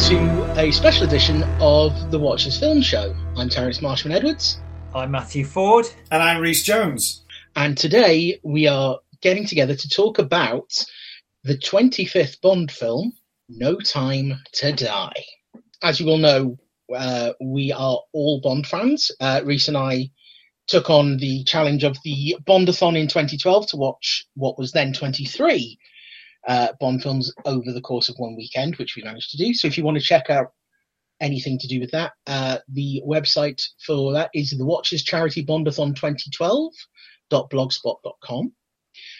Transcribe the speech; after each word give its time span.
welcome 0.00 0.54
to 0.54 0.60
a 0.60 0.70
special 0.70 1.04
edition 1.04 1.42
of 1.60 2.10
the 2.10 2.18
Watchers 2.18 2.58
Film 2.58 2.80
Show. 2.80 3.14
I'm 3.36 3.48
Terence 3.50 3.82
Marshman 3.82 4.12
Edwards, 4.14 4.58
I'm 4.94 5.10
Matthew 5.10 5.44
Ford. 5.44 5.86
And 6.10 6.22
I'm 6.22 6.40
Reese 6.40 6.62
Jones. 6.62 7.24
and 7.56 7.76
today 7.76 8.40
we 8.42 8.66
are 8.66 8.98
getting 9.20 9.46
together 9.46 9.74
to 9.74 9.88
talk 9.88 10.18
about 10.18 10.72
the 11.44 11.58
25th 11.58 12.40
Bond 12.40 12.70
film, 12.70 13.12
No 13.48 13.78
Time 13.78 14.38
to 14.54 14.72
Die. 14.72 15.24
As 15.82 16.00
you 16.00 16.08
all 16.08 16.18
know, 16.18 16.56
uh, 16.94 17.32
we 17.40 17.72
are 17.72 17.98
all 18.12 18.40
Bond 18.40 18.66
fans. 18.66 19.10
Uh, 19.20 19.42
Reese 19.44 19.68
and 19.68 19.76
I 19.76 20.10
took 20.66 20.88
on 20.88 21.18
the 21.18 21.44
challenge 21.44 21.84
of 21.84 21.98
the 22.04 22.36
Bondathon 22.44 22.98
in 22.98 23.06
2012 23.08 23.66
to 23.68 23.76
watch 23.76 24.26
what 24.34 24.58
was 24.58 24.72
then 24.72 24.92
23 24.94 25.78
uh, 26.50 26.72
Bond 26.80 27.00
films 27.02 27.32
over 27.44 27.70
the 27.72 27.80
course 27.80 28.08
of 28.08 28.16
one 28.18 28.34
weekend, 28.36 28.74
which 28.76 28.96
we 28.96 29.02
managed 29.04 29.30
to 29.30 29.36
do. 29.36 29.54
So 29.54 29.68
if 29.68 29.78
you 29.78 29.84
want 29.84 29.96
to 29.98 30.02
check 30.02 30.28
out 30.30 30.48
anything 31.20 31.58
to 31.60 31.68
do 31.68 31.78
with 31.78 31.92
that, 31.92 32.12
uh, 32.26 32.58
the 32.68 33.00
website 33.06 33.62
for 33.86 34.12
that 34.14 34.30
is 34.34 34.50
the 34.50 34.64
Watchers 34.66 35.04
Charity 35.04 35.44
Bondathon 35.44 35.94
2012.blogspot.com. 37.30 38.52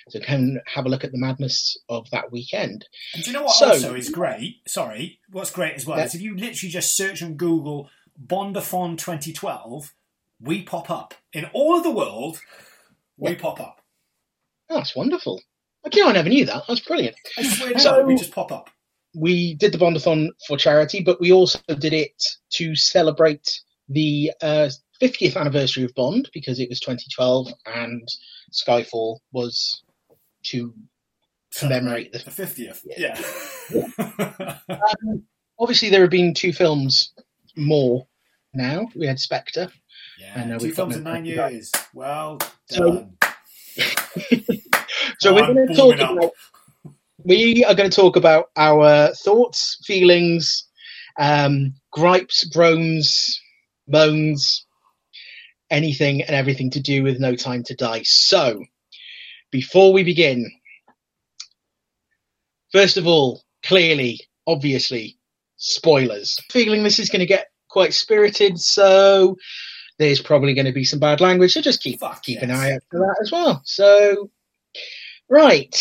So 0.09 0.19
come 0.21 0.59
have 0.67 0.87
a 0.87 0.89
look 0.89 1.05
at 1.05 1.13
the 1.13 1.19
madness 1.19 1.77
of 1.89 2.11
that 2.11 2.33
weekend. 2.33 2.87
And 3.15 3.23
do 3.23 3.31
you 3.31 3.35
know 3.37 3.45
what 3.45 3.55
So- 3.55 3.69
also 3.69 3.95
is 3.95 4.09
great? 4.11 4.57
Sorry, 4.67 5.21
what's 5.31 5.53
great 5.53 5.75
as 5.75 5.87
well 5.87 5.99
Yeah. 5.99 6.05
is 6.07 6.15
if 6.17 6.21
you 6.21 6.37
literally 6.37 6.71
just 6.73 6.97
search 6.97 7.23
on 7.23 7.35
Google 7.37 7.89
Bondathon 8.21 8.99
2012, 8.99 9.95
we 10.41 10.63
pop 10.63 10.91
up. 10.91 11.15
In 11.33 11.45
all 11.53 11.77
of 11.77 11.85
the 11.85 11.91
world, 11.91 12.41
we 13.17 13.31
Yeah. 13.33 13.39
pop 13.39 13.61
up. 13.61 13.81
Oh, 14.69 14.77
that's 14.77 14.97
wonderful. 14.97 15.41
Okay, 15.87 16.03
I 16.03 16.13
never 16.13 16.29
knew 16.29 16.45
that. 16.47 16.65
That's 16.69 16.81
brilliant. 16.81 17.17
So- 17.79 18.05
we 18.05 18.17
just 18.17 18.33
pop 18.33 18.53
up. 18.53 18.71
we 19.15 19.55
did 19.55 19.73
the 19.73 19.79
Bondathon 19.79 20.29
for 20.47 20.57
charity, 20.57 21.01
but 21.03 21.21
we 21.21 21.33
also 21.33 21.59
did 21.79 21.93
it 21.93 22.13
to 22.51 22.77
celebrate 22.77 23.61
the 23.89 24.31
uh, 24.41 24.69
50th 25.03 25.37
anniversary 25.37 25.83
of 25.85 25.93
Bond 25.95 26.31
because 26.33 26.61
it 26.61 26.69
was 26.69 26.79
2012 26.81 27.49
and 27.67 28.07
Skyfall 28.53 29.19
was 29.33 29.83
to 30.45 30.73
commemorate 31.57 32.13
the. 32.13 32.19
The 32.19 32.31
50th. 32.31 32.81
Yeah. 32.97 33.21
Yeah. 33.71 34.59
Um, 34.69 35.25
obviously, 35.59 35.91
there 35.91 36.03
have 36.03 36.11
been 36.11 36.33
two 36.35 36.53
films 36.53 37.13
more 37.57 38.07
now. 38.55 38.87
We 38.95 39.07
had 39.07 39.19
Spectre. 39.19 39.69
Yeah. 40.19 40.57
Two 40.59 40.67
we've 40.67 40.75
films 40.77 40.97
in 40.97 41.03
nine 41.03 41.25
years. 41.25 41.73
Well 41.95 42.39
done. 42.69 43.17
So 43.77 43.83
Oh, 45.25 45.35
we're 45.35 45.47
going 45.47 45.69
to 45.69 45.75
talk 45.75 45.95
about. 45.95 46.33
We 47.25 47.65
are 47.65 47.75
going 47.75 47.91
to 47.91 47.95
talk 47.95 48.17
about 48.17 48.47
our 48.57 49.09
thoughts, 49.15 49.79
feelings, 49.85 50.67
um, 51.19 51.75
gripes, 51.93 52.45
groans, 52.45 53.39
moans, 53.87 54.65
anything 55.71 56.23
and 56.23 56.35
everything 56.35 56.71
to 56.71 56.81
do 56.81 57.03
with 57.03 57.21
No 57.21 57.35
Time 57.35 57.63
to 57.65 57.75
Die. 57.75 58.03
So, 58.05 58.65
before 59.51 59.93
we 59.93 60.03
begin, 60.03 60.51
first 62.73 62.97
of 62.97 63.07
all, 63.07 63.43
clearly, 63.63 64.21
obviously, 64.47 65.19
spoilers. 65.57 66.37
Feeling 66.51 66.83
this 66.83 66.99
is 66.99 67.11
going 67.11 67.21
to 67.21 67.27
get 67.27 67.49
quite 67.69 67.95
spirited, 67.95 68.59
so 68.59 69.37
there's 69.99 70.21
probably 70.21 70.55
going 70.55 70.67
to 70.67 70.73
be 70.73 70.85
some 70.85 70.99
bad 70.99 71.21
language. 71.21 71.53
So 71.53 71.61
just 71.61 71.83
keep 71.83 72.01
Fuck 72.01 72.23
keep 72.23 72.43
an 72.43 72.51
eye 72.51 72.73
out 72.73 72.83
for 72.91 73.01
that 73.01 73.17
as 73.23 73.31
well. 73.31 73.63
So, 73.65 74.31
right. 75.31 75.75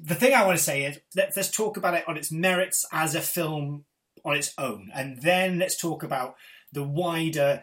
the 0.00 0.14
thing 0.14 0.34
I 0.34 0.44
want 0.44 0.58
to 0.58 0.64
say 0.64 0.84
is 0.84 0.98
let's, 1.14 1.36
let's 1.36 1.50
talk 1.50 1.76
about 1.76 1.94
it 1.94 2.08
on 2.08 2.16
its 2.16 2.32
merits 2.32 2.86
as 2.92 3.14
a 3.14 3.20
film 3.20 3.84
on 4.24 4.36
its 4.36 4.54
own, 4.58 4.90
and 4.94 5.20
then 5.22 5.58
let's 5.58 5.80
talk 5.80 6.02
about 6.02 6.36
the 6.72 6.82
wider, 6.82 7.62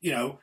you 0.00 0.12
know, 0.12 0.38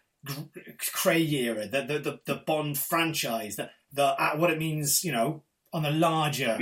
Craig 0.94 1.32
era, 1.32 1.68
the 1.68 1.82
the, 1.82 2.00
the, 2.00 2.20
the 2.26 2.36
Bond 2.36 2.78
franchise, 2.78 3.56
the 3.56 3.70
the 3.92 4.04
uh, 4.04 4.36
what 4.36 4.52
it 4.52 4.58
means, 4.58 5.04
you 5.04 5.12
know, 5.12 5.44
on 5.74 5.84
the 5.84 5.92
larger 5.92 6.60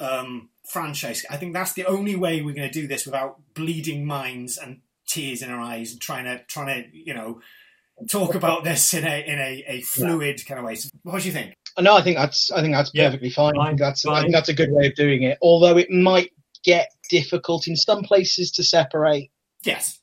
um, 0.00 0.50
franchise. 0.68 1.24
I 1.30 1.36
think 1.36 1.54
that's 1.54 1.72
the 1.72 1.86
only 1.86 2.16
way 2.16 2.42
we're 2.42 2.54
going 2.54 2.70
to 2.70 2.80
do 2.80 2.86
this 2.86 3.06
without 3.06 3.40
bleeding 3.54 4.04
minds 4.04 4.58
and 4.58 4.80
tears 5.06 5.42
in 5.42 5.50
our 5.50 5.60
eyes 5.60 5.92
and 5.92 6.00
trying 6.00 6.24
to 6.24 6.42
trying 6.44 6.66
to 6.66 6.96
you 6.96 7.14
know 7.14 7.40
talk 8.10 8.34
about 8.34 8.64
this 8.64 8.94
in 8.94 9.04
a 9.04 9.26
in 9.26 9.38
a, 9.38 9.64
a 9.68 9.80
fluid 9.82 10.44
kind 10.46 10.58
of 10.60 10.66
way. 10.66 10.74
So 10.74 10.88
what 11.02 11.22
do 11.22 11.28
you 11.28 11.32
think? 11.32 11.54
No, 11.78 11.96
I 11.96 12.02
think 12.02 12.16
that's 12.16 12.50
I 12.50 12.60
think 12.62 12.74
that's 12.74 12.90
Yeah, 12.94 13.06
perfectly 13.08 13.30
fine. 13.30 13.54
I 13.56 13.58
fine, 13.58 13.66
think 13.68 13.80
that's 13.80 14.06
I 14.06 14.20
think 14.22 14.32
that's 14.32 14.48
a 14.48 14.54
good 14.54 14.70
way 14.72 14.86
of 14.86 14.94
doing 14.94 15.22
it. 15.22 15.38
Although 15.42 15.76
it 15.76 15.90
might 15.90 16.30
get 16.64 16.88
difficult 17.10 17.68
in 17.68 17.76
some 17.76 18.02
places 18.02 18.50
to 18.52 18.64
separate 18.64 19.30
Yes, 19.64 20.00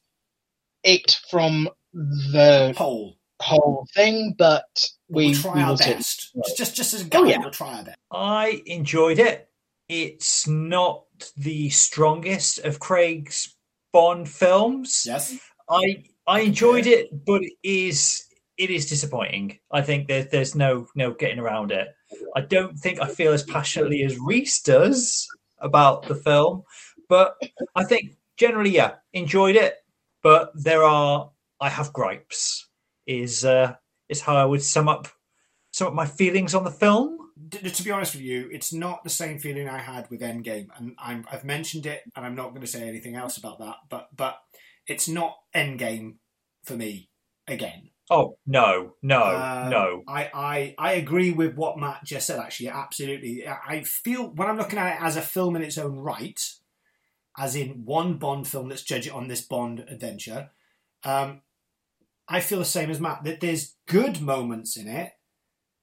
it 0.83 1.19
from 1.29 1.69
the 1.93 2.73
whole. 2.77 3.17
whole 3.41 3.87
thing, 3.93 4.35
but 4.37 4.65
we 5.09 5.27
we'll 5.27 5.35
try 5.35 5.55
we 5.55 5.61
our 5.61 5.77
best. 5.77 6.31
Just, 6.45 6.57
just, 6.57 6.75
just 6.75 6.93
as 6.93 7.01
a 7.01 7.05
Oh, 7.05 7.07
guide, 7.09 7.29
yeah. 7.29 7.37
we'll 7.39 7.51
try 7.51 7.73
our 7.77 7.83
best. 7.83 7.97
I 8.11 8.61
enjoyed 8.65 9.19
it. 9.19 9.49
It's 9.89 10.47
not 10.47 11.03
the 11.37 11.69
strongest 11.69 12.59
of 12.59 12.79
Craig's 12.79 13.55
Bond 13.91 14.27
films. 14.29 15.03
Yes. 15.05 15.37
I 15.69 16.03
I 16.27 16.41
enjoyed 16.41 16.87
it, 16.87 17.25
but 17.25 17.41
it 17.43 17.53
is 17.63 18.25
it 18.57 18.69
is 18.69 18.89
disappointing. 18.89 19.59
I 19.71 19.81
think 19.81 20.07
there's 20.07 20.27
there's 20.27 20.55
no 20.55 20.87
no 20.95 21.11
getting 21.11 21.39
around 21.39 21.71
it. 21.71 21.87
I 22.35 22.41
don't 22.41 22.77
think 22.77 23.01
I 23.01 23.07
feel 23.07 23.33
as 23.33 23.43
passionately 23.43 24.03
as 24.03 24.19
Reese 24.19 24.61
does 24.61 25.27
about 25.59 26.07
the 26.07 26.15
film, 26.15 26.63
but 27.09 27.35
I 27.75 27.83
think 27.83 28.15
generally, 28.37 28.71
yeah, 28.71 28.95
enjoyed 29.13 29.55
it. 29.55 29.75
But 30.21 30.51
there 30.55 30.83
are 30.83 31.31
I 31.59 31.69
have 31.69 31.93
gripes. 31.93 32.67
Is 33.05 33.43
uh 33.43 33.75
is 34.07 34.21
how 34.21 34.35
I 34.35 34.45
would 34.45 34.63
sum 34.63 34.87
up 34.87 35.07
sum 35.71 35.89
up 35.89 35.93
my 35.93 36.05
feelings 36.05 36.55
on 36.55 36.63
the 36.63 36.71
film. 36.71 37.17
D- 37.49 37.69
to 37.69 37.83
be 37.83 37.91
honest 37.91 38.13
with 38.13 38.23
you, 38.23 38.49
it's 38.51 38.71
not 38.71 39.03
the 39.03 39.09
same 39.09 39.39
feeling 39.39 39.67
I 39.67 39.79
had 39.79 40.09
with 40.09 40.21
Endgame, 40.21 40.67
and 40.77 40.95
I'm, 40.99 41.25
I've 41.29 41.43
mentioned 41.43 41.85
it, 41.87 42.03
and 42.15 42.25
I'm 42.25 42.35
not 42.35 42.49
going 42.49 42.61
to 42.61 42.67
say 42.67 42.87
anything 42.87 43.15
else 43.15 43.37
about 43.37 43.59
that. 43.59 43.77
But, 43.89 44.07
but 44.15 44.37
it's 44.87 45.07
not 45.07 45.37
Endgame 45.55 46.15
for 46.63 46.75
me 46.75 47.09
again. 47.47 47.89
Oh 48.09 48.37
no, 48.45 48.93
no, 49.01 49.23
Um, 49.23 49.69
no. 49.69 50.03
I, 50.07 50.29
I, 50.33 50.75
I 50.77 50.93
agree 50.93 51.31
with 51.31 51.55
what 51.55 51.77
Matt 51.79 52.03
just 52.03 52.27
said. 52.27 52.39
Actually, 52.39 52.69
absolutely. 52.69 53.47
I 53.47 53.83
feel 53.83 54.27
when 54.27 54.49
I'm 54.49 54.57
looking 54.57 54.77
at 54.79 54.97
it 54.97 55.01
as 55.01 55.15
a 55.15 55.21
film 55.21 55.55
in 55.55 55.61
its 55.61 55.77
own 55.77 55.97
right, 55.97 56.39
as 57.37 57.55
in 57.55 57.85
one 57.85 58.17
Bond 58.17 58.47
film. 58.47 58.67
Let's 58.69 58.83
judge 58.83 59.07
it 59.07 59.13
on 59.13 59.27
this 59.29 59.41
Bond 59.41 59.85
adventure. 59.87 60.49
Um, 61.03 61.41
I 62.27 62.41
feel 62.41 62.59
the 62.59 62.65
same 62.65 62.89
as 62.91 62.99
Matt. 62.99 63.23
That 63.23 63.39
there's 63.39 63.75
good 63.87 64.21
moments 64.21 64.75
in 64.77 64.87
it. 64.87 65.13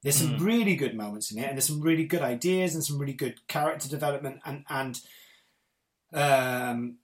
There's 0.03 0.17
some 0.17 0.37
Mm. 0.39 0.45
really 0.45 0.77
good 0.77 0.95
moments 0.95 1.31
in 1.33 1.39
it, 1.39 1.47
and 1.47 1.57
there's 1.57 1.67
some 1.67 1.81
really 1.81 2.05
good 2.05 2.23
ideas 2.23 2.75
and 2.75 2.85
some 2.85 2.99
really 2.99 3.13
good 3.15 3.47
character 3.49 3.89
development 3.89 4.41
and 4.45 4.65
and 4.69 5.01
um, 6.13 6.99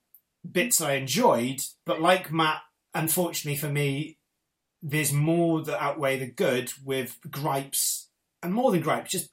bits 0.52 0.80
I 0.80 0.94
enjoyed. 0.94 1.60
But 1.84 2.00
like 2.00 2.32
Matt, 2.32 2.62
unfortunately 2.94 3.58
for 3.58 3.68
me, 3.68 4.18
there's 4.82 5.12
more 5.12 5.62
that 5.62 5.82
outweigh 5.82 6.18
the 6.18 6.30
good 6.30 6.72
with 6.84 7.18
gripes 7.30 8.08
and 8.42 8.52
more 8.52 8.70
than 8.70 8.80
gripes, 8.80 9.10
just 9.10 9.30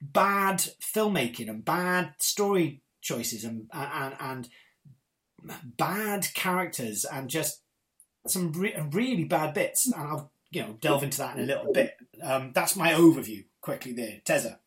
bad 0.00 0.58
filmmaking 0.80 1.48
and 1.48 1.64
bad 1.64 2.14
story 2.18 2.82
choices 3.00 3.44
and 3.44 3.68
and, 3.72 4.14
and 4.20 4.48
bad 5.76 6.28
characters 6.34 7.04
and 7.04 7.28
just 7.28 7.62
some 8.26 8.52
re- 8.52 8.76
really 8.92 9.24
bad 9.24 9.54
bits. 9.54 9.86
And 9.86 9.94
I'll 9.96 10.32
you 10.50 10.62
know 10.62 10.76
delve 10.80 11.02
into 11.02 11.18
that 11.18 11.36
in 11.36 11.44
a 11.44 11.46
little 11.46 11.72
bit. 11.72 11.96
Um, 12.22 12.52
that's 12.54 12.76
my 12.76 12.92
overview 12.92 13.44
quickly 13.60 13.92
there, 13.92 14.20
Teza. 14.24 14.58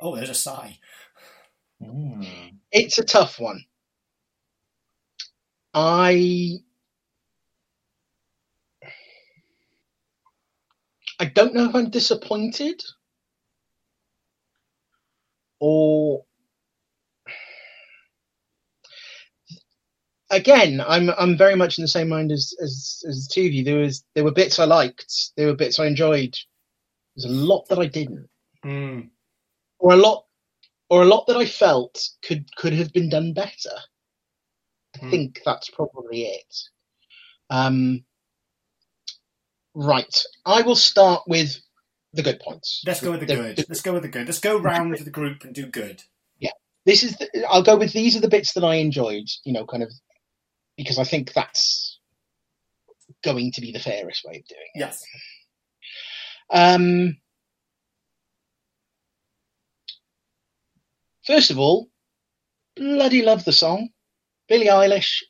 Oh, 0.00 0.14
there's 0.16 0.30
a 0.30 0.34
sigh. 0.34 0.78
It's 2.72 2.98
a 2.98 3.04
tough 3.04 3.40
one. 3.40 3.64
I 5.74 6.58
I 11.20 11.26
don't 11.26 11.54
know 11.54 11.68
if 11.68 11.74
I'm 11.74 11.90
disappointed 11.90 12.82
or 15.60 16.24
again, 20.30 20.82
I'm 20.86 21.10
I'm 21.10 21.36
very 21.38 21.56
much 21.56 21.78
in 21.78 21.82
the 21.82 21.88
same 21.88 22.08
mind 22.08 22.32
as 22.32 22.54
as, 22.62 23.02
as 23.08 23.28
the 23.28 23.34
two 23.34 23.46
of 23.46 23.52
you. 23.54 23.64
There 23.64 23.78
was 23.80 24.04
there 24.14 24.24
were 24.24 24.32
bits 24.32 24.58
I 24.58 24.64
liked, 24.66 25.12
there 25.36 25.46
were 25.48 25.56
bits 25.56 25.78
I 25.78 25.86
enjoyed. 25.86 26.36
There's 27.16 27.26
a 27.32 27.34
lot 27.34 27.68
that 27.68 27.78
I 27.80 27.86
didn't, 27.86 28.28
Mm. 28.64 29.10
or 29.80 29.94
a 29.94 29.96
lot, 29.96 30.26
or 30.90 31.02
a 31.02 31.06
lot 31.06 31.26
that 31.26 31.36
I 31.36 31.44
felt 31.46 32.08
could 32.22 32.54
could 32.56 32.72
have 32.72 32.92
been 32.92 33.08
done 33.08 33.32
better. 33.34 33.76
I 34.96 34.98
Hmm. 35.00 35.10
think 35.10 35.40
that's 35.44 35.68
probably 35.70 36.22
it. 36.24 36.54
Um, 37.50 38.04
right, 39.74 40.22
I 40.44 40.62
will 40.62 40.76
start 40.76 41.22
with 41.26 41.56
the 42.12 42.22
good 42.22 42.40
points. 42.40 42.82
Let's 42.86 43.00
go 43.00 43.10
with 43.12 43.20
the 43.20 43.26
The- 43.26 43.34
good. 43.36 43.64
Let's 43.68 43.82
go 43.82 43.92
with 43.92 44.02
the 44.02 44.08
good. 44.08 44.26
Let's 44.26 44.40
go 44.40 44.58
round 44.58 44.96
the 44.98 45.10
group 45.10 45.44
and 45.44 45.54
do 45.54 45.66
good. 45.66 46.02
Yeah, 46.38 46.52
this 46.84 47.02
is 47.02 47.16
the, 47.16 47.44
I'll 47.48 47.62
go 47.62 47.76
with 47.76 47.92
these 47.92 48.16
are 48.16 48.20
the 48.20 48.28
bits 48.28 48.52
that 48.54 48.64
I 48.64 48.76
enjoyed. 48.76 49.28
You 49.44 49.52
know, 49.52 49.66
kind 49.66 49.82
of 49.82 49.92
because 50.76 50.98
I 50.98 51.04
think 51.04 51.32
that's 51.32 51.98
going 53.22 53.52
to 53.52 53.60
be 53.60 53.72
the 53.72 53.80
fairest 53.80 54.24
way 54.24 54.36
of 54.38 54.46
doing 54.46 54.60
it. 54.74 54.78
Yes. 54.80 55.02
Um, 56.50 57.18
first 61.28 61.50
of 61.50 61.58
all, 61.58 61.88
bloody 62.74 63.22
love 63.22 63.44
the 63.44 63.52
song. 63.52 63.90
Billie 64.48 64.66
Eilish, 64.66 65.22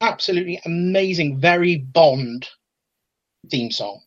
absolutely 0.00 0.58
amazing, 0.64 1.38
very 1.38 1.76
Bond 1.76 2.48
theme 3.50 3.70
song. 3.70 4.00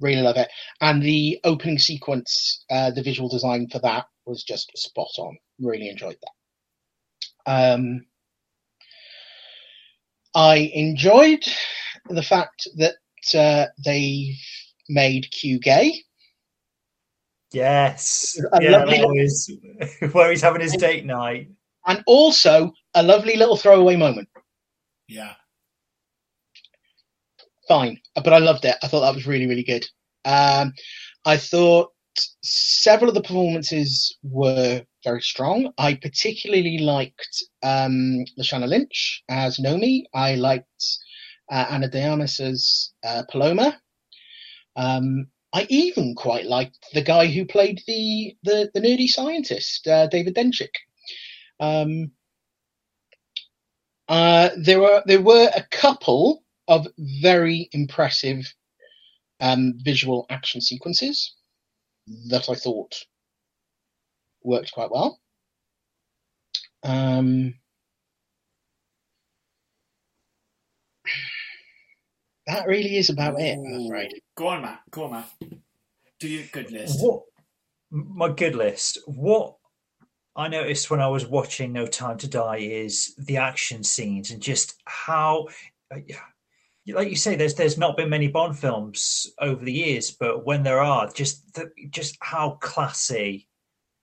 Really 0.00 0.22
love 0.22 0.36
it. 0.36 0.48
And 0.80 1.02
the 1.02 1.40
opening 1.42 1.78
sequence, 1.78 2.64
uh, 2.70 2.92
the 2.92 3.02
visual 3.02 3.28
design 3.28 3.66
for 3.68 3.80
that 3.80 4.06
was 4.26 4.44
just 4.44 4.70
spot 4.78 5.10
on. 5.18 5.36
Really 5.58 5.88
enjoyed 5.88 6.18
that. 6.22 7.50
Um, 7.50 8.06
I 10.34 10.70
enjoyed 10.72 11.44
the 12.08 12.22
fact 12.22 12.68
that 12.76 12.94
uh, 13.34 13.66
they 13.84 14.36
made 14.88 15.30
Q 15.32 15.58
gay. 15.58 16.05
Yes. 17.52 18.40
A 18.52 18.62
yeah, 18.62 18.70
lovely 18.70 18.98
that 18.98 19.08
was 19.08 19.50
where 20.12 20.30
he's 20.30 20.42
having 20.42 20.60
his 20.60 20.76
date 20.76 21.04
night. 21.06 21.48
and 21.86 22.02
also 22.06 22.72
a 22.94 23.02
lovely 23.02 23.36
little 23.36 23.56
throwaway 23.56 23.96
moment. 23.96 24.28
Yeah. 25.08 25.34
Fine, 27.68 28.00
but 28.14 28.32
I 28.32 28.38
loved 28.38 28.64
it. 28.64 28.76
I 28.82 28.88
thought 28.88 29.00
that 29.00 29.14
was 29.14 29.26
really, 29.26 29.46
really 29.46 29.64
good. 29.64 29.86
Um, 30.24 30.72
I 31.24 31.36
thought 31.36 31.90
several 32.42 33.08
of 33.08 33.14
the 33.14 33.22
performances 33.22 34.16
were 34.22 34.82
very 35.04 35.20
strong. 35.20 35.72
I 35.78 35.94
particularly 35.94 36.78
liked 36.78 37.44
um, 37.62 38.24
Lashana 38.38 38.68
Lynch 38.68 39.22
as 39.28 39.58
Nomi. 39.58 40.04
I 40.14 40.36
liked 40.36 40.84
uh, 41.50 41.66
Ana 41.70 41.88
de 41.88 42.08
Armas 42.08 42.40
as 42.40 42.92
uh, 43.04 43.22
Paloma. 43.30 43.80
Um, 44.76 45.28
I 45.52 45.66
even 45.68 46.14
quite 46.14 46.46
liked 46.46 46.78
the 46.92 47.02
guy 47.02 47.26
who 47.26 47.44
played 47.44 47.82
the 47.86 48.36
the, 48.42 48.70
the 48.74 48.80
nerdy 48.80 49.08
scientist, 49.08 49.86
uh, 49.86 50.06
David 50.06 50.34
Dencik. 50.34 50.74
Um, 51.60 52.12
uh, 54.08 54.50
there 54.56 54.80
were 54.80 55.02
there 55.06 55.22
were 55.22 55.50
a 55.54 55.62
couple 55.70 56.44
of 56.68 56.86
very 56.98 57.68
impressive 57.72 58.52
um, 59.40 59.74
visual 59.78 60.26
action 60.30 60.60
sequences 60.60 61.34
that 62.28 62.48
I 62.48 62.54
thought 62.54 62.94
worked 64.42 64.72
quite 64.72 64.90
well. 64.90 65.20
Um, 66.82 67.54
that 72.46 72.66
really 72.66 72.96
is 72.96 73.10
about 73.10 73.40
it, 73.40 73.58
I'm 73.58 73.86
afraid. 73.86 74.20
Go 74.36 74.48
on, 74.48 74.62
Matt. 74.62 74.80
Go 74.90 75.04
on, 75.04 75.10
Matt. 75.12 75.30
Do 76.18 76.28
your 76.28 76.44
good 76.52 76.70
list. 76.70 76.98
What 77.00 77.22
my 77.90 78.30
good 78.30 78.54
list? 78.54 78.98
What 79.06 79.56
I 80.34 80.48
noticed 80.48 80.90
when 80.90 81.00
I 81.00 81.08
was 81.08 81.26
watching 81.26 81.72
No 81.72 81.86
Time 81.86 82.18
to 82.18 82.28
Die 82.28 82.56
is 82.56 83.14
the 83.18 83.38
action 83.38 83.82
scenes 83.82 84.30
and 84.30 84.40
just 84.40 84.74
how, 84.84 85.48
uh, 85.94 86.00
like 86.88 87.08
you 87.08 87.16
say, 87.16 87.36
there's 87.36 87.54
there's 87.54 87.78
not 87.78 87.96
been 87.96 88.10
many 88.10 88.28
Bond 88.28 88.58
films 88.58 89.26
over 89.40 89.64
the 89.64 89.72
years, 89.72 90.10
but 90.10 90.44
when 90.44 90.62
there 90.62 90.80
are, 90.80 91.10
just 91.12 91.54
the, 91.54 91.70
just 91.90 92.16
how 92.20 92.58
classy 92.60 93.48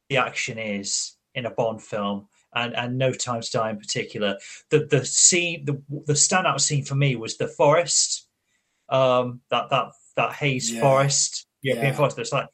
the 0.09 0.17
action 0.17 0.57
is 0.57 1.15
in 1.35 1.45
a 1.45 1.51
Bond 1.51 1.81
film. 1.81 2.27
And, 2.55 2.75
and 2.75 2.99
No 2.99 3.11
Time 3.11 3.41
to 3.41 3.51
Die 3.51 3.69
in 3.71 3.79
particular, 3.79 4.37
the 4.69 4.85
the 4.85 5.03
scene, 5.03 5.65
the 5.65 5.81
the 6.05 6.13
standout 6.13 6.61
scene 6.61 6.85
for 6.85 6.93
me 6.93 7.15
was 7.15 7.35
the 7.35 7.47
forest, 7.47 8.27
um, 8.93 9.41
that 9.49 9.69
that 9.71 9.87
that 10.15 10.31
haze 10.33 10.71
Yeah. 10.71 10.81
forest, 10.81 11.47
European 11.61 11.91
Yeah. 11.93 11.97
forest. 11.97 12.19
It's 12.19 12.31
like, 12.31 12.47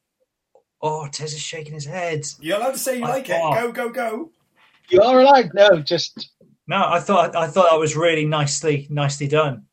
oh, 0.82 1.08
Tez 1.12 1.34
is 1.34 1.42
shaking 1.42 1.74
his 1.74 1.86
head. 1.86 2.26
You're 2.40 2.58
allowed 2.58 2.72
to 2.74 2.80
say 2.80 2.98
you 2.98 3.06
I- 3.06 3.10
like 3.10 3.30
it. 3.30 3.40
oh. 3.44 3.54
Go, 3.54 3.72
go, 3.72 3.90
go. 3.90 4.32
You 4.90 5.02
are 5.04 5.20
allowed. 5.20 5.52
No, 5.54 5.82
just 5.82 6.32
No, 6.68 6.86
I 6.88 7.00
thought 7.00 7.36
I 7.36 7.48
thought 7.48 7.70
that 7.70 7.80
was 7.80 7.96
really 7.96 8.26
nicely 8.26 8.88
nicely 8.90 9.28
done, 9.28 9.66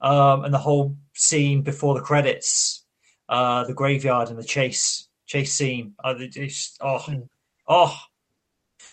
um, 0.00 0.44
and 0.44 0.54
the 0.54 0.58
whole 0.58 0.96
scene 1.12 1.62
before 1.62 1.94
the 1.94 2.00
credits, 2.00 2.84
uh, 3.28 3.64
the 3.64 3.74
graveyard 3.74 4.30
and 4.30 4.38
the 4.38 4.44
chase 4.44 5.08
chase 5.26 5.52
scene. 5.54 5.94
Uh, 6.02 6.14
just, 6.30 6.78
oh, 6.80 6.98
Mm. 7.08 7.28
oh, 7.68 7.96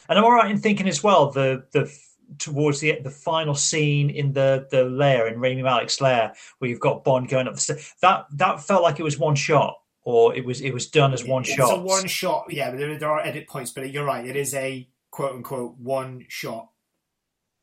and 0.09 0.17
I'm 0.19 0.25
all 0.25 0.31
right 0.33 0.49
in 0.51 0.57
thinking 0.59 0.87
as 0.89 1.01
well 1.03 1.31
the 1.31 1.63
the 1.71 1.91
towards 2.37 2.79
the 2.79 2.99
the 3.01 3.09
final 3.09 3.55
scene 3.55 4.09
in 4.09 4.33
the 4.33 4.67
the 4.71 4.83
lair 4.83 5.27
in 5.27 5.39
Rami 5.39 5.61
Malek's 5.61 6.01
lair 6.01 6.33
where 6.59 6.69
you've 6.69 6.79
got 6.79 7.03
Bond 7.03 7.27
going 7.27 7.47
up 7.47 7.55
the 7.55 7.59
stairs. 7.59 7.93
That 8.01 8.25
that 8.33 8.61
felt 8.61 8.83
like 8.83 8.99
it 8.99 9.03
was 9.03 9.17
one 9.17 9.35
shot, 9.35 9.79
or 10.03 10.35
it 10.35 10.45
was 10.45 10.61
it 10.61 10.73
was 10.73 10.87
done 10.87 11.13
as 11.13 11.25
one 11.25 11.43
it's 11.43 11.51
shot. 11.51 11.71
It's 11.71 11.79
a 11.79 11.81
one 11.81 12.07
shot. 12.07 12.45
Yeah, 12.49 12.71
there, 12.71 12.97
there 12.97 13.11
are 13.11 13.21
edit 13.21 13.47
points, 13.47 13.71
but 13.71 13.91
you're 13.91 14.05
right. 14.05 14.25
It 14.25 14.35
is 14.35 14.53
a 14.53 14.87
quote 15.11 15.35
unquote 15.35 15.77
one 15.77 16.25
shot 16.27 16.69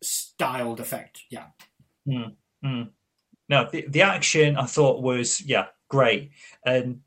styled 0.03 0.81
effect. 0.81 1.23
Yeah. 1.31 1.47
Mm. 2.07 2.91
No, 3.49 3.69
the, 3.71 3.87
the 3.89 4.03
action 4.03 4.57
I 4.57 4.67
thought 4.67 5.03
was 5.03 5.41
yeah 5.41 5.67
great 5.89 6.31
and 6.65 7.01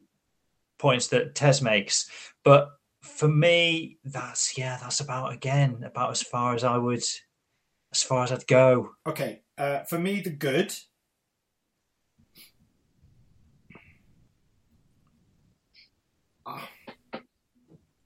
points 0.77 1.07
that 1.07 1.35
Tez 1.35 1.61
makes, 1.61 2.09
but 2.43 2.69
for 3.01 3.27
me 3.27 3.97
that's 4.03 4.57
yeah 4.57 4.77
that's 4.79 4.99
about 4.99 5.33
again 5.33 5.83
about 5.83 6.11
as 6.11 6.21
far 6.21 6.53
as 6.53 6.63
I 6.63 6.77
would 6.77 7.03
as 7.91 8.03
far 8.03 8.23
as 8.23 8.31
I'd 8.31 8.47
go. 8.47 8.91
Okay. 9.05 9.41
Uh, 9.57 9.83
for 9.83 9.99
me, 9.99 10.21
the 10.21 10.29
good. 10.29 10.73
Ah. 16.45 16.69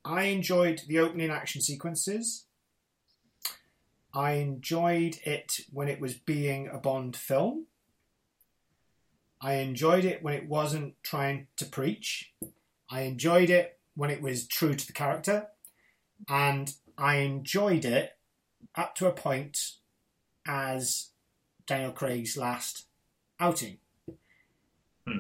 I 0.04 0.24
enjoyed 0.24 0.82
the 0.88 1.00
opening 1.00 1.30
action 1.30 1.62
sequences. 1.62 2.46
I 4.14 4.34
enjoyed 4.34 5.18
it 5.26 5.60
when 5.72 5.88
it 5.88 6.00
was 6.00 6.14
being 6.14 6.68
a 6.68 6.78
Bond 6.78 7.16
film. 7.16 7.68
I 9.42 9.56
enjoyed 9.56 10.06
it 10.06 10.24
when 10.24 10.34
it 10.34 10.48
wasn't 10.48 10.96
trying 11.04 11.48
to 11.58 11.66
preach. 11.66 12.34
I 12.90 13.02
enjoyed 13.02 13.50
it 13.50 13.80
when 13.96 14.10
it 14.10 14.22
was 14.22 14.48
true 14.48 14.74
to 14.74 14.88
the 14.88 14.94
character. 14.94 15.48
And 16.30 16.74
I 16.98 17.18
enjoyed 17.18 17.84
it 17.84 18.15
up 18.76 18.96
to 18.96 19.08
a 19.08 19.12
point 19.12 19.58
as 20.48 21.10
Daniel 21.68 21.92
Craig's 21.92 22.38
last 22.38 22.86
outing. 23.40 23.78
Hmm. 25.08 25.20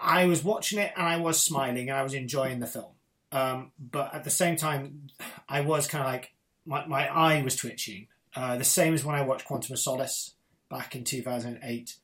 I 0.00 0.26
was 0.26 0.44
watching 0.44 0.78
it 0.78 0.92
and 0.96 1.06
I 1.06 1.16
was 1.16 1.42
smiling 1.42 1.88
and 1.88 1.98
I 1.98 2.02
was 2.02 2.14
enjoying 2.14 2.60
the 2.60 2.66
film. 2.66 2.92
Um, 3.32 3.72
but 3.78 4.14
at 4.14 4.24
the 4.24 4.30
same 4.30 4.56
time, 4.56 5.08
I 5.48 5.60
was 5.60 5.86
kind 5.86 6.04
of 6.04 6.10
like, 6.10 6.32
my, 6.66 6.86
my 6.86 7.06
eye 7.08 7.42
was 7.42 7.56
twitching. 7.56 8.06
Uh, 8.34 8.56
the 8.56 8.64
same 8.64 8.94
as 8.94 9.04
when 9.04 9.14
I 9.16 9.22
watched 9.22 9.44
Quantum 9.44 9.72
of 9.72 9.78
Solace 9.78 10.34
back 10.68 10.94
in 10.94 11.04
2008. 11.04 11.96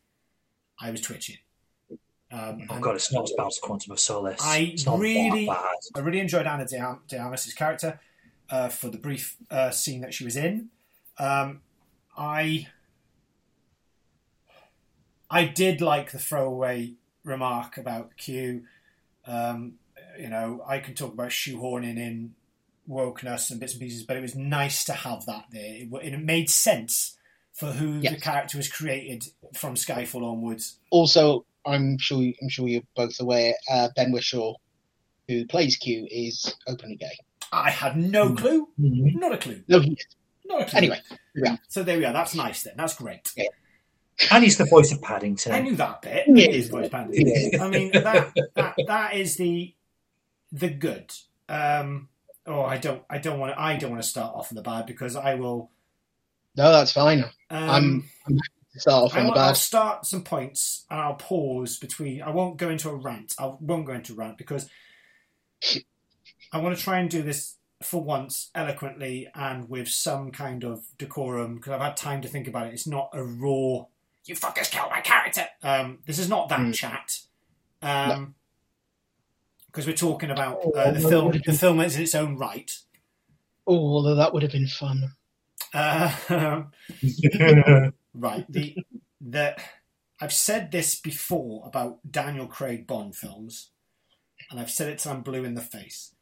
I 0.80 0.90
was 0.90 1.00
twitching. 1.00 1.36
Um, 2.30 2.66
Oh 2.68 2.80
god, 2.80 2.96
it's 2.96 3.12
not 3.12 3.24
as 3.24 3.32
bad 3.36 3.46
as 3.46 3.58
Quantum 3.62 3.92
of 3.92 4.00
Solace. 4.00 4.40
I 4.42 4.74
really-. 4.88 5.48
I 5.48 5.98
really 6.00 6.20
enjoyed 6.20 6.46
Ana 6.46 6.66
de, 6.66 6.76
Am- 6.78 7.00
de 7.08 7.18
Armas' 7.18 7.54
character 7.54 8.00
uh, 8.50 8.68
for 8.68 8.88
the 8.88 8.98
brief 8.98 9.36
uh, 9.50 9.70
scene 9.70 10.00
that 10.00 10.14
she 10.14 10.24
was 10.24 10.36
in. 10.36 10.68
Um, 11.18 11.62
I 12.16 12.68
I 15.30 15.44
did 15.44 15.80
like 15.80 16.12
the 16.12 16.18
throwaway 16.18 16.94
remark 17.24 17.76
about 17.76 18.16
Q. 18.16 18.64
Um, 19.26 19.74
you 20.18 20.28
know, 20.28 20.62
I 20.66 20.78
can 20.78 20.94
talk 20.94 21.12
about 21.12 21.30
shoehorning 21.30 21.98
in 21.98 22.34
wokeness 22.88 23.50
and 23.50 23.58
bits 23.58 23.72
and 23.72 23.82
pieces, 23.82 24.04
but 24.04 24.16
it 24.16 24.22
was 24.22 24.36
nice 24.36 24.84
to 24.84 24.92
have 24.92 25.26
that 25.26 25.46
there. 25.50 25.74
It, 25.82 25.88
it 26.02 26.24
made 26.24 26.48
sense 26.48 27.16
for 27.52 27.72
who 27.72 28.00
the 28.00 28.16
character 28.20 28.58
was 28.58 28.68
created 28.70 29.26
from 29.54 29.74
Skyfall 29.74 30.22
onwards. 30.22 30.78
also 30.90 31.44
I'm 31.64 31.98
sure 31.98 32.22
I'm 32.40 32.48
sure 32.48 32.68
you're 32.68 32.82
both 32.94 33.18
aware. 33.20 33.54
Uh, 33.70 33.88
ben 33.96 34.12
Whishaw, 34.12 34.54
who 35.26 35.46
plays 35.46 35.76
Q, 35.76 36.06
is 36.10 36.54
openly 36.68 36.96
gay. 36.96 37.18
I 37.52 37.70
had 37.70 37.96
no 37.96 38.28
Hmm. 38.28 38.34
clue, 38.36 38.68
Mhm. 38.80 39.14
not 39.16 39.32
a 39.32 39.38
clue, 39.38 39.62
No, 39.68 39.78
not 40.46 40.62
a 40.62 40.64
clue. 40.66 40.76
Anyway, 40.78 41.00
yeah. 41.34 41.56
So 41.68 41.82
there 41.82 41.98
we 41.98 42.04
are. 42.04 42.12
That's 42.12 42.34
nice 42.34 42.62
then. 42.62 42.74
That's 42.76 42.94
great. 42.94 43.32
And 44.30 44.42
he's 44.44 44.56
the 44.56 44.64
voice 44.64 44.92
of 44.92 45.02
Paddington. 45.02 45.52
I 45.52 45.60
knew 45.60 45.76
that 45.76 46.00
bit. 46.02 46.24
Yeah. 46.26 46.44
It 46.46 46.54
is 46.56 46.68
voice 46.68 46.88
Paddington. 46.88 47.60
I 47.60 47.68
mean 47.68 47.90
that, 47.92 48.34
that 48.54 48.74
that 48.86 49.14
is 49.14 49.36
the 49.36 49.74
the 50.52 50.68
good. 50.70 51.12
Um, 51.48 52.08
oh, 52.46 52.62
I 52.62 52.78
don't 52.78 53.02
I 53.10 53.18
don't 53.18 53.38
want 53.38 53.52
to 53.54 53.60
I 53.60 53.76
don't 53.76 53.90
want 53.90 54.02
to 54.02 54.08
start 54.08 54.34
off 54.34 54.50
on 54.50 54.56
the 54.56 54.62
bad 54.62 54.86
because 54.86 55.16
I 55.16 55.34
will. 55.34 55.70
no, 56.56 56.72
that's 56.72 56.92
fine. 56.92 57.24
Um, 57.50 57.70
I'm- 57.70 58.40
To 58.72 58.80
start 58.80 59.04
off 59.04 59.16
on 59.16 59.24
the 59.24 59.30
will, 59.32 59.38
I'll 59.38 59.48
bad. 59.50 59.56
start 59.56 60.06
some 60.06 60.22
points 60.24 60.84
and 60.90 60.98
I'll 61.00 61.14
pause 61.14 61.78
between. 61.78 62.22
I 62.22 62.30
won't 62.30 62.56
go 62.56 62.68
into 62.70 62.88
a 62.90 62.94
rant. 62.94 63.34
I 63.38 63.46
won't 63.60 63.86
go 63.86 63.92
into 63.92 64.12
a 64.14 64.16
rant 64.16 64.36
because 64.38 64.68
I 66.52 66.58
want 66.58 66.76
to 66.76 66.82
try 66.82 66.98
and 66.98 67.10
do 67.10 67.22
this 67.22 67.56
for 67.82 68.02
once, 68.02 68.50
eloquently 68.54 69.28
and 69.34 69.68
with 69.68 69.88
some 69.88 70.30
kind 70.30 70.64
of 70.64 70.84
decorum, 70.98 71.56
because 71.56 71.72
I've 71.72 71.80
had 71.80 71.96
time 71.96 72.22
to 72.22 72.28
think 72.28 72.48
about 72.48 72.68
it. 72.68 72.72
It's 72.74 72.86
not 72.86 73.10
a 73.12 73.22
raw, 73.22 73.84
you 74.24 74.34
fuckers 74.34 74.70
killed 74.70 74.90
my 74.90 75.00
character. 75.00 75.46
Um, 75.62 75.98
this 76.06 76.18
is 76.18 76.28
not 76.28 76.48
that 76.48 76.60
Mm. 76.60 76.74
chat. 76.74 77.20
Um, 77.82 78.34
because 79.66 79.86
we're 79.86 79.94
talking 79.94 80.30
about 80.30 80.60
Oh, 80.64 80.70
uh, 80.70 80.90
the 80.90 81.00
no, 81.00 81.08
film. 81.08 81.32
The 81.44 81.52
film 81.52 81.80
is 81.80 81.96
in 81.96 82.02
its 82.02 82.14
own 82.14 82.36
right. 82.36 82.70
Oh, 83.66 83.76
although 83.76 84.14
that 84.14 84.32
would 84.32 84.42
have 84.42 84.52
been 84.52 84.66
fun. 84.68 85.12
Uh, 85.74 86.16
right. 88.14 88.46
The 88.48 88.76
the 89.20 89.56
I've 90.18 90.32
said 90.32 90.72
this 90.72 90.98
before 90.98 91.66
about 91.66 91.98
Daniel 92.10 92.46
Craig 92.46 92.86
Bond 92.86 93.14
films, 93.14 93.70
and 94.50 94.58
I've 94.58 94.70
said 94.70 94.88
it 94.88 94.98
till 94.98 95.12
I'm 95.12 95.20
blue 95.22 95.44
in 95.44 95.54
the 95.54 95.60
face. 95.60 96.14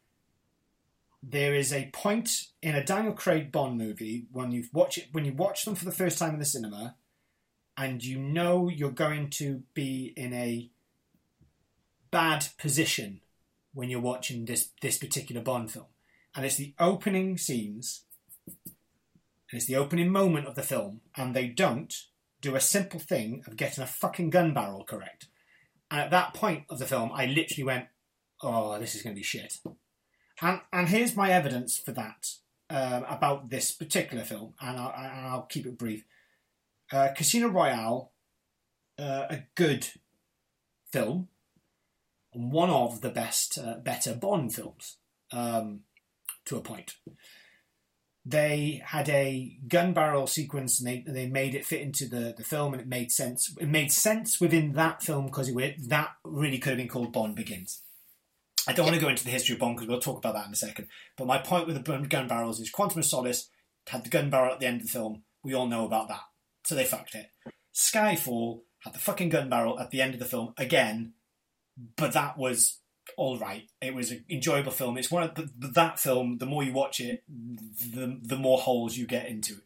There 1.26 1.54
is 1.54 1.72
a 1.72 1.90
point 1.92 2.48
in 2.60 2.74
a 2.74 2.84
Daniel 2.84 3.14
Craig 3.14 3.50
Bond 3.50 3.78
movie 3.78 4.26
when 4.30 4.52
you 4.52 4.64
watch 4.74 4.98
it 4.98 5.08
when 5.12 5.24
you 5.24 5.32
watch 5.32 5.64
them 5.64 5.74
for 5.74 5.86
the 5.86 5.92
first 5.92 6.18
time 6.18 6.34
in 6.34 6.38
the 6.38 6.44
cinema, 6.44 6.96
and 7.78 8.04
you 8.04 8.18
know 8.18 8.68
you're 8.68 8.90
going 8.90 9.30
to 9.30 9.62
be 9.72 10.12
in 10.16 10.34
a 10.34 10.70
bad 12.10 12.48
position 12.58 13.22
when 13.72 13.88
you're 13.88 14.00
watching 14.00 14.44
this 14.44 14.68
this 14.82 14.98
particular 14.98 15.40
Bond 15.40 15.70
film, 15.70 15.86
and 16.36 16.44
it's 16.44 16.56
the 16.56 16.74
opening 16.78 17.38
scenes 17.38 18.02
and 18.66 18.74
it's 19.52 19.66
the 19.66 19.76
opening 19.76 20.10
moment 20.10 20.46
of 20.46 20.56
the 20.56 20.62
film, 20.62 21.00
and 21.16 21.34
they 21.34 21.46
don't 21.46 21.94
do 22.42 22.54
a 22.54 22.60
simple 22.60 23.00
thing 23.00 23.42
of 23.46 23.56
getting 23.56 23.82
a 23.82 23.86
fucking 23.86 24.28
gun 24.28 24.52
barrel 24.52 24.84
correct. 24.84 25.28
And 25.90 26.00
at 26.00 26.10
that 26.10 26.34
point 26.34 26.64
of 26.68 26.78
the 26.78 26.86
film, 26.86 27.12
I 27.14 27.24
literally 27.24 27.64
went, 27.64 27.86
"Oh, 28.42 28.78
this 28.78 28.94
is 28.94 29.02
going 29.02 29.14
to 29.14 29.20
be 29.20 29.24
shit." 29.24 29.54
And 30.42 30.60
and 30.72 30.88
here's 30.88 31.16
my 31.16 31.30
evidence 31.30 31.78
for 31.78 31.92
that 31.92 32.34
um, 32.70 33.04
about 33.08 33.50
this 33.50 33.72
particular 33.72 34.24
film, 34.24 34.54
and 34.60 34.78
I'll, 34.78 34.94
and 34.96 35.26
I'll 35.26 35.42
keep 35.42 35.66
it 35.66 35.78
brief. 35.78 36.04
Uh, 36.92 37.08
Casino 37.16 37.48
Royale, 37.48 38.10
uh, 38.98 39.26
a 39.30 39.44
good 39.54 39.88
film, 40.92 41.28
one 42.32 42.70
of 42.70 43.00
the 43.00 43.10
best, 43.10 43.58
uh, 43.58 43.76
better 43.78 44.14
Bond 44.14 44.54
films, 44.54 44.96
um, 45.32 45.80
to 46.44 46.56
a 46.56 46.60
point 46.60 46.96
they 48.26 48.82
had 48.86 49.08
a 49.10 49.58
gun 49.68 49.92
barrel 49.92 50.26
sequence 50.26 50.80
and 50.80 50.88
they 50.88 51.04
they 51.06 51.26
made 51.26 51.54
it 51.54 51.66
fit 51.66 51.82
into 51.82 52.08
the, 52.08 52.34
the 52.36 52.44
film 52.44 52.72
and 52.72 52.80
it 52.80 52.88
made 52.88 53.12
sense. 53.12 53.54
It 53.60 53.68
made 53.68 53.92
sense 53.92 54.40
within 54.40 54.72
that 54.72 55.02
film 55.02 55.26
because 55.26 55.48
it 55.48 55.88
that 55.88 56.12
really 56.24 56.58
could 56.58 56.70
have 56.70 56.78
been 56.78 56.88
called 56.88 57.12
Bond 57.12 57.34
Begins. 57.36 57.82
I 58.66 58.72
don't 58.72 58.86
want 58.86 58.94
to 58.94 59.00
go 59.00 59.08
into 59.08 59.24
the 59.24 59.30
history 59.30 59.54
of 59.54 59.60
Bond 59.60 59.76
because 59.76 59.88
we'll 59.88 60.00
talk 60.00 60.18
about 60.18 60.34
that 60.34 60.46
in 60.46 60.52
a 60.52 60.56
second. 60.56 60.88
But 61.16 61.26
my 61.26 61.38
point 61.38 61.66
with 61.66 61.76
the 61.76 61.82
gun 61.82 62.04
gun 62.04 62.28
barrels 62.28 62.60
is 62.60 62.70
Quantum 62.70 63.00
of 63.00 63.04
Solace 63.04 63.50
had 63.88 64.04
the 64.04 64.10
gun 64.10 64.30
barrel 64.30 64.54
at 64.54 64.60
the 64.60 64.66
end 64.66 64.80
of 64.80 64.86
the 64.86 64.92
film. 64.92 65.22
We 65.42 65.54
all 65.54 65.66
know 65.66 65.84
about 65.84 66.08
that, 66.08 66.22
so 66.64 66.74
they 66.74 66.84
fucked 66.84 67.14
it. 67.14 67.26
Skyfall 67.74 68.60
had 68.80 68.94
the 68.94 68.98
fucking 68.98 69.28
gun 69.28 69.48
barrel 69.48 69.78
at 69.78 69.90
the 69.90 70.00
end 70.00 70.14
of 70.14 70.20
the 70.20 70.26
film 70.26 70.54
again, 70.56 71.14
but 71.96 72.12
that 72.12 72.38
was 72.38 72.78
all 73.16 73.38
right. 73.38 73.64
It 73.82 73.94
was 73.94 74.10
an 74.10 74.24
enjoyable 74.30 74.72
film. 74.72 74.96
It's 74.96 75.10
one 75.10 75.24
of 75.24 75.34
the, 75.34 75.50
that 75.74 75.98
film. 75.98 76.38
The 76.38 76.46
more 76.46 76.62
you 76.62 76.72
watch 76.72 77.00
it, 77.00 77.22
the 77.28 78.18
the 78.22 78.36
more 78.36 78.58
holes 78.58 78.96
you 78.96 79.06
get 79.06 79.28
into. 79.28 79.56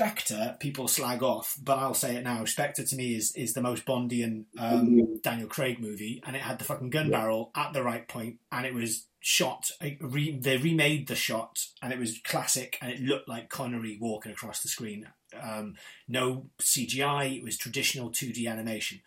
Spectre, 0.00 0.56
people 0.60 0.88
slag 0.88 1.22
off, 1.22 1.56
but 1.62 1.78
I'll 1.78 1.94
say 1.94 2.16
it 2.16 2.24
now. 2.24 2.44
Spectre 2.44 2.84
to 2.84 2.96
me 2.96 3.14
is 3.14 3.32
is 3.36 3.52
the 3.54 3.60
most 3.62 3.84
Bondian 3.84 4.44
um, 4.58 5.20
Daniel 5.22 5.48
Craig 5.48 5.78
movie, 5.80 6.22
and 6.26 6.34
it 6.34 6.42
had 6.42 6.58
the 6.58 6.64
fucking 6.64 6.90
gun 6.90 7.10
barrel 7.10 7.50
at 7.54 7.72
the 7.72 7.82
right 7.82 8.06
point, 8.08 8.38
and 8.50 8.64
it 8.66 8.74
was 8.74 9.06
shot. 9.20 9.70
it 9.80 9.98
Re, 10.00 10.36
they 10.38 10.56
remade 10.56 11.06
the 11.08 11.14
shot, 11.14 11.58
and 11.82 11.92
it 11.92 11.98
was 11.98 12.18
classic, 12.24 12.78
and 12.80 12.90
it 12.90 13.00
looked 13.00 13.28
like 13.28 13.50
Connery 13.50 13.98
walking 14.00 14.32
across 14.32 14.62
the 14.62 14.68
screen. 14.68 15.06
Um, 15.40 15.76
no 16.08 16.46
CGI. 16.60 17.36
It 17.36 17.44
was 17.44 17.56
traditional 17.58 18.10
2D 18.10 18.48
animation, 18.48 19.00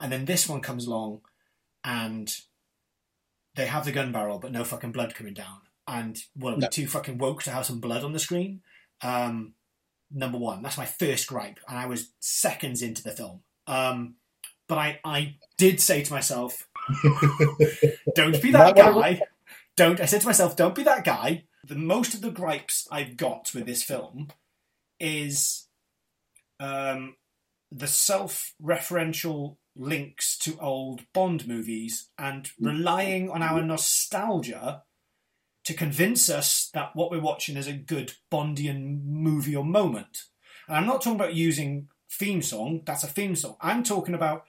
and 0.00 0.10
then 0.10 0.24
this 0.24 0.48
one 0.48 0.60
comes 0.60 0.86
along 0.86 1.20
and 1.84 2.34
they 3.54 3.66
have 3.66 3.84
the 3.84 3.92
gun 3.92 4.12
barrel, 4.12 4.38
but 4.38 4.52
no 4.52 4.64
fucking 4.64 4.92
blood 4.92 5.14
coming 5.14 5.34
down. 5.34 5.58
And 5.86 6.22
well, 6.36 6.56
No. 6.56 6.68
too 6.68 6.86
fucking 6.86 7.18
woke 7.18 7.42
to 7.44 7.50
have 7.50 7.66
some 7.66 7.80
blood 7.80 8.02
on 8.04 8.12
the 8.12 8.18
screen. 8.18 8.62
Um, 9.02 9.54
number 10.12 10.38
one, 10.38 10.62
that's 10.62 10.78
my 10.78 10.86
first 10.86 11.26
gripe, 11.26 11.58
and 11.68 11.78
I 11.78 11.86
was 11.86 12.12
seconds 12.20 12.82
into 12.82 13.02
the 13.02 13.12
film. 13.12 13.42
Um, 13.66 14.16
but 14.68 14.78
I, 14.78 15.00
I 15.04 15.36
did 15.56 15.80
say 15.80 16.02
to 16.02 16.12
myself, 16.12 16.68
"Don't 18.14 18.42
be 18.42 18.52
that 18.52 18.76
guy." 18.76 19.22
Don't. 19.76 20.00
I 20.00 20.06
said 20.06 20.20
to 20.22 20.26
myself, 20.26 20.56
"Don't 20.56 20.74
be 20.74 20.82
that 20.84 21.04
guy." 21.04 21.44
The 21.64 21.76
most 21.76 22.14
of 22.14 22.20
the 22.20 22.30
gripes 22.30 22.86
I've 22.90 23.16
got 23.16 23.52
with 23.54 23.66
this 23.66 23.82
film 23.82 24.28
is 25.00 25.66
um, 26.60 27.16
the 27.70 27.86
self-referential 27.86 29.56
links 29.76 30.36
to 30.38 30.58
old 30.60 31.02
Bond 31.12 31.46
movies 31.46 32.08
and 32.18 32.50
relying 32.58 33.30
on 33.30 33.42
our 33.42 33.62
nostalgia 33.62 34.82
to 35.68 35.74
convince 35.74 36.30
us 36.30 36.70
that 36.72 36.96
what 36.96 37.10
we're 37.10 37.20
watching 37.20 37.54
is 37.54 37.66
a 37.66 37.74
good 37.74 38.14
Bondian 38.32 39.04
movie 39.04 39.54
or 39.54 39.62
moment. 39.62 40.22
And 40.66 40.78
I'm 40.78 40.86
not 40.86 41.02
talking 41.02 41.20
about 41.20 41.34
using 41.34 41.88
theme 42.10 42.40
song, 42.40 42.80
that's 42.86 43.04
a 43.04 43.06
theme 43.06 43.36
song. 43.36 43.56
I'm 43.60 43.82
talking 43.82 44.14
about 44.14 44.46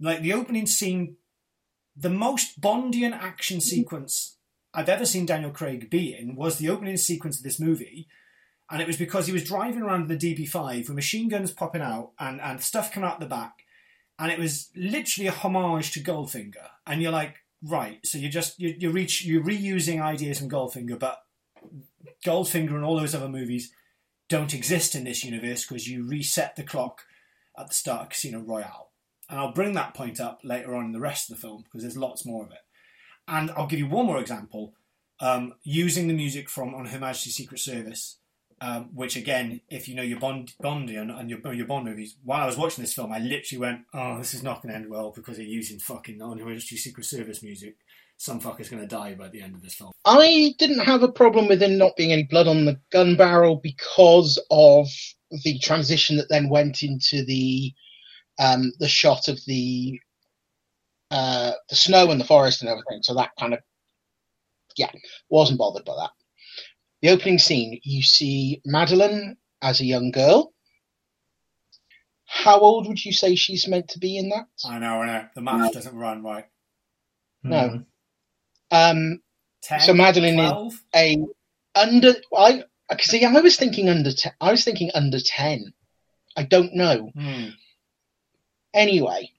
like 0.00 0.22
the 0.22 0.32
opening 0.32 0.64
scene, 0.64 1.16
the 1.94 2.08
most 2.08 2.58
Bondian 2.58 3.12
action 3.12 3.58
mm-hmm. 3.58 3.68
sequence 3.68 4.38
I've 4.72 4.88
ever 4.88 5.04
seen 5.04 5.26
Daniel 5.26 5.50
Craig 5.50 5.90
be 5.90 6.16
in 6.16 6.36
was 6.36 6.56
the 6.56 6.70
opening 6.70 6.96
sequence 6.96 7.36
of 7.36 7.44
this 7.44 7.60
movie. 7.60 8.08
And 8.70 8.80
it 8.80 8.86
was 8.86 8.96
because 8.96 9.26
he 9.26 9.32
was 9.34 9.44
driving 9.44 9.82
around 9.82 10.10
in 10.10 10.18
the 10.18 10.34
DB5 10.34 10.88
with 10.88 10.96
machine 10.96 11.28
guns 11.28 11.52
popping 11.52 11.82
out 11.82 12.12
and, 12.18 12.40
and 12.40 12.62
stuff 12.62 12.90
coming 12.90 13.10
out 13.10 13.20
the 13.20 13.26
back 13.26 13.64
and 14.18 14.32
it 14.32 14.38
was 14.38 14.70
literally 14.74 15.28
a 15.28 15.32
homage 15.32 15.92
to 15.92 16.00
Goldfinger. 16.00 16.68
And 16.86 17.02
you're 17.02 17.12
like, 17.12 17.43
right, 17.64 18.04
so 18.04 18.18
you're 18.18 18.30
just 18.30 18.58
you 18.58 18.74
you 18.78 18.90
reach 18.90 19.24
you're 19.24 19.44
reusing 19.44 20.00
ideas 20.00 20.38
from 20.38 20.50
Goldfinger, 20.50 20.98
but 20.98 21.18
Goldfinger 22.24 22.74
and 22.74 22.84
all 22.84 22.98
those 22.98 23.14
other 23.14 23.28
movies 23.28 23.72
don't 24.28 24.54
exist 24.54 24.94
in 24.94 25.04
this 25.04 25.24
universe 25.24 25.66
because 25.66 25.88
you 25.88 26.06
reset 26.06 26.56
the 26.56 26.62
clock 26.62 27.02
at 27.58 27.68
the 27.68 27.74
start 27.74 28.02
of 28.02 28.08
Casino 28.10 28.40
Royale. 28.40 28.90
And 29.28 29.38
I'll 29.38 29.52
bring 29.52 29.72
that 29.74 29.94
point 29.94 30.20
up 30.20 30.40
later 30.44 30.74
on 30.74 30.86
in 30.86 30.92
the 30.92 31.00
rest 31.00 31.30
of 31.30 31.36
the 31.36 31.40
film 31.40 31.64
because 31.64 31.82
there's 31.82 31.96
lots 31.96 32.26
more 32.26 32.44
of 32.44 32.50
it. 32.50 32.58
And 33.26 33.50
I'll 33.52 33.66
give 33.66 33.78
you 33.78 33.88
one 33.88 34.06
more 34.06 34.20
example 34.20 34.74
um, 35.20 35.54
using 35.62 36.08
the 36.08 36.14
music 36.14 36.50
from 36.50 36.74
On 36.74 36.86
Her 36.86 36.98
Majesty's 36.98 37.36
Secret 37.36 37.60
Service 37.60 38.18
um, 38.64 38.88
which 38.94 39.16
again, 39.16 39.60
if 39.68 39.88
you 39.88 39.94
know 39.94 40.02
your 40.02 40.18
Bond 40.18 40.54
Bondian 40.62 41.14
and 41.18 41.28
your 41.28 41.52
your 41.52 41.66
Bond 41.66 41.84
movies, 41.84 42.16
while 42.24 42.40
I 42.40 42.46
was 42.46 42.56
watching 42.56 42.82
this 42.82 42.94
film, 42.94 43.12
I 43.12 43.18
literally 43.18 43.60
went, 43.60 43.82
"Oh, 43.92 44.16
this 44.16 44.32
is 44.32 44.42
not 44.42 44.62
going 44.62 44.72
to 44.72 44.76
end 44.76 44.88
well 44.88 45.12
because 45.14 45.36
they're 45.36 45.44
using 45.44 45.78
fucking 45.78 46.22
on 46.22 46.58
Secret 46.60 47.04
Service 47.04 47.42
music. 47.42 47.76
Some 48.16 48.40
fucker's 48.40 48.70
going 48.70 48.80
to 48.80 48.88
die 48.88 49.14
by 49.14 49.28
the 49.28 49.42
end 49.42 49.54
of 49.54 49.60
this 49.60 49.74
film." 49.74 49.92
I 50.06 50.54
didn't 50.58 50.78
have 50.78 51.02
a 51.02 51.12
problem 51.12 51.46
with 51.46 51.60
there 51.60 51.68
not 51.68 51.96
being 51.96 52.12
any 52.12 52.22
blood 52.22 52.48
on 52.48 52.64
the 52.64 52.80
gun 52.90 53.16
barrel 53.16 53.56
because 53.56 54.42
of 54.50 54.88
the 55.44 55.58
transition 55.58 56.16
that 56.16 56.30
then 56.30 56.48
went 56.48 56.82
into 56.82 57.22
the 57.22 57.70
um, 58.38 58.72
the 58.78 58.88
shot 58.88 59.28
of 59.28 59.38
the 59.46 60.00
uh, 61.10 61.52
the 61.68 61.76
snow 61.76 62.10
and 62.10 62.18
the 62.18 62.24
forest 62.24 62.62
and 62.62 62.70
everything. 62.70 63.02
So 63.02 63.12
that 63.14 63.32
kind 63.38 63.52
of 63.52 63.60
yeah, 64.78 64.90
wasn't 65.28 65.58
bothered 65.58 65.84
by 65.84 65.96
that. 65.96 66.10
The 67.04 67.10
opening 67.10 67.38
scene, 67.38 67.78
you 67.82 68.00
see 68.00 68.62
Madeline 68.64 69.36
as 69.60 69.78
a 69.78 69.84
young 69.84 70.10
girl. 70.10 70.54
How 72.24 72.58
old 72.58 72.88
would 72.88 73.04
you 73.04 73.12
say 73.12 73.34
she's 73.34 73.68
meant 73.68 73.88
to 73.88 73.98
be 73.98 74.16
in 74.16 74.30
that? 74.30 74.46
I 74.64 74.78
know, 74.78 75.02
I 75.02 75.06
know. 75.06 75.28
The 75.34 75.42
math 75.42 75.74
doesn't 75.74 75.94
run 75.94 76.22
right. 76.22 76.46
No. 77.42 77.84
Um, 78.70 79.20
Ten. 79.60 79.80
So 79.80 79.92
Madeline 79.92 80.38
is- 80.38 80.80
a 80.96 81.18
under 81.74 82.14
I 82.34 82.64
see. 82.98 83.22
I 83.22 83.30
was 83.32 83.56
thinking 83.58 83.90
under. 83.90 84.10
Te- 84.10 84.30
I 84.40 84.52
was 84.52 84.64
thinking 84.64 84.90
under 84.94 85.20
ten. 85.20 85.74
I 86.38 86.44
don't 86.44 86.74
know. 86.74 87.10
Hmm. 87.14 87.48
Anyway, 88.72 89.30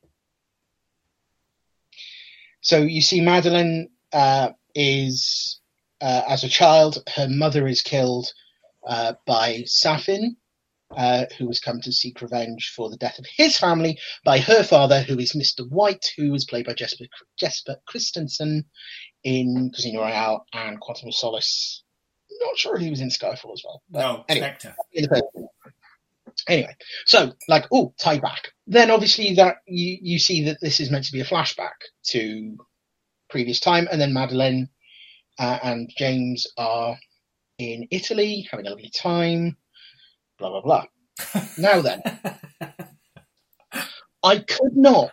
so 2.62 2.84
you 2.84 3.02
see, 3.02 3.22
Madeline 3.22 3.90
uh, 4.14 4.52
is 4.76 5.62
uh, 6.06 6.22
as 6.30 6.44
a 6.44 6.50
child. 6.50 7.04
Her 7.16 7.28
mother 7.28 7.68
is 7.68 7.82
killed 7.82 8.32
uh, 8.88 9.14
by 9.26 9.64
Safin, 9.66 10.36
uh, 10.96 11.26
who 11.38 11.48
has 11.48 11.60
come 11.60 11.82
to 11.82 11.92
seek 11.92 12.22
revenge 12.22 12.72
for 12.76 12.90
the 12.92 12.98
death 12.98 13.18
of 13.18 13.26
his 13.26 13.58
family 13.58 13.98
by 14.24 14.38
her 14.38 14.62
father, 14.62 15.02
who 15.02 15.18
is 15.18 15.34
Mr. 15.34 15.68
White, 15.68 16.12
who 16.16 16.34
is 16.36 16.46
played 16.46 16.68
by 16.68 16.74
Jesper 16.74 17.06
Jesper 17.40 17.78
Christensen 17.88 18.66
in 19.24 19.72
Casino 19.74 20.02
Royale 20.02 20.46
and 20.54 20.80
Quantum 20.80 21.08
of 21.08 21.16
Solace. 21.16 21.84
Not 22.40 22.58
sure 22.58 22.76
if 22.76 22.82
he 22.82 22.92
was 22.92 23.02
in 23.02 23.10
Skyfall 23.10 23.54
as 23.54 23.64
well. 23.66 23.82
No, 23.90 24.26
anyway 24.30 24.56
Spectre. 24.60 24.76
in 24.94 25.04
the 25.04 25.10
first 25.10 25.24
one. 25.34 25.48
Anyway, 26.48 26.76
so 27.06 27.34
like, 27.48 27.66
oh, 27.72 27.94
tie 27.98 28.20
back. 28.20 28.52
Then 28.68 28.92
obviously 28.92 29.34
that 29.36 29.58
you 29.66 29.98
you 30.02 30.20
see 30.20 30.44
that 30.46 30.60
this 30.62 30.80
is 30.80 30.92
meant 30.92 31.06
to 31.06 31.14
be 31.14 31.22
a 31.22 31.26
flashback 31.26 31.74
to 32.10 32.58
previous 33.30 33.60
time, 33.60 33.88
and 33.92 34.00
then 34.00 34.14
Madeline 34.14 34.70
uh, 35.40 35.60
and 35.64 35.92
James 35.98 36.48
are 36.58 36.98
in 37.58 37.88
Italy 37.92 38.48
having 38.50 38.68
a 38.68 38.70
lovely 38.70 38.90
time. 38.90 39.58
Blah 40.38 40.50
blah 40.50 40.62
blah. 40.62 40.86
now 41.58 41.82
then, 41.82 42.02
I 44.24 44.40
could 44.40 44.76
not 44.76 45.12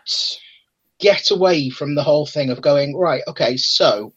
get 0.99 1.31
away 1.31 1.71
from 1.71 1.95
the 1.95 2.03
whole 2.03 2.27
thing 2.27 2.51
of 2.51 2.61
going 2.61 2.97
right. 2.97 3.23
Okay, 3.29 3.57
so 3.57 4.13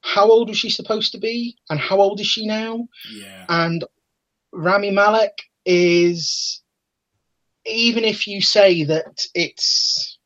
how 0.00 0.30
old 0.30 0.48
was 0.48 0.58
she 0.58 0.70
supposed 0.70 1.12
to 1.12 1.18
be, 1.18 1.56
and 1.68 1.78
how 1.78 2.00
old 2.00 2.20
is 2.20 2.26
she 2.26 2.46
now? 2.46 2.86
yeah. 3.12 3.44
And 3.48 3.84
Rami 4.52 4.90
Malek 4.90 5.36
is, 5.64 6.62
even 7.66 8.04
if 8.04 8.26
you 8.26 8.40
say 8.40 8.84
that 8.84 9.26
it's 9.34 10.18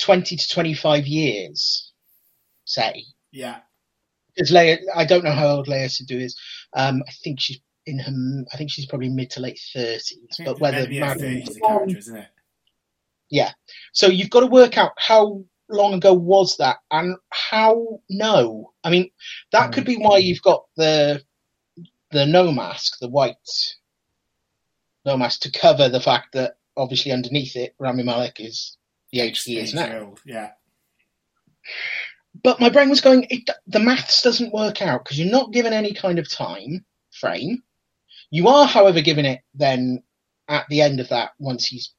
20 0.00 0.36
to 0.36 0.48
25 0.48 1.06
years, 1.06 1.92
say, 2.64 3.04
Yeah. 3.36 3.60
because 4.34 4.50
Léa, 4.50 4.78
I 4.94 5.04
don't 5.04 5.24
know 5.24 5.32
how 5.32 5.48
old 5.48 5.66
Léa 5.66 5.86
Seydoux 5.86 6.20
is. 6.20 6.36
Um, 6.74 7.02
I 7.08 7.12
think 7.22 7.40
she's 7.40 7.60
in 7.86 7.98
her, 8.00 8.44
I 8.52 8.56
think 8.56 8.70
she's 8.70 8.86
probably 8.86 9.08
mid 9.08 9.30
to 9.30 9.40
late 9.40 9.60
30s. 9.74 10.44
But 10.44 10.58
whether 10.60 10.80
Maybe 10.80 10.96
yeah, 10.96 11.06
Madeline- 11.08 11.42
30 11.42 11.42
is 11.42 11.54
the 11.54 11.60
character, 11.60 11.98
isn't 11.98 12.16
it? 12.16 12.28
So 13.92 14.06
you've 14.08 14.30
got 14.30 14.40
to 14.40 14.46
work 14.46 14.76
out 14.78 14.92
how 14.96 15.44
long 15.68 15.94
ago 15.94 16.12
was 16.12 16.56
that 16.58 16.76
and 16.90 17.16
how 17.30 18.00
no. 18.08 18.72
I 18.84 18.90
mean, 18.90 19.10
that 19.52 19.72
could 19.72 19.84
be 19.84 19.96
why 19.96 20.18
you've 20.18 20.42
got 20.42 20.64
the 20.76 21.22
the 22.12 22.24
no 22.26 22.52
mask, 22.52 22.98
the 23.00 23.08
white 23.08 23.36
no 25.04 25.16
mask 25.16 25.40
to 25.42 25.50
cover 25.50 25.88
the 25.88 26.00
fact 26.00 26.32
that 26.34 26.56
obviously 26.76 27.10
underneath 27.12 27.56
it, 27.56 27.74
Rami 27.78 28.02
Malek 28.04 28.40
is 28.40 28.76
the 29.12 29.20
age 29.20 29.42
he 29.42 29.58
is 29.58 29.74
now. 29.74 30.00
Old. 30.00 30.20
Yeah. 30.24 30.52
But 32.42 32.60
my 32.60 32.70
brain 32.70 32.90
was 32.90 33.00
going, 33.00 33.26
it, 33.30 33.48
the 33.66 33.80
maths 33.80 34.22
doesn't 34.22 34.54
work 34.54 34.82
out 34.82 35.04
because 35.04 35.18
you're 35.18 35.30
not 35.30 35.52
given 35.52 35.72
any 35.72 35.94
kind 35.94 36.18
of 36.18 36.30
time 36.30 36.84
frame. 37.12 37.62
You 38.30 38.48
are, 38.48 38.66
however, 38.66 39.00
given 39.02 39.26
it 39.26 39.40
then 39.54 40.02
at 40.48 40.66
the 40.70 40.82
end 40.82 41.00
of 41.00 41.08
that 41.10 41.32
once 41.38 41.66
he's 41.66 41.92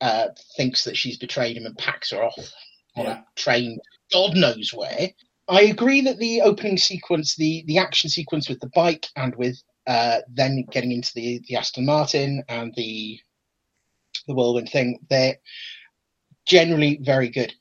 uh, 0.00 0.28
thinks 0.56 0.84
that 0.84 0.96
she's 0.98 1.18
betrayed 1.18 1.56
him 1.58 1.66
and 1.66 1.78
packs 1.78 2.12
her 2.12 2.22
off 2.24 2.38
on 2.96 3.06
Yeah. 3.06 3.12
a 3.20 3.24
train, 3.36 3.78
God 4.12 4.36
knows 4.36 4.72
where. 4.74 5.10
I 5.48 5.62
agree 5.62 6.02
that 6.02 6.18
the 6.18 6.42
opening 6.42 6.78
sequence, 6.78 7.36
the 7.36 7.64
the 7.66 7.78
action 7.78 8.10
sequence 8.10 8.48
with 8.48 8.60
the 8.60 8.70
bike 8.74 9.08
and 9.16 9.34
with 9.36 9.62
uh, 9.86 10.20
then 10.28 10.66
getting 10.70 10.92
into 10.92 11.12
the 11.14 11.42
the 11.48 11.56
Aston 11.56 11.86
Martin 11.86 12.44
and 12.48 12.74
the 12.76 13.20
the 14.28 14.34
whirlwind 14.34 14.70
thing, 14.70 15.00
they're 15.10 15.36
generally 16.46 16.98
very 17.02 17.30
good. 17.30 17.54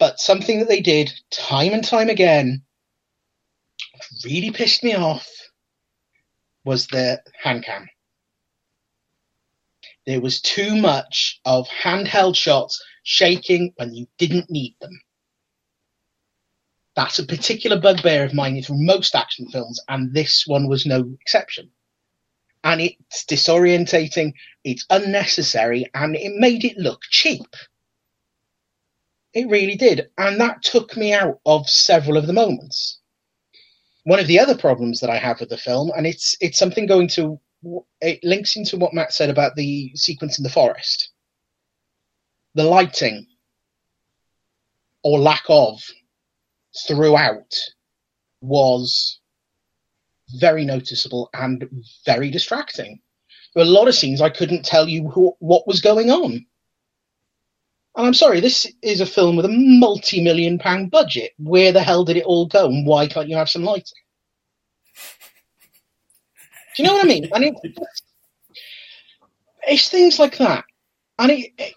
But 0.00 0.18
something 0.18 0.58
that 0.58 0.68
they 0.68 0.80
did 0.80 1.12
time 1.30 1.74
and 1.74 1.84
time 1.84 2.08
again 2.08 2.62
really 4.24 4.50
pissed 4.50 4.82
me 4.82 4.94
off 4.94 5.28
was 6.64 6.86
the 6.86 7.22
hand 7.40 7.64
cam. 7.64 7.86
There 10.06 10.22
was 10.22 10.40
too 10.40 10.74
much 10.74 11.38
of 11.44 11.68
handheld 11.68 12.34
shots 12.34 12.82
shaking 13.02 13.74
when 13.76 13.94
you 13.94 14.06
didn't 14.16 14.50
need 14.50 14.74
them. 14.80 14.98
That's 16.96 17.18
a 17.18 17.26
particular 17.26 17.78
bugbear 17.78 18.24
of 18.24 18.32
mine 18.32 18.60
through 18.62 18.82
most 18.82 19.14
action 19.14 19.48
films, 19.50 19.78
and 19.88 20.14
this 20.14 20.44
one 20.46 20.66
was 20.66 20.86
no 20.86 21.14
exception. 21.20 21.70
And 22.64 22.80
it's 22.80 23.24
disorientating, 23.26 24.32
it's 24.64 24.86
unnecessary, 24.88 25.86
and 25.92 26.16
it 26.16 26.32
made 26.36 26.64
it 26.64 26.78
look 26.78 27.02
cheap. 27.10 27.54
It 29.32 29.48
really 29.48 29.76
did. 29.76 30.10
And 30.18 30.40
that 30.40 30.62
took 30.62 30.96
me 30.96 31.12
out 31.14 31.40
of 31.46 31.68
several 31.68 32.16
of 32.16 32.26
the 32.26 32.32
moments. 32.32 32.98
One 34.04 34.18
of 34.18 34.26
the 34.26 34.40
other 34.40 34.56
problems 34.56 35.00
that 35.00 35.10
I 35.10 35.18
have 35.18 35.40
with 35.40 35.50
the 35.50 35.58
film, 35.58 35.92
and 35.96 36.06
it's 36.06 36.36
it's 36.40 36.58
something 36.58 36.86
going 36.86 37.08
to 37.08 37.38
it 38.00 38.24
links 38.24 38.56
into 38.56 38.78
what 38.78 38.94
Matt 38.94 39.12
said 39.12 39.30
about 39.30 39.54
the 39.54 39.92
sequence 39.94 40.38
in 40.38 40.42
the 40.42 40.50
forest. 40.50 41.10
The 42.54 42.64
lighting 42.64 43.26
or 45.02 45.18
lack 45.18 45.44
of 45.48 45.80
throughout 46.86 47.54
was 48.40 49.20
very 50.36 50.64
noticeable 50.64 51.28
and 51.34 51.68
very 52.06 52.30
distracting. 52.30 53.00
There 53.54 53.64
were 53.64 53.70
a 53.70 53.72
lot 53.72 53.88
of 53.88 53.94
scenes 53.94 54.20
I 54.20 54.30
couldn't 54.30 54.64
tell 54.64 54.88
you 54.88 55.08
who, 55.08 55.34
what 55.40 55.66
was 55.66 55.80
going 55.80 56.10
on. 56.10 56.46
And 58.00 58.06
I'm 58.06 58.14
sorry, 58.14 58.40
this 58.40 58.66
is 58.80 59.02
a 59.02 59.06
film 59.06 59.36
with 59.36 59.44
a 59.44 59.50
multi 59.50 60.22
million 60.22 60.58
pound 60.58 60.90
budget. 60.90 61.32
Where 61.36 61.70
the 61.70 61.82
hell 61.82 62.02
did 62.02 62.16
it 62.16 62.24
all 62.24 62.46
go? 62.46 62.64
And 62.64 62.86
why 62.86 63.06
can't 63.06 63.28
you 63.28 63.36
have 63.36 63.50
some 63.50 63.62
lighting? 63.62 63.92
Do 66.74 66.82
you 66.82 66.84
know 66.84 66.94
what 66.94 67.04
I 67.04 67.08
mean? 67.08 67.28
And 67.34 67.44
it, 67.44 67.54
it's 69.68 69.90
things 69.90 70.18
like 70.18 70.38
that. 70.38 70.64
And 71.18 71.30
it, 71.30 71.52
it, 71.58 71.74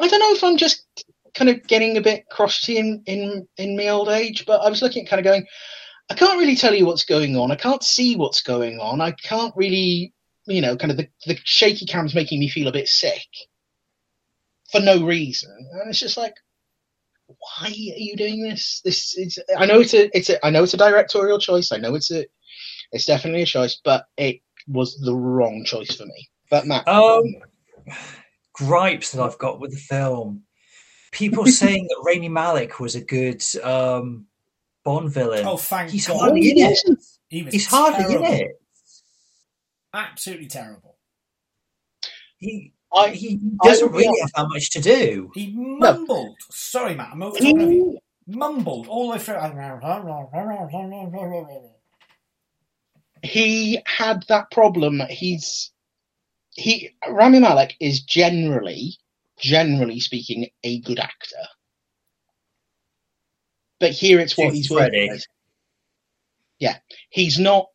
I 0.00 0.08
don't 0.08 0.18
know 0.18 0.32
if 0.32 0.42
I'm 0.42 0.56
just 0.56 0.86
kind 1.34 1.50
of 1.50 1.66
getting 1.66 1.98
a 1.98 2.00
bit 2.00 2.30
crotchety 2.30 2.78
in, 2.78 3.02
in, 3.04 3.46
in 3.58 3.76
my 3.76 3.88
old 3.88 4.08
age, 4.08 4.46
but 4.46 4.62
I 4.62 4.70
was 4.70 4.80
looking 4.80 5.04
at 5.04 5.10
kind 5.10 5.20
of 5.20 5.24
going, 5.24 5.46
I 6.08 6.14
can't 6.14 6.38
really 6.38 6.56
tell 6.56 6.74
you 6.74 6.86
what's 6.86 7.04
going 7.04 7.36
on. 7.36 7.50
I 7.50 7.56
can't 7.56 7.82
see 7.82 8.16
what's 8.16 8.40
going 8.40 8.78
on. 8.78 9.02
I 9.02 9.10
can't 9.10 9.52
really, 9.56 10.14
you 10.46 10.62
know, 10.62 10.74
kind 10.74 10.90
of 10.90 10.96
the, 10.96 11.06
the 11.26 11.36
shaky 11.44 11.84
cam's 11.84 12.14
making 12.14 12.40
me 12.40 12.48
feel 12.48 12.68
a 12.68 12.72
bit 12.72 12.88
sick 12.88 13.26
for 14.70 14.80
no 14.80 15.04
reason. 15.04 15.50
And 15.72 15.90
it's 15.90 15.98
just 15.98 16.16
like, 16.16 16.34
why 17.26 17.66
are 17.66 17.70
you 17.70 18.16
doing 18.16 18.42
this? 18.42 18.80
This 18.84 19.16
is, 19.16 19.38
I 19.58 19.66
know 19.66 19.80
it's 19.80 19.94
a, 19.94 20.16
it's 20.16 20.30
a, 20.30 20.44
I 20.44 20.50
know 20.50 20.62
it's 20.62 20.74
a 20.74 20.78
directorial 20.78 21.38
choice. 21.38 21.72
I 21.72 21.78
know 21.78 21.94
it's 21.94 22.10
a, 22.10 22.26
it's 22.92 23.06
definitely 23.06 23.42
a 23.42 23.46
choice, 23.46 23.80
but 23.84 24.06
it 24.16 24.40
was 24.68 24.98
the 25.00 25.14
wrong 25.14 25.64
choice 25.64 25.94
for 25.96 26.06
me. 26.06 26.28
But 26.50 26.66
Matt, 26.66 26.86
Um, 26.88 27.22
gripes 28.52 29.12
that 29.12 29.22
I've 29.22 29.38
got 29.38 29.60
with 29.60 29.72
the 29.72 29.78
film. 29.78 30.42
People 31.12 31.46
saying 31.46 31.86
that 31.88 32.02
Rami 32.04 32.28
Malek 32.28 32.78
was 32.80 32.94
a 32.94 33.00
good 33.00 33.42
um, 33.62 34.26
Bond 34.84 35.12
villain. 35.12 35.44
Oh, 35.46 35.56
thank 35.56 35.90
He's 35.90 36.06
God. 36.06 36.20
hardly 36.20 36.50
in 36.50 36.58
it. 36.58 36.78
He 37.28 37.42
was 37.42 37.52
He's 37.52 37.66
hardly 37.66 38.14
in 38.14 38.24
it. 38.24 38.60
Absolutely 39.92 40.46
terrible. 40.46 40.96
He 42.38 42.72
I, 42.94 43.10
he 43.10 43.38
doesn't 43.62 43.92
be 43.92 43.98
really 43.98 44.20
have 44.20 44.32
that 44.36 44.48
much 44.48 44.70
to 44.70 44.80
do. 44.80 45.30
He 45.34 45.52
mumbled. 45.54 46.36
Sorry, 46.50 46.94
Matt. 46.94 47.10
I'm 47.12 47.22
over 47.22 47.36
over 47.36 47.72
you. 47.72 47.98
Mumbled 48.28 48.88
all 48.88 49.08
the 49.08 49.12
way 49.12 49.18
through. 49.18 49.36
he 53.22 53.80
had 53.86 54.24
that 54.28 54.50
problem. 54.50 55.02
He's 55.10 55.72
he 56.54 56.90
Rami 57.08 57.38
Malek 57.38 57.76
is 57.80 58.00
generally, 58.00 58.96
generally 59.38 60.00
speaking, 60.00 60.48
a 60.64 60.80
good 60.80 60.98
actor. 60.98 61.36
But 63.78 63.90
here 63.90 64.20
it's 64.20 64.38
what 64.38 64.48
Too 64.48 64.54
he's 64.54 64.70
working 64.70 65.10
with. 65.10 65.26
Yeah, 66.58 66.76
he's 67.10 67.38
not 67.38 67.66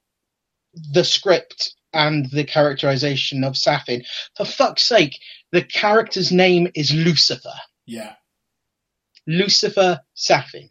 the 0.93 1.03
script 1.03 1.75
and 1.93 2.29
the 2.31 2.43
characterization 2.43 3.43
of 3.43 3.53
Safin. 3.53 4.03
For 4.37 4.45
fuck's 4.45 4.83
sake, 4.83 5.17
the 5.51 5.63
character's 5.63 6.31
name 6.31 6.69
is 6.75 6.93
Lucifer. 6.93 7.53
Yeah. 7.85 8.13
Lucifer 9.27 9.99
Safin. 10.15 10.69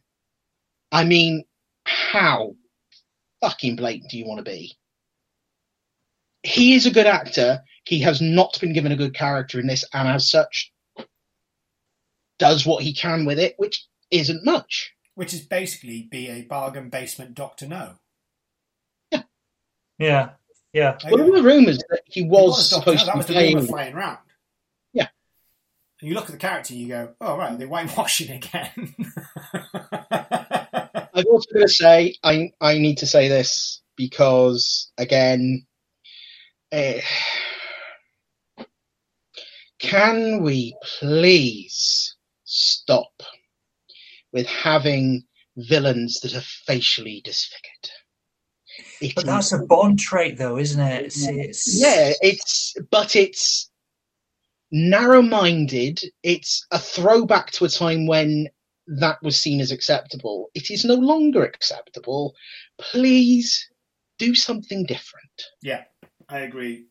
I 0.93 1.05
mean, 1.05 1.45
how 1.85 2.57
fucking 3.41 3.77
blatant 3.77 4.11
do 4.11 4.19
you 4.19 4.27
want 4.27 4.39
to 4.39 4.51
be? 4.51 4.77
He 6.43 6.75
is 6.75 6.87
a 6.87 6.91
good 6.91 7.07
actor. 7.07 7.61
He 7.85 8.01
has 8.01 8.21
not 8.21 8.59
been 8.61 8.73
given 8.73 8.93
a 8.93 8.97
good 8.97 9.15
character 9.15 9.61
in 9.61 9.67
this, 9.67 9.85
and 9.93 10.09
as 10.09 10.31
such, 10.31 10.73
does 12.39 12.65
what 12.65 12.83
he 12.83 12.95
can 12.95 13.25
with 13.25 13.39
it, 13.39 13.55
which 13.59 13.87
isn't 14.11 14.45
much. 14.45 14.93
Which 15.15 15.35
is 15.35 15.43
basically 15.43 16.09
be 16.11 16.29
a 16.29 16.43
bargain 16.43 16.89
basement 16.89 17.35
Doctor 17.35 17.69
No. 17.69 17.97
Yeah, 19.13 19.23
yeah. 19.99 20.31
There 20.73 20.97
Well, 21.05 21.27
you 21.27 21.33
there 21.33 21.43
were 21.43 21.49
rumours 21.49 21.79
that 21.89 22.01
he 22.07 22.23
He 22.23 22.29
was 22.29 22.69
supposed 22.69 23.05
to 23.07 23.13
was 23.17 23.27
be 23.27 23.33
the 23.35 23.39
playing. 23.41 23.67
flying 23.67 23.95
around. 23.95 24.19
Yeah. 24.93 25.09
And 26.01 26.09
you 26.09 26.15
look 26.15 26.27
at 26.27 26.33
the 26.33 26.37
character 26.39 26.73
and 26.75 26.83
you 26.83 26.89
go, 26.89 27.15
oh, 27.21 27.37
right, 27.37 27.59
they're 27.59 27.67
whitewashing 27.69 28.31
again. 28.31 28.95
I'm 31.13 31.25
also 31.27 31.53
going 31.53 31.67
to 31.67 31.69
say 31.69 32.15
I 32.23 32.53
I 32.61 32.79
need 32.79 32.99
to 32.99 33.07
say 33.07 33.29
this 33.29 33.83
because 33.97 34.93
again, 34.97 35.67
eh, 36.73 37.01
can 39.81 40.43
we 40.43 40.77
please 41.01 42.17
stop 42.45 43.13
with 44.33 44.47
having 44.47 45.25
villains 45.57 46.21
that 46.21 46.35
are 46.35 46.41
facially 46.67 47.21
disfigured? 47.25 47.91
It 49.01 49.15
But 49.15 49.27
that's 49.27 49.53
a 49.53 49.59
Bond 49.59 49.99
trait, 49.99 50.37
though, 50.37 50.59
isn't 50.59 50.81
it? 50.81 51.05
It's, 51.07 51.27
it's 51.27 51.81
yeah, 51.81 52.13
it's 52.21 52.75
but 52.91 53.17
it's 53.17 53.71
narrow-minded. 54.71 56.01
It's 56.23 56.67
a 56.71 56.79
throwback 56.79 57.51
to 57.53 57.65
a 57.65 57.69
time 57.69 58.07
when 58.07 58.49
that 58.87 59.19
was 59.23 59.39
seen 59.39 59.61
as 59.61 59.73
acceptable. 59.73 60.51
It 60.55 60.71
is 60.71 60.85
no 60.85 60.95
longer 60.95 61.45
acceptable. 61.45 62.35
Please 62.79 63.69
do 64.19 64.35
something 64.35 64.85
different. 64.85 65.43
Yeah, 65.63 65.85
I 66.29 66.41
agree. 66.41 66.87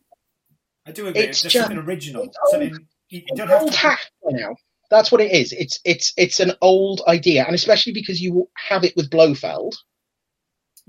I 0.87 0.91
do 0.91 1.07
agree. 1.07 1.21
It's 1.21 1.29
It's 1.29 1.41
just, 1.43 1.53
just- 1.53 1.67
something 1.67 1.85
original. 1.85 2.23
it's 2.23 2.37
old. 2.45 2.51
Something 2.51 2.87
you 3.09 3.21
you 3.27 3.35
don't 3.35 3.73
have 3.73 3.99
to. 3.99 4.31
now. 4.31 4.55
That's 4.89 5.11
what 5.11 5.21
it 5.21 5.31
is. 5.31 5.51
It's 5.51 5.79
it's 5.85 6.13
it's 6.17 6.39
an 6.39 6.53
old 6.61 7.01
idea, 7.07 7.45
and 7.45 7.53
especially 7.53 7.93
because 7.93 8.19
you 8.19 8.49
have 8.55 8.83
it 8.83 8.95
with 8.95 9.09
Blofeld. 9.11 9.75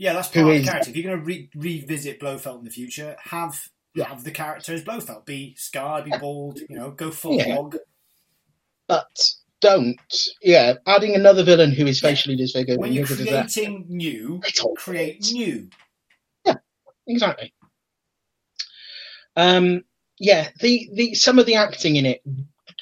Yeah, 0.00 0.14
that's 0.14 0.28
part 0.28 0.46
of 0.48 0.52
the 0.54 0.64
character. 0.64 0.88
If 0.88 0.96
you're 0.96 1.12
going 1.12 1.18
to 1.18 1.24
re- 1.26 1.50
revisit 1.54 2.20
Blofeld 2.20 2.60
in 2.60 2.64
the 2.64 2.70
future, 2.70 3.14
have 3.22 3.60
Yeah. 3.94 4.08
have 4.08 4.24
the 4.24 4.30
character 4.30 4.72
as 4.72 4.82
Blofeld. 4.82 5.26
Be 5.26 5.54
scarred, 5.58 6.06
be 6.06 6.12
bald. 6.18 6.58
You 6.58 6.76
know, 6.76 6.90
go 6.90 7.10
full 7.10 7.36
Yeah. 7.36 7.56
hog. 7.56 7.76
But 8.88 9.14
don't, 9.60 10.00
yeah, 10.40 10.74
adding 10.86 11.14
another 11.14 11.42
villain 11.44 11.72
who 11.72 11.86
is 11.86 12.02
Yeah. 12.02 12.08
facially 12.08 12.34
disfigured. 12.34 12.78
When 12.78 12.94
you're 12.94 13.04
creating 13.04 13.84
new, 13.90 14.40
create 14.78 15.20
great. 15.20 15.32
new. 15.32 15.68
exactly. 17.06 17.52
Um, 19.36 19.84
yeah, 20.18 20.48
the, 20.60 20.88
the 20.94 21.14
some 21.14 21.38
of 21.38 21.44
the 21.44 21.56
acting 21.56 21.96
in 21.96 22.06
it 22.06 22.22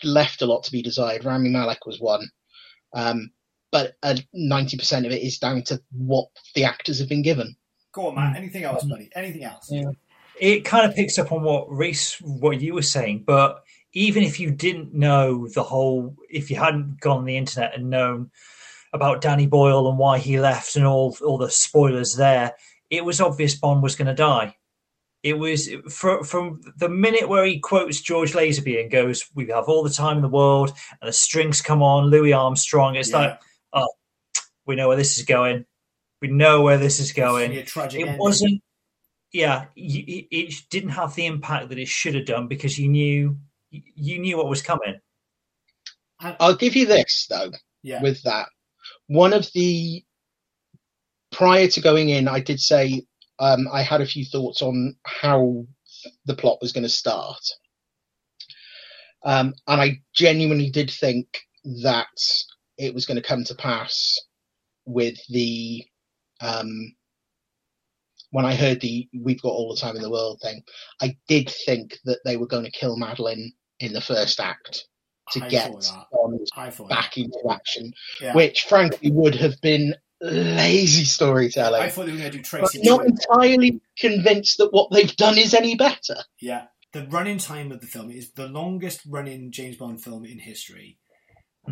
left 0.05 0.41
a 0.43 0.47
lot 0.47 0.63
to 0.65 0.71
be 0.73 0.83
desired. 0.83 1.25
Rami 1.25 1.49
Malek 1.49 1.85
was 1.85 1.99
one, 1.99 2.29
um, 2.95 3.33
but 3.71 3.97
uh, 4.03 4.17
ninety 4.33 4.77
percent 4.77 5.07
of 5.07 5.13
it 5.13 5.23
is 5.23 5.39
down 5.39 5.63
to 5.65 5.81
what 5.93 6.29
the 6.55 6.65
actors 6.65 6.99
have 6.99 7.09
been 7.09 7.23
given. 7.23 7.57
Go 7.93 8.09
on, 8.09 8.15
Matt. 8.17 8.35
Mm. 8.35 8.39
Anything 8.39 8.65
else, 8.65 8.85
buddy? 8.85 9.11
Anything 9.15 9.45
else? 9.45 9.69
Yeah. 9.71 9.91
it 10.41 10.65
kind 10.65 10.89
of 10.89 10.95
picks 10.95 11.19
up 11.19 11.33
on 11.33 11.43
what 11.43 11.71
Reese, 11.71 12.21
what 12.21 12.61
you 12.61 12.75
were 12.75 12.83
saying, 12.83 13.25
but 13.27 13.63
even 13.95 14.23
if 14.23 14.39
you 14.39 14.51
didn't 14.51 14.95
know 14.95 15.49
the 15.49 15.63
whole, 15.63 16.15
if 16.31 16.51
you 16.51 16.57
hadn't 16.57 17.01
gone 17.01 17.19
on 17.19 17.25
the 17.25 17.37
internet 17.37 17.75
and 17.75 17.91
known 17.91 18.31
about 18.93 19.21
Danny 19.21 19.47
Boyle 19.47 19.89
and 19.89 19.99
why 19.99 20.19
he 20.19 20.39
left 20.39 20.77
and 20.77 20.87
all 20.87 21.17
all 21.25 21.39
the 21.39 21.51
spoilers 21.51 22.15
there, 22.17 22.55
it 22.91 23.05
was 23.05 23.21
obvious 23.21 23.55
Bond 23.55 23.83
was 23.83 23.97
going 23.97 24.07
to 24.07 24.15
die. 24.15 24.55
It 25.25 25.37
was 25.37 25.69
fr 25.91 26.23
from 26.23 26.61
the 26.77 26.89
minute 26.89 27.29
where 27.29 27.45
he 27.45 27.59
quotes 27.59 28.01
George 28.01 28.33
Lazenby 28.35 28.81
and 28.81 28.91
goes, 28.91 29.29
"We 29.35 29.49
have 29.49 29.65
all 29.65 29.83
the 29.83 29.91
time 29.91 30.17
in 30.17 30.23
the 30.23 30.29
world," 30.29 30.73
and 31.01 31.09
the 31.09 31.13
strings 31.13 31.61
come 31.61 31.83
on, 31.83 32.07
Louis 32.07 32.33
Armstrong. 32.33 32.95
It's 32.95 33.11
Yeah. 33.11 33.19
like 33.19 33.41
we 34.67 34.77
know 34.77 34.89
where 34.89 34.97
this 34.97 35.19
is 35.19 35.25
going. 35.25 35.65
We 36.21 36.29
know 36.29 36.63
where 36.63 36.79
this 36.79 37.01
is 37.01 37.13
gonna 37.13 37.39
going 37.39 37.53
a 37.53 37.65
tragic 37.65 38.01
it 38.01 38.05
ending. 38.05 38.19
wasn't 38.19 38.63
yeah 39.33 39.67
it, 39.77 40.27
it 40.31 40.55
didn't 40.71 40.91
have 40.91 41.15
the 41.15 41.27
impact 41.27 41.69
that 41.69 41.79
it 41.79 41.87
should 41.87 42.15
have 42.15 42.25
done 42.25 42.49
because 42.49 42.79
you 42.79 42.89
knew 42.89 43.37
you 43.71 44.19
knew 44.19 44.37
what 44.37 44.49
was 44.49 44.63
coming 44.63 44.99
I'll 46.21 46.57
give 46.57 46.75
you 46.75 46.87
this 46.87 47.27
though. 47.31 47.53
Yeah. 47.83 48.03
with 48.03 48.23
that. 48.25 48.49
One 49.07 49.33
of 49.33 49.49
the 49.55 50.03
prior 51.31 51.69
to 51.69 51.81
going 51.81 52.09
in, 52.09 52.29
I 52.29 52.41
did 52.41 52.61
say 52.61 53.03
um, 53.39 53.69
I 53.73 53.83
had 53.83 54.01
a 54.01 54.07
few 54.07 54.25
thoughts 54.25 54.63
on 54.63 54.97
how 55.05 55.67
the 56.27 56.35
plot 56.35 56.59
was 56.61 56.73
going 56.73 56.83
to 56.83 56.89
start, 56.89 57.41
um, 59.25 59.55
and 59.67 59.81
I 59.81 60.01
genuinely 60.13 60.71
did 60.71 60.91
think 60.91 61.29
that 61.83 62.09
it 62.79 62.95
was 62.95 63.07
going 63.07 63.21
to 63.21 63.29
come 63.29 63.45
to 63.45 63.55
pass 63.55 64.19
with 64.87 65.19
the 65.29 65.85
um, 66.41 66.95
when 68.31 68.47
I 68.47 68.55
heard 68.55 68.81
the 68.81 69.09
"We've 69.15 69.43
got 69.43 69.51
all 69.51 69.75
the 69.75 69.81
time 69.81 69.97
in 69.97 70.03
the 70.03 70.11
world" 70.11 70.41
thing. 70.43 70.63
I 71.01 71.17
did 71.29 71.51
think 71.67 71.99
that 72.05 72.21
they 72.25 72.37
were 72.37 72.47
going 72.47 72.65
to 72.65 72.71
kill 72.71 72.97
Madeline 72.97 73.53
in 73.81 73.93
the 73.93 74.01
first 74.01 74.41
act 74.41 74.87
to 75.33 75.45
I 75.45 75.49
get 75.49 75.71
thought 75.71 76.09
that. 76.11 76.89
Back 76.89 77.17
into 77.17 77.39
action. 77.51 77.93
Yeah. 78.21 78.35
which 78.35 78.65
frankly 78.65 79.11
would 79.11 79.35
have 79.35 79.61
been 79.61 79.95
lazy 80.21 81.05
storytelling. 81.05 81.83
I 81.83 81.89
thought 81.89 82.07
they 82.07 82.13
were 82.13 82.19
going 82.19 82.33
to 82.33 82.39
do 82.39 82.43
Tracy. 82.43 82.81
not 82.83 83.05
entirely 83.05 83.81
convinced 83.99 84.59
that 84.59 84.73
what 84.73 84.91
they've 84.91 85.15
done 85.17 85.39
is 85.39 85.55
any 85.55 85.77
better. 85.77 86.17
Yeah. 86.41 86.67
The 86.93 87.07
running 87.07 87.39
time 87.39 87.71
of 87.71 87.81
the 87.81 87.87
film 87.87 88.11
is 88.11 88.33
the 88.33 88.49
longest 88.49 89.03
running 89.07 89.53
James 89.53 89.77
Bond 89.77 90.03
film 90.03 90.25
in 90.25 90.39
history. 90.39 90.99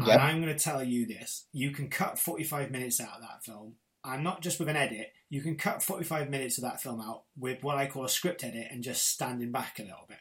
And 0.02 0.20
I'm 0.22 0.40
going 0.42 0.54
to 0.56 0.62
tell 0.62 0.82
you 0.82 1.06
this. 1.06 1.46
You 1.52 1.70
can 1.70 1.88
cut 1.88 2.18
45 2.18 2.70
minutes 2.70 3.00
out 3.00 3.16
of 3.16 3.20
that 3.22 3.44
film. 3.44 3.74
And 4.04 4.22
not 4.22 4.40
just 4.40 4.59
with 4.61 4.68
an 4.68 4.76
edit. 4.76 5.12
You 5.30 5.40
can 5.42 5.56
cut 5.56 5.82
45 5.82 6.30
minutes 6.30 6.59
of 6.59 6.62
that 6.62 6.80
film 6.80 7.00
out 7.00 7.24
with 7.37 7.62
what 7.64 7.76
I 7.76 7.87
call 7.87 8.04
a 8.04 8.09
script 8.09 8.44
edit 8.44 8.68
and 8.70 8.85
just 8.85 9.09
standing 9.09 9.50
back 9.50 9.78
a 9.78 9.82
little 9.82 10.06
bit. 10.09 10.18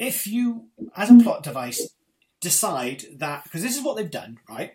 If 0.00 0.26
you, 0.26 0.68
as 0.96 1.10
a 1.10 1.18
plot 1.22 1.42
device, 1.44 1.94
decide 2.40 3.04
that, 3.18 3.44
because 3.44 3.62
this 3.62 3.76
is 3.76 3.84
what 3.84 3.96
they've 3.96 4.10
done, 4.10 4.38
right? 4.48 4.72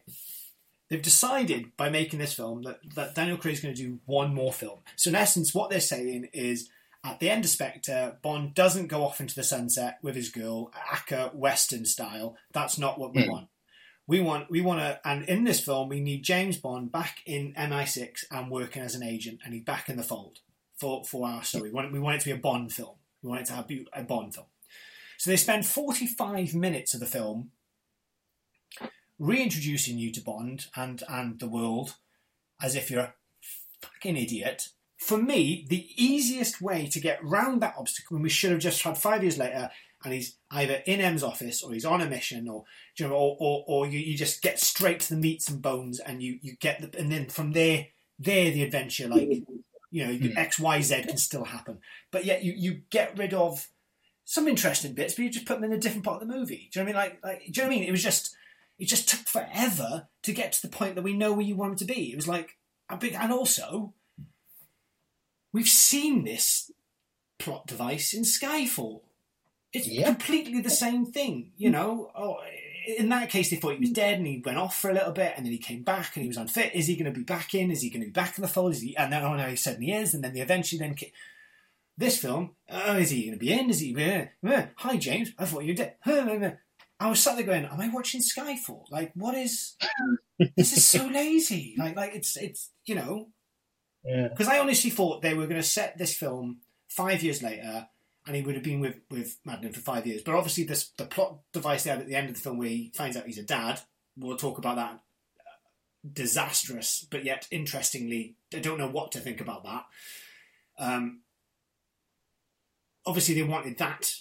They've 0.90 1.02
decided 1.02 1.76
by 1.76 1.90
making 1.90 2.20
this 2.20 2.34
film 2.34 2.62
that, 2.62 2.80
that 2.96 3.16
Daniel 3.16 3.38
Craig 3.38 3.56
is 3.56 3.60
going 3.60 3.74
to 3.76 3.82
do 3.82 4.00
one 4.06 4.34
more 4.34 4.54
film. 4.54 4.80
So, 4.96 5.10
in 5.10 5.16
essence, 5.16 5.54
what 5.54 5.70
they're 5.72 5.80
saying 5.80 6.30
is 6.32 6.70
at 7.04 7.20
the 7.20 7.30
end 7.30 7.44
of 7.44 7.50
Spectre, 7.50 8.18
Bond 8.22 8.54
doesn't 8.54 8.88
go 8.88 9.04
off 9.04 9.20
into 9.20 9.36
the 9.36 9.44
sunset 9.44 9.98
with 10.02 10.16
his 10.16 10.30
girl, 10.30 10.72
Aka 10.94 11.32
Western 11.34 11.86
style. 11.86 12.38
That's 12.54 12.78
not 12.78 13.00
what 13.00 13.16
we 13.16 13.24
Hmm. 13.24 13.32
want. 13.32 13.48
We 14.08 14.22
want, 14.22 14.52
we 14.52 14.62
want 14.62 14.82
to, 14.82 15.00
and 15.04 15.24
in 15.24 15.46
this 15.46 15.60
film, 15.60 15.90
we 15.90 16.00
need 16.00 16.24
James 16.24 16.58
Bond 16.58 16.92
back 16.92 17.22
in 17.26 17.54
MI6 17.54 18.26
and 18.30 18.52
working 18.52 18.84
as 18.84 18.94
an 18.94 19.02
agent, 19.02 19.40
and 19.44 19.54
he's 19.54 19.64
back 19.64 19.90
in 19.90 19.98
the 19.98 20.04
fold 20.04 20.40
for, 20.78 21.04
for 21.04 21.28
our 21.28 21.44
story. 21.44 21.70
We 21.70 21.76
want, 21.76 21.92
we 21.92 22.00
want 22.00 22.18
it 22.18 22.20
to 22.20 22.26
be 22.26 22.32
a 22.32 22.38
Bond 22.38 22.72
film. 22.72 22.96
We 23.24 23.30
want 23.30 23.42
it 23.42 23.48
to 23.48 23.54
have 23.54 23.70
a 23.94 24.04
Bond 24.04 24.36
film. 24.36 24.46
So 25.18 25.32
they 25.32 25.38
spend 25.38 25.66
45 25.66 26.54
minutes 26.54 26.94
of 26.94 27.00
the 27.00 27.06
film 27.06 27.52
reintroducing 29.18 29.98
you 29.98 30.12
to 30.12 30.22
Bond 30.22 30.68
and, 30.76 31.02
and 31.10 31.40
the 31.40 31.48
world 31.48 31.96
as 32.62 32.76
if 32.76 32.92
you're 32.92 33.02
a 33.02 33.14
fucking 33.82 34.18
idiot. 34.18 34.70
For 34.98 35.18
me, 35.18 35.66
the 35.70 35.88
easiest 35.96 36.62
way 36.62 36.88
to 36.88 37.00
get 37.00 37.24
round 37.24 37.62
that 37.62 37.76
obstacle 37.78 38.16
when 38.16 38.24
we 38.24 38.30
should 38.30 38.52
have 38.52 38.60
just 38.60 38.82
had 38.82 38.98
five 38.98 39.24
years 39.24 39.38
later 39.38 39.70
and 40.06 40.14
he's 40.14 40.38
either 40.52 40.82
in 40.86 41.02
M's 41.02 41.24
office 41.24 41.62
or 41.64 41.74
he's 41.74 41.86
on 41.86 42.02
a 42.02 42.06
mission 42.06 42.48
or 42.48 42.64
you 42.98 43.08
know, 43.08 43.14
or, 43.14 43.36
or, 43.40 43.64
or 43.68 43.88
you, 43.88 44.00
you 44.00 44.18
just 44.18 44.42
get 44.42 44.60
straight 44.60 45.02
to 45.02 45.16
the 45.16 45.20
meats 45.20 45.50
and 45.50 45.62
bones 45.62 46.00
and 46.00 46.22
you, 46.22 46.40
you 46.42 46.56
get 46.56 46.80
the 46.80 47.00
and 47.00 47.12
then 47.12 47.28
from 47.28 47.52
there 47.52 47.88
there 48.18 48.52
the 48.52 48.64
adventure 48.64 49.08
like 49.08 49.30
you 49.92 50.06
know 50.06 50.14
Hmm. 50.14 50.38
X 50.38 50.60
Y 50.60 50.82
Z 50.82 51.04
can 51.04 51.18
still 51.18 51.44
happen. 51.44 51.80
But 52.12 52.26
yet 52.26 52.44
you, 52.44 52.54
you 52.56 52.82
get 52.90 53.18
rid 53.18 53.34
of 53.34 53.68
some 54.24 54.48
interesting 54.48 54.94
bits 54.94 55.16
but 55.16 55.24
you 55.24 55.30
just 55.30 55.46
put 55.46 55.60
them 55.60 55.72
in 55.72 55.78
a 55.78 55.82
different 55.82 56.06
part 56.06 56.22
of 56.22 56.28
the 56.28 56.34
movie. 56.34 56.70
Do 56.72 56.80
you 56.80 56.86
know 56.86 56.92
what 56.92 57.00
I 57.00 57.08
mean? 57.08 57.20
Like, 57.24 57.24
like 57.24 57.40
do 57.40 57.46
you 57.48 57.64
know 57.64 57.70
what 57.70 57.76
I 57.76 57.80
mean? 57.80 57.88
It 57.88 57.92
was 57.92 58.04
just 58.04 58.36
it 58.78 58.86
just 58.86 59.10
took 59.10 59.28
forever 59.28 60.08
to 60.24 60.34
get 60.34 60.52
to 60.54 60.62
the 60.62 60.76
point 60.76 60.96
that 60.96 61.04
we 61.04 61.14
know 61.14 61.34
where 61.34 61.46
you 61.46 61.56
want 61.56 61.74
it 61.74 61.80
to 61.80 61.94
be. 61.94 62.12
It 62.12 62.16
was 62.16 62.28
like 62.28 62.58
a 62.90 62.98
big 62.98 63.14
and 63.14 63.32
also 63.32 63.94
we've 65.52 65.68
seen 65.68 66.24
this 66.24 66.72
plot 67.40 67.68
device 67.68 68.14
in 68.14 68.24
Skyfall 68.24 69.02
it's 69.76 69.88
Yeah. 69.88 70.06
completely 70.08 70.62
the 70.62 70.70
same 70.70 71.06
thing, 71.06 71.52
you 71.58 71.70
know. 71.70 72.12
Oh, 72.16 72.38
in 73.00 73.10
that 73.10 73.30
case, 73.30 73.50
they 73.50 73.56
thought 73.56 73.74
he 73.74 73.80
was 73.80 73.92
dead, 73.92 74.18
and 74.20 74.28
he 74.28 74.42
went 74.46 74.58
off 74.58 74.78
for 74.78 74.90
a 74.90 74.94
little 74.94 75.12
bit, 75.12 75.34
and 75.36 75.46
then 75.46 75.52
he 75.52 75.58
came 75.58 75.84
back, 75.84 76.16
and 76.16 76.22
he 76.24 76.28
was 76.28 76.38
unfit. 76.38 76.76
Is 76.76 76.88
he 76.88 76.96
going 76.96 77.12
to 77.12 77.18
be 77.20 77.24
back 77.24 77.54
in? 77.56 77.72
Is 77.72 77.82
he 77.82 77.90
going 77.90 78.02
to 78.02 78.08
be 78.08 78.12
back 78.12 78.38
in 78.38 78.42
the 78.44 78.48
fold? 78.48 78.74
Is 78.74 78.82
he? 78.82 78.96
And 78.96 79.12
then 79.12 79.24
oh 79.24 79.36
no, 79.36 79.48
he 79.50 79.56
suddenly 79.56 79.92
is, 79.92 80.14
and 80.14 80.24
then 80.24 80.34
they 80.34 80.42
eventually 80.42 80.80
then. 80.80 80.96
This 81.98 82.18
film, 82.18 82.56
oh, 82.70 82.98
is 82.98 83.10
he 83.12 83.22
going 83.22 83.40
to 83.40 83.46
be 83.46 83.54
in? 83.54 83.70
Is 83.70 83.80
he? 83.80 83.96
Uh, 83.96 84.26
uh, 84.46 84.66
hi, 84.76 84.98
James. 84.98 85.32
I 85.40 85.46
thought 85.46 85.64
you 85.64 85.72
were 85.72 85.78
dead. 85.78 85.96
Uh. 86.06 86.52
I 87.00 87.10
was 87.10 87.22
sat 87.22 87.38
there 87.38 87.46
going, 87.46 87.66
"Am 87.66 87.80
I 87.80 87.88
watching 87.90 88.22
Skyfall? 88.22 88.84
Like, 88.92 89.12
what 89.16 89.34
is? 89.36 89.76
this 90.58 90.76
is 90.76 90.86
so 90.86 91.08
lazy. 91.08 91.74
Like, 91.78 91.96
like 91.96 92.14
it's 92.14 92.36
it's 92.38 92.72
you 92.86 92.96
know." 92.96 93.30
Yeah. 94.04 94.28
Because 94.28 94.48
I 94.50 94.60
honestly 94.60 94.90
thought 94.92 95.22
they 95.22 95.34
were 95.34 95.48
going 95.48 95.62
to 95.62 95.68
set 95.68 95.98
this 95.98 96.14
film 96.16 96.60
five 96.90 97.24
years 97.24 97.42
later, 97.42 97.88
and 98.28 98.36
he 98.36 98.42
would 98.42 98.56
have 98.56 98.64
been 98.64 98.80
with 98.80 98.96
with 99.10 99.38
Madeline 99.46 99.74
for 99.74 99.80
five 99.82 100.06
years. 100.08 100.22
But 100.24 100.36
obviously, 100.36 100.64
this 100.64 100.90
the 100.98 101.06
plot 101.06 101.40
device 101.54 101.84
there 101.84 101.96
at 101.98 102.08
the 102.08 102.16
end 102.16 102.30
of 102.30 102.36
the 102.36 102.42
film 102.42 102.58
where 102.58 102.68
he 102.70 102.92
finds 102.96 103.16
out 103.18 103.26
he's 103.26 103.38
a 103.38 103.44
dad. 103.44 103.82
We'll 104.18 104.38
talk 104.38 104.58
about 104.58 104.78
that. 104.78 105.02
Disastrous, 106.12 107.06
but 107.10 107.26
yet 107.26 107.48
interestingly, 107.50 108.36
I 108.54 108.60
don't 108.60 108.78
know 108.78 108.88
what 108.90 109.12
to 109.14 109.20
think 109.20 109.42
about 109.42 109.64
that. 109.64 109.86
Um, 110.78 111.22
obviously, 113.06 113.34
they 113.36 113.44
wanted 113.44 113.78
that 113.80 114.12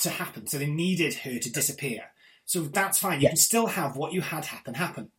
to 0.00 0.10
happen, 0.10 0.46
so 0.46 0.58
they 0.58 0.66
needed 0.66 1.14
her 1.14 1.38
to 1.38 1.52
disappear. 1.52 2.10
So 2.44 2.62
that's 2.62 2.98
fine. 2.98 3.20
You 3.20 3.24
Yeah. 3.24 3.30
can 3.30 3.36
still 3.36 3.66
have 3.68 3.96
what 3.96 4.12
you 4.12 4.20
had 4.20 4.46
happen 4.46 4.74
happen. 4.74 5.12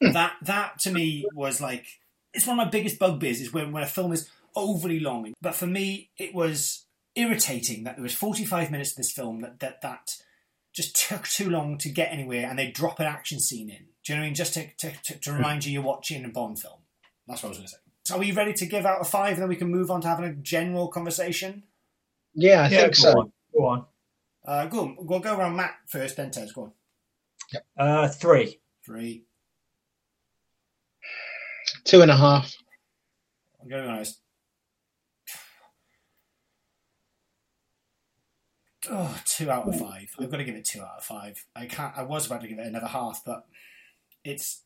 that 0.00 0.34
that 0.42 0.78
to 0.80 0.92
me 0.92 1.26
was 1.34 1.60
like 1.60 1.84
it's 2.32 2.46
one 2.46 2.58
of 2.58 2.64
my 2.64 2.70
biggest 2.70 2.98
bugbears 2.98 3.40
is 3.40 3.52
when, 3.52 3.72
when 3.72 3.82
a 3.82 3.86
film 3.86 4.12
is 4.12 4.28
overly 4.54 5.00
long. 5.00 5.32
But 5.40 5.54
for 5.54 5.66
me, 5.66 6.10
it 6.16 6.34
was 6.34 6.86
irritating 7.18 7.84
that 7.84 7.96
there 7.96 8.02
was 8.02 8.14
45 8.14 8.70
minutes 8.70 8.92
of 8.92 8.96
this 8.96 9.12
film 9.12 9.40
that 9.40 9.60
that, 9.60 9.82
that 9.82 10.16
just 10.72 10.96
took 11.08 11.26
too 11.26 11.50
long 11.50 11.76
to 11.78 11.88
get 11.88 12.12
anywhere 12.12 12.46
and 12.48 12.58
they 12.58 12.70
drop 12.70 13.00
an 13.00 13.06
action 13.06 13.40
scene 13.40 13.68
in. 13.68 13.86
Do 14.04 14.12
you 14.12 14.14
know 14.14 14.20
what 14.20 14.24
I 14.24 14.28
mean? 14.28 14.34
Just 14.34 14.54
to, 14.54 14.66
to, 14.78 14.92
to, 15.04 15.18
to 15.18 15.32
remind 15.32 15.64
you 15.64 15.72
you're 15.72 15.82
watching 15.82 16.24
a 16.24 16.28
Bond 16.28 16.58
film. 16.58 16.80
That's 17.26 17.42
what 17.42 17.48
I 17.48 17.50
was 17.50 17.58
going 17.58 17.66
to 17.66 17.72
say. 17.72 17.78
So 18.04 18.16
are 18.16 18.20
we 18.20 18.32
ready 18.32 18.54
to 18.54 18.66
give 18.66 18.86
out 18.86 19.02
a 19.02 19.04
five 19.04 19.34
and 19.34 19.42
then 19.42 19.48
we 19.48 19.56
can 19.56 19.70
move 19.70 19.90
on 19.90 20.00
to 20.02 20.08
having 20.08 20.24
a 20.24 20.32
general 20.32 20.88
conversation? 20.88 21.64
Yeah, 22.34 22.62
I 22.62 22.68
yeah, 22.68 22.80
think 22.80 22.96
go 22.96 23.02
so. 23.02 23.10
on. 23.18 23.32
Go 23.52 23.66
on. 23.66 23.84
Uh, 24.46 24.66
go 24.66 24.80
on. 24.80 24.96
We'll 25.00 25.20
go 25.20 25.36
around 25.36 25.56
Matt 25.56 25.74
first, 25.88 26.16
then 26.16 26.30
Tez. 26.30 26.52
Go 26.52 26.62
on. 26.62 26.72
Uh, 27.76 28.08
three. 28.08 28.60
Three. 28.86 29.24
Two 31.84 32.00
and 32.02 32.10
a 32.10 32.16
half. 32.16 32.54
I'm 33.60 33.68
going 33.68 33.82
to 33.82 33.88
be 33.88 33.92
honest. 33.92 34.20
Oh, 38.88 39.20
two 39.24 39.50
out 39.50 39.68
of 39.68 39.78
five. 39.78 40.14
I've 40.18 40.30
got 40.30 40.36
to 40.36 40.44
give 40.44 40.54
it 40.54 40.64
two 40.64 40.80
out 40.80 40.98
of 40.98 41.04
five. 41.04 41.44
I 41.56 41.66
can't. 41.66 41.96
I 41.96 42.04
was 42.04 42.26
about 42.26 42.42
to 42.42 42.48
give 42.48 42.58
it 42.58 42.66
another 42.66 42.86
half, 42.86 43.22
but 43.24 43.46
it's 44.24 44.62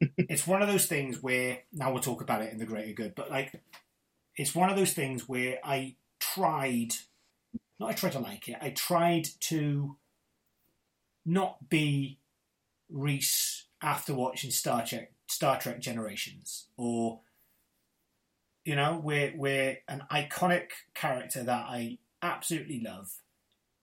it's 0.00 0.46
one 0.46 0.62
of 0.62 0.68
those 0.68 0.86
things 0.86 1.22
where 1.22 1.58
now 1.72 1.92
we'll 1.92 2.02
talk 2.02 2.22
about 2.22 2.42
it 2.42 2.52
in 2.52 2.58
the 2.58 2.66
greater 2.66 2.92
good. 2.92 3.14
But 3.14 3.30
like, 3.30 3.60
it's 4.36 4.54
one 4.54 4.70
of 4.70 4.76
those 4.76 4.92
things 4.92 5.28
where 5.28 5.58
I 5.64 5.96
tried. 6.20 6.94
Not 7.80 7.90
I 7.90 7.94
tried 7.94 8.12
to 8.12 8.20
like 8.20 8.48
it. 8.48 8.56
I 8.60 8.70
tried 8.70 9.26
to 9.40 9.96
not 11.26 11.68
be 11.68 12.18
Reese 12.88 13.66
after 13.82 14.14
watching 14.14 14.50
Star 14.50 14.84
Trek 14.86 15.12
Star 15.28 15.58
Trek 15.58 15.80
Generations 15.80 16.66
or 16.76 17.20
you 18.64 18.76
know 18.76 19.00
we're 19.02 19.32
we're 19.36 19.78
an 19.88 20.04
iconic 20.10 20.68
character 20.94 21.42
that 21.42 21.66
I 21.68 21.98
absolutely 22.22 22.80
love 22.80 23.10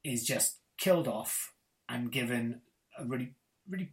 is 0.04 0.24
just 0.24 0.58
killed 0.78 1.08
off 1.08 1.54
and 1.88 2.12
given 2.12 2.62
a 2.98 3.06
really 3.06 3.34
really 3.70 3.92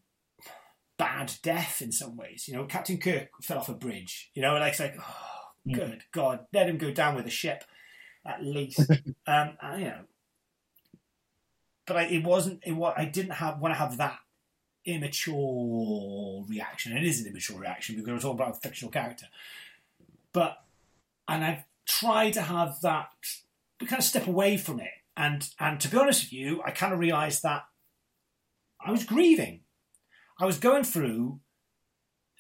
bad 0.99 1.33
death 1.42 1.81
in 1.81 1.92
some 1.92 2.16
ways. 2.16 2.47
You 2.49 2.55
know, 2.55 2.64
Captain 2.64 2.99
Kirk 2.99 3.29
fell 3.42 3.59
off 3.59 3.68
a 3.68 3.75
bridge. 3.75 4.31
You 4.35 4.42
know, 4.42 4.55
and 4.55 4.61
like 4.61 4.73
it's 4.73 4.81
like 4.81 4.97
oh, 4.99 5.73
good 5.73 6.03
God, 6.12 6.47
let 6.53 6.68
him 6.68 6.79
go 6.79 6.90
down 6.90 7.14
with 7.14 7.27
a 7.27 7.31
ship 7.31 7.64
at 8.27 8.44
least. 8.44 8.81
um, 9.27 9.57
and, 9.62 9.81
you 9.81 9.88
know, 9.88 10.01
but 11.87 11.97
I, 11.97 12.03
it 12.05 12.25
wasn't. 12.25 12.61
It 12.64 12.73
what 12.73 12.99
I 12.99 13.07
didn't 13.07 13.33
have 13.33 13.59
want 13.61 13.75
to 13.75 13.79
have 13.79 13.97
that 13.97 14.18
immature 14.85 16.44
reaction. 16.47 16.97
It 16.97 17.05
is 17.05 17.21
an 17.21 17.29
immature 17.29 17.59
reaction 17.59 17.97
because 17.97 18.12
we're 18.12 18.21
talking 18.21 18.40
about 18.40 18.57
a 18.57 18.61
fictional 18.61 18.92
character. 18.92 19.27
But 20.33 20.59
and 21.27 21.44
I've 21.44 21.64
tried 21.87 22.35
to 22.35 22.42
have 22.42 22.81
that 22.83 23.09
kind 23.81 23.99
of 23.99 24.05
step 24.05 24.27
away 24.27 24.57
from 24.57 24.81
it. 24.81 24.90
And 25.19 25.51
and 25.59 25.81
to 25.81 25.89
be 25.89 25.99
honest 25.99 26.25
with 26.25 26.33
you, 26.33 26.63
I 26.65 26.71
kind 26.71 26.93
of 26.93 27.01
realised 27.01 27.43
that 27.43 27.65
I 28.81 28.93
was 28.93 29.05
grieving. 29.05 29.63
I 30.41 30.47
was 30.47 30.59
going 30.59 30.85
through 30.85 31.41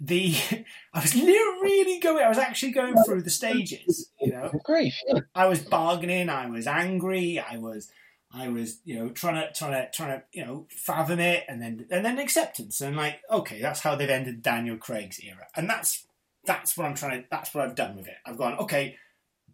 the 0.00 0.36
I 0.94 1.00
was 1.00 1.14
really 1.14 1.98
going 1.98 2.24
I 2.24 2.28
was 2.28 2.38
actually 2.38 2.70
going 2.70 2.94
through 3.04 3.22
the 3.22 3.30
stages, 3.30 4.12
you 4.20 4.30
know. 4.30 4.52
Grief. 4.64 4.94
Yeah. 5.08 5.20
I 5.34 5.46
was 5.46 5.58
bargaining, 5.58 6.30
I 6.30 6.48
was 6.48 6.68
angry, 6.68 7.40
I 7.40 7.58
was 7.58 7.90
I 8.32 8.48
was, 8.48 8.78
you 8.84 8.96
know, 8.96 9.08
trying 9.08 9.34
to 9.34 9.52
trying 9.52 9.72
to 9.72 9.90
trying 9.90 10.20
to, 10.20 10.22
you 10.32 10.44
know, 10.44 10.66
fathom 10.70 11.18
it 11.18 11.44
and 11.48 11.60
then 11.60 11.84
and 11.90 12.04
then 12.04 12.20
acceptance 12.20 12.80
and 12.80 12.96
like, 12.96 13.20
okay, 13.28 13.60
that's 13.60 13.80
how 13.80 13.96
they've 13.96 14.08
ended 14.08 14.40
Daniel 14.40 14.76
Craig's 14.76 15.18
era. 15.18 15.48
And 15.56 15.68
that's 15.68 16.06
that's 16.44 16.76
what 16.76 16.86
I'm 16.86 16.94
trying 16.94 17.22
to 17.22 17.28
that's 17.28 17.52
what 17.52 17.64
I've 17.64 17.74
done 17.74 17.96
with 17.96 18.06
it. 18.06 18.16
I've 18.24 18.38
gone, 18.38 18.56
okay, 18.58 18.96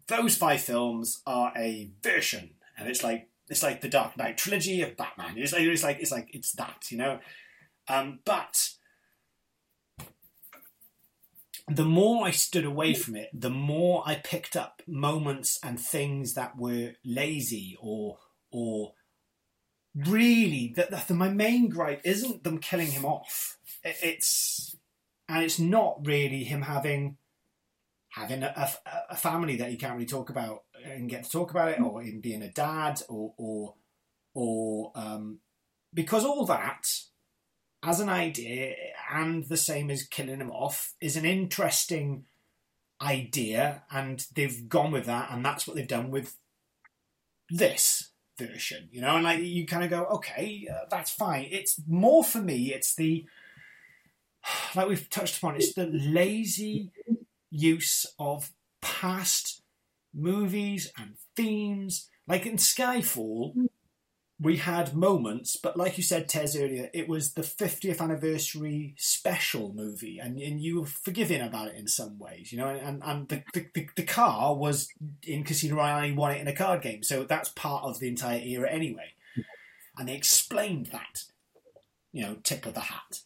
those 0.07 0.35
five 0.35 0.61
films 0.61 1.21
are 1.25 1.51
a 1.57 1.89
version. 2.03 2.51
And 2.77 2.89
it's 2.89 3.03
like 3.03 3.29
it's 3.47 3.63
like 3.63 3.81
the 3.81 3.89
Dark 3.89 4.17
Knight 4.17 4.37
trilogy 4.37 4.81
of 4.81 4.97
Batman. 4.97 5.37
It's 5.37 5.53
like 5.53 5.61
it's 5.63 5.83
like 5.83 5.99
it's 5.99 6.11
like 6.11 6.29
it's 6.33 6.51
that, 6.53 6.85
you 6.89 6.97
know. 6.97 7.19
Um, 7.87 8.19
but 8.25 8.69
the 11.67 11.85
more 11.85 12.25
I 12.25 12.31
stood 12.31 12.65
away 12.65 12.93
from 12.93 13.15
it, 13.15 13.29
the 13.33 13.49
more 13.49 14.03
I 14.05 14.15
picked 14.15 14.55
up 14.55 14.81
moments 14.87 15.59
and 15.63 15.79
things 15.79 16.33
that 16.33 16.57
were 16.57 16.93
lazy 17.03 17.77
or 17.79 18.17
or 18.51 18.93
really 19.95 20.73
that, 20.75 21.09
my 21.09 21.29
main 21.29 21.69
gripe 21.69 22.01
isn't 22.03 22.43
them 22.43 22.59
killing 22.59 22.91
him 22.91 23.05
off. 23.05 23.57
It's 23.83 24.75
and 25.27 25.43
it's 25.43 25.59
not 25.59 26.05
really 26.05 26.43
him 26.43 26.63
having 26.63 27.17
having 28.09 28.43
a, 28.43 28.69
a, 28.85 28.89
a, 29.09 29.15
family 29.15 29.57
that 29.57 29.69
he 29.69 29.75
can't 29.75 29.93
really 29.93 30.05
talk 30.05 30.29
about 30.29 30.63
and 30.85 31.09
get 31.09 31.23
to 31.23 31.29
talk 31.29 31.51
about 31.51 31.71
it, 31.71 31.81
or 31.81 32.01
him 32.01 32.21
being 32.21 32.41
a 32.41 32.51
dad, 32.51 33.01
or 33.09 33.33
or 33.37 33.75
or 34.33 34.91
um, 34.95 35.39
because 35.93 36.25
all 36.25 36.45
that 36.45 36.87
as 37.83 37.99
an 37.99 38.09
idea 38.09 38.75
and 39.11 39.47
the 39.47 39.57
same 39.57 39.91
as 39.91 40.03
killing 40.03 40.39
him 40.39 40.51
off 40.51 40.95
is 40.99 41.15
an 41.15 41.25
interesting 41.25 42.25
idea, 43.01 43.83
and 43.91 44.25
they've 44.35 44.67
gone 44.69 44.91
with 44.91 45.05
that, 45.05 45.31
and 45.31 45.43
that's 45.43 45.67
what 45.67 45.75
they've 45.75 45.87
done 45.87 46.11
with 46.11 46.37
this 47.49 48.11
version, 48.37 48.89
you 48.91 49.01
know, 49.01 49.15
and 49.15 49.23
like 49.23 49.41
you 49.41 49.65
kind 49.65 49.83
of 49.83 49.89
go, 49.89 50.05
okay, 50.05 50.67
uh, 50.71 50.85
that's 50.89 51.11
fine. 51.11 51.47
It's 51.51 51.79
more 51.87 52.23
for 52.23 52.41
me. 52.41 52.73
It's 52.73 52.95
the 52.95 53.25
like 54.75 54.87
we've 54.87 55.09
touched 55.09 55.37
upon. 55.37 55.55
It's 55.55 55.73
the 55.73 55.87
lazy 55.87 56.91
use 57.49 58.05
of 58.19 58.51
past 58.81 59.54
movies 60.15 60.91
and 60.97 61.15
themes. 61.35 62.09
Like 62.27 62.45
in 62.45 62.57
Skyfall, 62.57 63.53
we 64.39 64.57
had 64.57 64.95
moments, 64.95 65.55
but 65.55 65.77
like 65.77 65.97
you 65.97 66.03
said, 66.03 66.27
Tez 66.27 66.57
earlier, 66.57 66.89
it 66.93 67.07
was 67.07 67.33
the 67.33 67.41
50th 67.41 68.01
anniversary 68.01 68.93
special 68.97 69.73
movie, 69.73 70.19
and, 70.19 70.37
and 70.39 70.59
you 70.59 70.81
were 70.81 70.87
forgiving 70.87 71.41
about 71.41 71.69
it 71.69 71.75
in 71.75 71.87
some 71.87 72.19
ways, 72.19 72.51
you 72.51 72.57
know. 72.57 72.67
And, 72.67 73.01
and 73.03 73.29
the, 73.29 73.43
the, 73.53 73.87
the 73.95 74.03
car 74.03 74.53
was 74.53 74.89
in 75.23 75.45
Casino 75.45 75.77
Royale, 75.77 76.15
won 76.15 76.31
it 76.31 76.41
in 76.41 76.47
a 76.47 76.55
card 76.55 76.81
game, 76.81 77.03
so 77.03 77.23
that's 77.23 77.49
part 77.49 77.85
of 77.85 77.99
the 77.99 78.09
entire 78.09 78.39
era 78.39 78.69
anyway. 78.69 79.13
And 79.97 80.09
they 80.09 80.15
explained 80.15 80.87
that, 80.87 81.23
you 82.11 82.23
know, 82.23 82.35
tip 82.43 82.65
of 82.65 82.73
the 82.73 82.81
hat. 82.81 83.21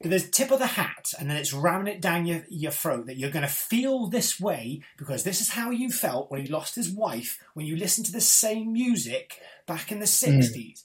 There's 0.00 0.30
tip 0.30 0.52
of 0.52 0.60
the 0.60 0.66
hat, 0.66 1.12
and 1.18 1.28
then 1.28 1.36
it's 1.36 1.52
ramming 1.52 1.92
it 1.92 2.00
down 2.00 2.24
your, 2.24 2.44
your 2.48 2.70
throat 2.70 3.06
that 3.06 3.16
you're 3.16 3.32
going 3.32 3.44
to 3.44 3.52
feel 3.52 4.06
this 4.06 4.38
way 4.38 4.82
because 4.96 5.24
this 5.24 5.40
is 5.40 5.50
how 5.50 5.70
you 5.70 5.90
felt 5.90 6.30
when 6.30 6.40
he 6.40 6.46
lost 6.46 6.76
his 6.76 6.88
wife, 6.88 7.40
when 7.54 7.66
you 7.66 7.76
listened 7.76 8.06
to 8.06 8.12
the 8.12 8.20
same 8.20 8.72
music 8.72 9.40
back 9.66 9.90
in 9.90 9.98
the 9.98 10.06
60s. 10.06 10.84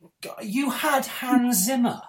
Mm. 0.00 0.30
You 0.42 0.70
had 0.70 1.06
Hans 1.06 1.64
Zimmer, 1.64 2.00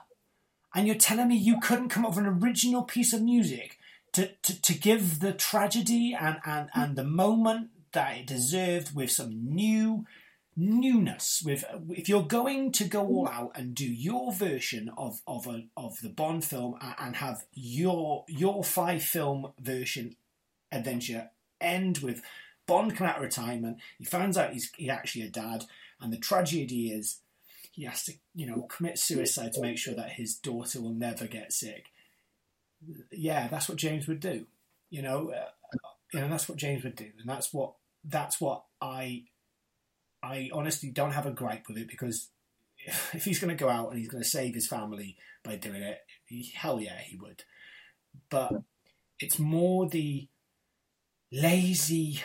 and 0.76 0.86
you're 0.86 0.96
telling 0.96 1.30
me 1.30 1.36
you 1.36 1.60
couldn't 1.60 1.90
come 1.90 2.06
up 2.06 2.12
with 2.16 2.26
an 2.26 2.40
original 2.44 2.84
piece 2.84 3.12
of 3.12 3.24
music 3.24 3.80
to, 4.14 4.30
to, 4.44 4.62
to 4.62 4.74
give 4.74 5.20
the 5.20 5.34
tragedy 5.34 6.16
and, 6.20 6.38
and, 6.46 6.70
and 6.76 6.96
the 6.96 7.04
moment 7.04 7.70
that 7.94 8.18
it 8.18 8.28
deserved 8.28 8.96
with 8.96 9.12
some 9.12 9.54
new 9.54 10.06
newness 10.56 11.42
with 11.44 11.66
if 11.90 12.08
you're 12.08 12.24
going 12.24 12.72
to 12.72 12.84
go 12.84 13.06
all 13.06 13.28
out 13.28 13.52
and 13.56 13.74
do 13.74 13.86
your 13.86 14.32
version 14.32 14.92
of 14.98 15.22
of 15.28 15.48
a, 15.48 15.66
of 15.76 16.00
the 16.02 16.10
Bond 16.10 16.46
film 16.46 16.78
and 17.00 17.16
have 17.16 17.46
your 17.54 18.24
your 18.28 18.64
five 18.64 19.04
film 19.04 19.52
version 19.60 20.16
adventure 20.72 21.30
end 21.60 22.00
with 22.00 22.22
Bond 22.68 22.96
coming 22.96 23.12
out 23.12 23.18
of 23.18 23.24
retirement 23.24 23.78
he 23.98 24.06
finds 24.06 24.38
out 24.38 24.54
he's, 24.54 24.72
he's 24.76 24.90
actually 24.90 25.26
a 25.26 25.30
dad 25.30 25.66
and 26.00 26.14
the 26.14 26.18
tragedy 26.18 26.92
is 26.92 27.20
he 27.72 27.86
has 27.86 28.04
to 28.04 28.14
you 28.36 28.46
know 28.46 28.64
commit 28.64 29.00
suicide 29.00 29.54
to 29.54 29.62
make 29.62 29.78
sure 29.78 29.96
that 29.96 30.12
his 30.12 30.36
daughter 30.36 30.80
will 30.80 30.94
never 30.94 31.26
get 31.26 31.52
sick. 31.52 31.88
Yeah 33.12 33.48
that's 33.48 33.68
what 33.68 33.78
James 33.78 34.08
would 34.08 34.20
do 34.20 34.46
you 34.92 35.02
know 35.02 35.32
uh, 35.32 35.50
you 36.14 36.20
know 36.20 36.30
that's 36.30 36.48
what 36.48 36.60
James 36.60 36.84
would 36.84 36.96
do 36.96 37.10
and 37.20 37.28
that's 37.28 37.52
what 37.52 37.74
that's 38.06 38.40
what 38.40 38.64
I 38.82 39.24
I 40.24 40.50
honestly 40.54 40.90
don't 40.90 41.12
have 41.12 41.26
a 41.26 41.32
gripe 41.32 41.66
with 41.68 41.78
it 41.78 41.88
because 41.88 42.30
if 43.14 43.26
he's 43.26 43.40
going 43.40 43.56
to 43.56 43.62
go 43.62 43.70
out 43.70 43.90
and 43.90 44.00
he's 44.00 44.10
going 44.10 44.24
to 44.24 44.30
save 44.30 44.56
his 44.56 44.68
family 44.68 45.18
by 45.44 45.58
doing 45.58 45.84
it, 45.84 46.00
he, 46.26 46.52
hell 46.56 46.80
yeah, 46.80 46.98
he 47.00 47.18
would. 47.18 47.44
But 48.30 48.54
it's 49.20 49.38
more 49.38 49.88
the 49.88 50.30
lazy 51.32 52.22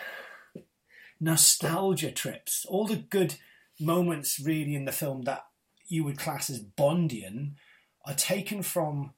nostalgia 1.21 2.13
trips, 2.13 2.65
all 2.69 2.87
the 2.87 2.97
good 2.97 3.35
moments 3.81 4.41
really 4.41 4.75
in 4.75 4.85
the 4.85 4.93
film 4.93 5.23
that 5.23 5.45
you 5.87 6.05
would 6.05 6.19
class 6.19 6.51
as 6.51 6.63
Bondian 6.63 7.55
are 8.07 8.15
taken 8.15 8.63
from 8.63 9.15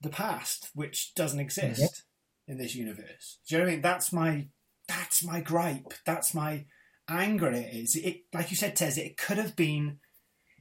the 0.00 0.08
past, 0.08 0.70
which 0.74 1.14
doesn't 1.14 1.40
exist 1.40 2.04
in 2.48 2.58
this 2.58 2.74
universe. 2.74 3.38
Do 3.48 3.54
you 3.54 3.58
know 3.58 3.64
what 3.64 3.70
I 3.70 3.74
mean? 3.74 3.82
That's 3.82 4.12
my 4.12 4.48
that's 4.88 5.24
my 5.24 5.40
gripe. 5.40 5.94
That's 6.04 6.34
my 6.34 6.66
anger 7.12 7.50
it 7.50 7.74
is. 7.74 7.96
It, 7.96 8.22
like 8.32 8.50
you 8.50 8.56
said, 8.56 8.76
Tez, 8.76 8.98
it 8.98 9.16
could 9.16 9.38
have 9.38 9.56
been, 9.56 9.98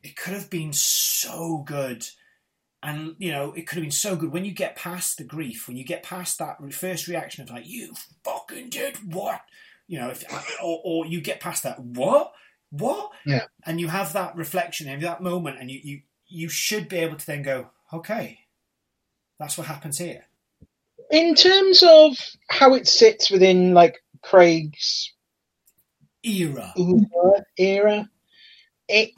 it 0.03 0.15
could 0.15 0.33
have 0.33 0.49
been 0.49 0.73
so 0.73 1.63
good, 1.65 2.05
and 2.83 3.15
you 3.19 3.31
know, 3.31 3.53
it 3.53 3.67
could 3.67 3.75
have 3.75 3.83
been 3.83 3.91
so 3.91 4.15
good. 4.15 4.31
When 4.31 4.45
you 4.45 4.51
get 4.51 4.75
past 4.75 5.17
the 5.17 5.23
grief, 5.23 5.67
when 5.67 5.77
you 5.77 5.83
get 5.83 6.03
past 6.03 6.39
that 6.39 6.57
first 6.73 7.07
reaction 7.07 7.43
of 7.43 7.49
like, 7.49 7.67
"You 7.67 7.93
fucking 8.23 8.69
did 8.69 9.13
what," 9.13 9.41
you 9.87 9.99
know, 9.99 10.09
if, 10.09 10.23
or, 10.63 10.81
or 10.83 11.05
you 11.05 11.21
get 11.21 11.39
past 11.39 11.63
that, 11.63 11.79
"What, 11.79 12.33
what," 12.71 13.11
yeah, 13.25 13.45
and 13.65 13.79
you 13.79 13.87
have 13.87 14.13
that 14.13 14.35
reflection 14.35 14.87
and 14.89 15.01
that 15.03 15.21
moment, 15.21 15.59
and 15.59 15.69
you 15.69 15.79
you 15.83 16.01
you 16.27 16.49
should 16.49 16.89
be 16.89 16.97
able 16.97 17.17
to 17.17 17.25
then 17.25 17.43
go, 17.43 17.69
"Okay, 17.93 18.39
that's 19.39 19.57
what 19.57 19.67
happens 19.67 19.97
here." 19.97 20.25
In 21.11 21.35
terms 21.35 21.83
of 21.83 22.17
how 22.49 22.73
it 22.73 22.87
sits 22.87 23.29
within 23.29 23.73
like 23.73 24.01
Craig's 24.21 25.11
era. 26.23 26.73
Era. 27.57 28.09
It 28.87 29.11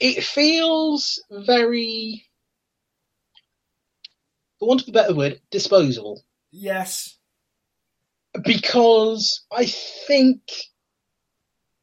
it 0.00 0.22
feels 0.24 1.22
very 1.30 2.26
for 4.58 4.68
want 4.68 4.82
of 4.82 4.88
a 4.88 4.92
better 4.92 5.14
word, 5.14 5.40
disposable. 5.50 6.22
Yes. 6.50 7.18
Because 8.44 9.44
I 9.52 9.66
think, 9.66 10.40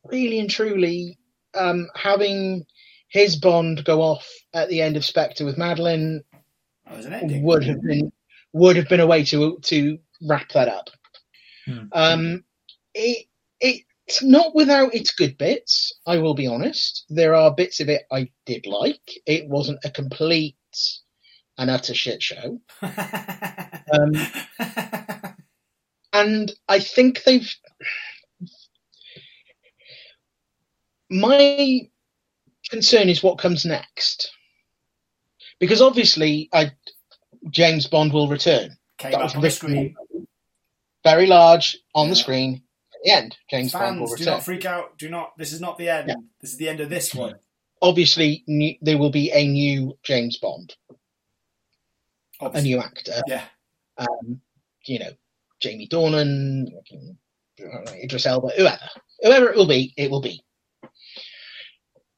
really 0.06 0.40
and 0.40 0.50
truly, 0.50 1.18
um, 1.56 1.88
having 1.96 2.66
his 3.10 3.36
bond 3.36 3.86
go 3.86 4.02
off 4.02 4.28
at 4.54 4.70
the 4.70 4.82
end 4.82 4.98
of 4.98 5.06
Spectre 5.06 5.46
with 5.46 5.58
Madeleine 5.58 6.24
That 6.86 6.98
was 6.98 7.06
an 7.06 7.14
ending. 7.14 7.44
would 7.44 7.64
have 7.64 7.82
been 7.82 8.12
would 8.54 8.76
have 8.76 8.88
been 8.88 9.00
a 9.00 9.08
way 9.08 9.24
to 9.26 9.60
to 9.64 9.98
wrap 10.22 10.50
that 10.50 10.68
up. 10.68 10.90
Hmm. 11.66 11.86
Um, 11.92 12.44
it 12.94 13.26
it's 14.08 14.22
not 14.24 14.54
without 14.56 14.94
its 14.94 15.12
good 15.14 15.38
bits. 15.38 15.94
I 16.06 16.18
will 16.18 16.34
be 16.34 16.48
honest. 16.48 17.06
There 17.10 17.36
are 17.36 17.54
bits 17.54 17.80
of 17.80 17.90
it 17.90 18.04
I 18.12 18.30
did 18.46 18.66
like. 18.66 19.02
It 19.26 19.48
wasn't 19.48 19.80
a 19.86 19.90
complete 19.92 20.56
and 21.58 21.70
utter 21.70 21.94
shit 21.94 22.22
show. 22.22 22.60
Um, 23.94 24.14
and 26.14 26.52
I 26.68 26.80
think 26.80 27.24
they've. 27.26 27.54
My 31.10 31.82
concern 32.70 33.10
is 33.10 33.22
what 33.22 33.38
comes 33.38 33.66
next, 33.66 34.32
because 35.60 35.82
obviously, 35.82 36.50
I 36.54 36.72
James 37.52 37.88
Bond 37.88 38.14
will 38.14 38.28
return. 38.30 38.76
Came 38.98 39.12
That 39.12 39.22
was 39.24 39.36
on 39.36 39.42
the 39.42 39.52
screen. 39.52 39.96
very 41.04 41.28
large 41.28 41.78
on 41.94 42.10
the 42.10 42.16
Yeah. 42.16 42.22
screen. 42.24 42.63
At 43.04 43.06
the 43.06 43.12
end, 43.12 43.38
James 43.50 43.72
Bond 43.74 44.00
will 44.00 44.08
Fans, 44.08 44.18
do 44.20 44.24
return. 44.24 44.34
not 44.36 44.44
freak 44.44 44.66
out. 44.66 44.98
Do 44.98 45.10
not. 45.10 45.38
This 45.38 45.52
is 45.52 45.60
not 45.60 45.78
the 45.78 45.90
end. 45.90 46.08
Yeah. 46.08 46.16
This 46.40 46.52
is 46.52 46.58
the 46.58 46.70
end 46.70 46.80
of 46.80 46.90
this 46.90 47.14
one. 47.14 47.36
Obviously, 47.82 48.44
new, 48.48 48.76
there 48.82 48.98
will 48.98 49.10
be 49.10 49.30
a 49.32 49.46
new 49.46 49.98
James 50.04 50.38
Bond, 50.38 50.74
a 52.40 52.62
new 52.62 52.80
actor. 52.80 53.22
Yeah. 53.28 53.44
um, 53.98 54.40
you 54.86 55.00
know, 55.00 55.12
Jamie 55.60 55.90
Dornan, 55.90 56.68
Idris 58.02 58.26
Elba, 58.26 58.50
whoever, 58.56 58.90
whoever 59.22 59.50
it 59.50 59.58
will 59.58 59.68
be, 59.68 59.94
it 59.98 60.10
will 60.10 60.22
be. 60.22 60.42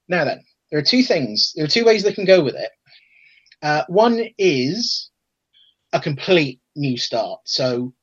Now 0.08 0.24
then, 0.24 0.44
there 0.70 0.80
are 0.80 0.84
two 0.84 1.02
things. 1.02 1.54
There 1.56 1.66
are 1.66 1.70
two 1.70 1.84
ways 1.86 2.04
they 2.04 2.14
can 2.14 2.26
go 2.26 2.44
with 2.44 2.56
it. 2.56 2.70
Uh, 3.64 3.84
one 3.88 4.24
is 4.38 5.10
a 5.94 6.00
complete 6.00 6.62
new 6.76 6.98
start. 6.98 7.40
So 7.46 7.94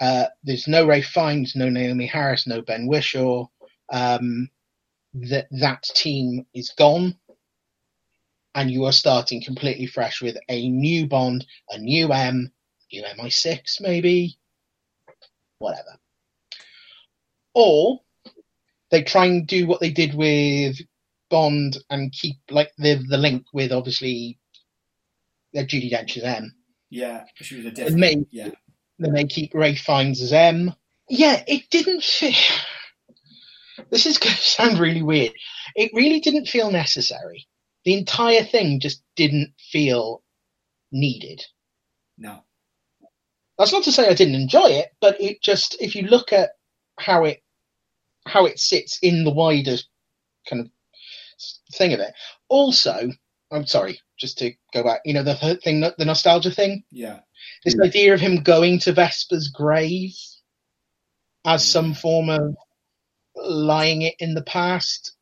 uh, 0.00 0.26
there's 0.44 0.68
no 0.68 0.86
Ralph 0.86 1.06
Fiennes, 1.06 1.54
no 1.56 1.66
Naomie 1.66 2.08
Harris, 2.08 2.46
no 2.46 2.62
Ben 2.62 2.88
Whishaw. 2.88 3.48
Um, 3.90 4.50
that 5.14 5.48
that 5.50 5.82
team 5.82 6.46
is 6.54 6.70
gone, 6.76 7.16
and 8.54 8.70
you 8.70 8.84
are 8.84 8.92
starting 8.92 9.42
completely 9.42 9.86
fresh 9.86 10.20
with 10.20 10.36
a 10.48 10.68
new 10.68 11.06
Bond, 11.06 11.46
a 11.70 11.78
new 11.78 12.12
M, 12.12 12.52
new 12.92 13.02
MI6 13.02 13.80
maybe, 13.80 14.38
whatever. 15.58 15.98
Or 17.54 18.00
they 18.90 19.02
try 19.02 19.26
and 19.26 19.46
do 19.46 19.66
what 19.66 19.80
they 19.80 19.90
did 19.90 20.14
with 20.14 20.76
Bond 21.30 21.78
and 21.90 22.12
keep 22.12 22.36
like 22.50 22.72
the 22.78 23.02
the 23.08 23.18
link 23.18 23.44
with 23.52 23.72
obviously 23.72 24.38
uh, 25.56 25.60
Judi 25.60 25.90
Dench's 25.90 26.22
M. 26.22 26.54
Yeah. 26.90 27.24
She 27.34 27.56
was 27.56 27.66
a 27.66 27.70
different. 27.70 27.98
may 27.98 28.24
Yeah. 28.30 28.50
Then 28.98 29.12
they 29.12 29.24
keep 29.24 29.54
Ralph 29.54 29.78
Fiennes 29.78 30.20
as 30.20 30.32
M. 30.32 30.74
Yeah, 31.08 31.42
it 31.46 31.70
didn't 31.70 32.02
fit. 32.02 32.34
This 33.90 34.06
is 34.06 34.18
going 34.18 34.34
to 34.34 34.42
sound 34.42 34.80
really 34.80 35.02
weird. 35.02 35.32
It 35.76 35.92
really 35.94 36.18
didn't 36.18 36.48
feel 36.48 36.72
necessary. 36.72 37.46
The 37.84 37.94
entire 37.94 38.42
thing 38.42 38.80
just 38.80 39.02
didn't 39.14 39.54
feel 39.70 40.24
needed. 40.90 41.44
No. 42.18 42.42
That's 43.56 43.72
not 43.72 43.84
to 43.84 43.92
say 43.92 44.08
I 44.08 44.14
didn't 44.14 44.34
enjoy 44.34 44.66
it, 44.66 44.88
but 45.00 45.20
it 45.20 45.40
just 45.42 45.76
if 45.80 45.94
you 45.94 46.02
look 46.02 46.32
at 46.32 46.50
how 46.98 47.24
it 47.24 47.40
how 48.26 48.46
it 48.46 48.58
sits 48.58 48.98
in 49.00 49.24
the 49.24 49.30
wider 49.30 49.76
kind 50.48 50.62
of 50.62 50.70
thing 51.72 51.92
of 51.92 52.00
it. 52.00 52.12
Also, 52.48 53.10
I'm 53.50 53.66
sorry, 53.66 54.00
just 54.18 54.38
to 54.38 54.52
go 54.74 54.82
back, 54.82 55.00
you 55.04 55.14
know 55.14 55.22
the 55.22 55.58
thing, 55.62 55.80
the 55.80 56.04
nostalgia 56.04 56.50
thing. 56.50 56.84
Yeah. 56.90 57.20
This 57.64 57.78
idea 57.80 58.12
of 58.14 58.20
him 58.20 58.42
going 58.42 58.78
to 58.80 58.92
Vesper's 58.92 59.48
grave 59.48 60.12
as 61.46 61.66
Yeah. 61.66 61.72
some 61.72 61.94
form 61.94 62.28
of 62.28 62.54
lying 63.36 64.02
it 64.02 64.14
in 64.18 64.34
the 64.34 64.42
past. 64.42 65.16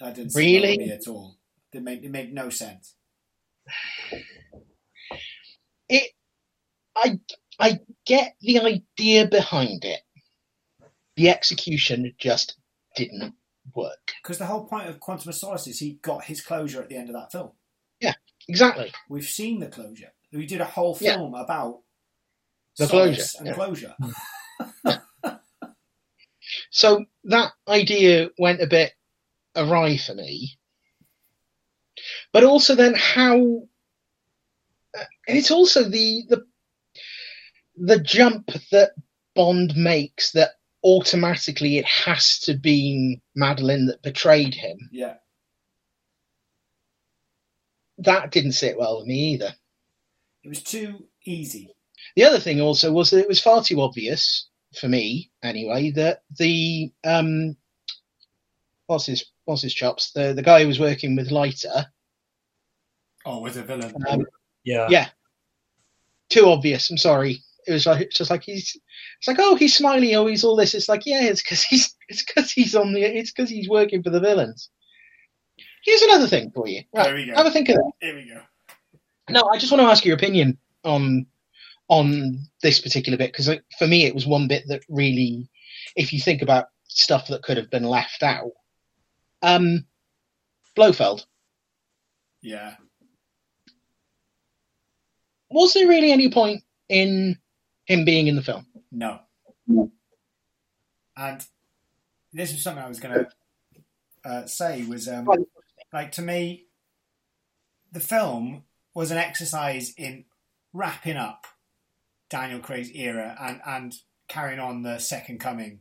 That 0.00 0.14
didn't 0.16 0.34
Really? 0.34 0.90
at 0.90 1.06
all. 1.06 1.36
It 1.72 1.82
made 1.82 2.04
it 2.04 2.10
made 2.10 2.32
no 2.32 2.50
sense. 2.50 2.94
It, 5.88 6.12
I, 6.96 7.18
I 7.58 7.80
get 8.06 8.34
the 8.40 8.60
idea 8.60 9.26
behind 9.28 9.84
it. 9.84 10.00
The 11.16 11.28
execution 11.30 12.12
just 12.18 12.56
didn't 12.96 13.34
work. 13.74 14.12
Because 14.22 14.38
the 14.38 14.46
whole 14.46 14.66
point 14.66 14.88
of 14.88 15.00
Quantum 15.00 15.28
of 15.30 15.34
Solace 15.34 15.66
is 15.66 15.78
he 15.78 15.94
got 16.02 16.24
his 16.24 16.40
closure 16.40 16.82
at 16.82 16.88
the 16.88 16.96
end 16.96 17.08
of 17.08 17.14
that 17.14 17.32
film. 17.32 17.52
Exactly. 18.48 18.92
We've 19.08 19.24
seen 19.24 19.58
the 19.60 19.66
closure. 19.68 20.12
We 20.32 20.46
did 20.46 20.60
a 20.60 20.64
whole 20.64 20.96
Yeah. 21.00 21.14
film 21.16 21.34
about 21.34 21.80
The 22.78 22.86
closure, 22.86 23.22
and 23.38 23.46
yeah. 23.48 23.54
closure. 23.54 23.94
So 26.70 27.04
that 27.24 27.52
idea 27.68 28.30
went 28.38 28.62
a 28.62 28.66
bit 28.66 28.92
awry 29.56 29.96
for 29.98 30.14
me. 30.14 30.58
But 32.32 32.44
also 32.44 32.74
then 32.74 32.94
how 32.94 33.34
and 34.94 35.36
it's 35.36 35.50
also 35.50 35.84
the 35.88 36.22
the 36.28 36.46
the 37.76 38.00
jump 38.00 38.50
that 38.72 38.92
Bond 39.34 39.76
makes 39.76 40.32
that 40.32 40.52
automatically 40.84 41.78
it 41.78 41.84
has 41.84 42.38
to 42.40 42.54
be 42.54 43.20
Madeleine 43.34 43.86
that 43.86 44.02
betrayed 44.02 44.54
him. 44.54 44.78
Yeah. 44.92 45.16
That 47.98 48.30
didn't 48.30 48.52
sit 48.52 48.78
well 48.78 48.98
with 48.98 49.06
me 49.06 49.34
either. 49.34 49.54
It 50.44 50.48
was 50.48 50.62
too 50.62 51.04
easy. 51.24 51.74
The 52.16 52.24
other 52.24 52.38
thing 52.38 52.60
also 52.60 52.92
was 52.92 53.10
that 53.10 53.20
it 53.20 53.28
was 53.28 53.40
far 53.40 53.62
too 53.62 53.80
obvious 53.80 54.48
for 54.78 54.88
me, 54.88 55.30
anyway, 55.42 55.90
that 55.92 56.22
the 56.38 56.92
um, 57.04 57.56
what's 58.86 59.06
his 59.06 59.24
what's 59.44 59.62
his 59.62 59.74
chops? 59.74 60.12
The 60.12 60.32
the 60.34 60.42
guy 60.42 60.60
who 60.60 60.68
was 60.68 60.80
working 60.80 61.16
with 61.16 61.30
Leiter. 61.30 61.86
Oh, 63.26 63.40
with 63.40 63.56
a 63.56 63.62
villain. 63.62 63.92
um, 64.08 64.26
Yeah. 64.64 64.86
Yeah. 64.90 65.08
too 66.30 66.46
obvious. 66.46 66.90
I'm 66.90 66.98
sorry. 66.98 67.42
It 67.66 67.72
was 67.72 67.86
like 67.86 68.00
it's 68.02 68.16
just 68.16 68.30
like 68.30 68.44
he's 68.44 68.76
it's 69.18 69.28
like 69.28 69.38
oh 69.40 69.54
he's 69.54 69.76
smiling 69.76 70.14
oh 70.14 70.26
he's 70.26 70.44
all 70.44 70.56
this. 70.56 70.74
It's 70.74 70.88
like 70.88 71.04
yeah 71.04 71.24
it's 71.24 71.42
because 71.42 71.62
he's 71.62 71.94
it's 72.08 72.24
because 72.24 72.50
he's 72.50 72.74
on 72.74 72.92
the 72.92 73.02
it's 73.02 73.32
because 73.32 73.50
he's 73.50 73.68
working 73.68 74.02
for 74.02 74.10
the 74.10 74.20
villains. 74.20 74.70
Here's 75.84 76.02
another 76.02 76.26
thing 76.26 76.50
for 76.54 76.66
you. 76.68 76.82
Right, 76.94 77.04
There 77.04 77.14
we 77.14 77.26
go. 77.26 77.34
have 77.34 77.46
a 77.46 77.50
think 77.50 77.68
of 77.68 77.76
that. 77.76 77.92
Here 78.00 78.14
we 78.14 78.28
go. 78.28 78.40
No, 79.30 79.42
I 79.48 79.58
just 79.58 79.70
want 79.72 79.82
to 79.82 79.88
ask 79.88 80.04
your 80.04 80.16
opinion 80.16 80.58
on 80.84 81.26
on 81.88 82.38
this 82.62 82.80
particular 82.80 83.16
bit 83.16 83.32
because 83.32 83.48
like, 83.48 83.64
for 83.78 83.86
me 83.86 84.04
it 84.04 84.14
was 84.14 84.26
one 84.26 84.46
bit 84.46 84.64
that 84.68 84.82
really, 84.88 85.48
if 85.96 86.12
you 86.12 86.20
think 86.20 86.42
about 86.42 86.66
stuff 86.84 87.28
that 87.28 87.42
could 87.42 87.56
have 87.56 87.70
been 87.70 87.84
left 87.84 88.22
out, 88.22 88.50
um, 89.42 89.84
Blofeld. 90.76 91.24
Yeah. 92.42 92.74
Was 95.50 95.72
there 95.74 95.88
really 95.88 96.12
any 96.12 96.30
point 96.30 96.62
in 96.88 97.38
him 97.86 98.04
being 98.04 98.26
in 98.26 98.36
the 98.36 98.42
film? 98.42 98.66
No. 98.92 99.20
And 101.16 101.44
this 102.32 102.52
was 102.52 102.62
something 102.62 102.84
I 102.84 102.88
was 102.88 103.00
going 103.00 103.14
to 103.14 103.28
uh, 104.28 104.46
say 104.46 104.84
was 104.84 105.08
um, 105.08 105.26
like 105.92 106.12
to 106.12 106.22
me, 106.22 106.66
the 107.92 108.00
film 108.00 108.64
was 108.94 109.10
an 109.10 109.18
exercise 109.18 109.94
in 109.96 110.24
wrapping 110.72 111.16
up 111.16 111.46
Daniel 112.28 112.60
Craig's 112.60 112.90
era 112.92 113.36
and 113.40 113.60
and 113.64 113.94
carrying 114.28 114.60
on 114.60 114.82
the 114.82 114.98
second 114.98 115.40
coming 115.40 115.80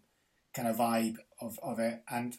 kind 0.54 0.68
of 0.68 0.78
vibe 0.78 1.18
of, 1.42 1.60
of 1.62 1.80
it. 1.80 2.02
And 2.10 2.36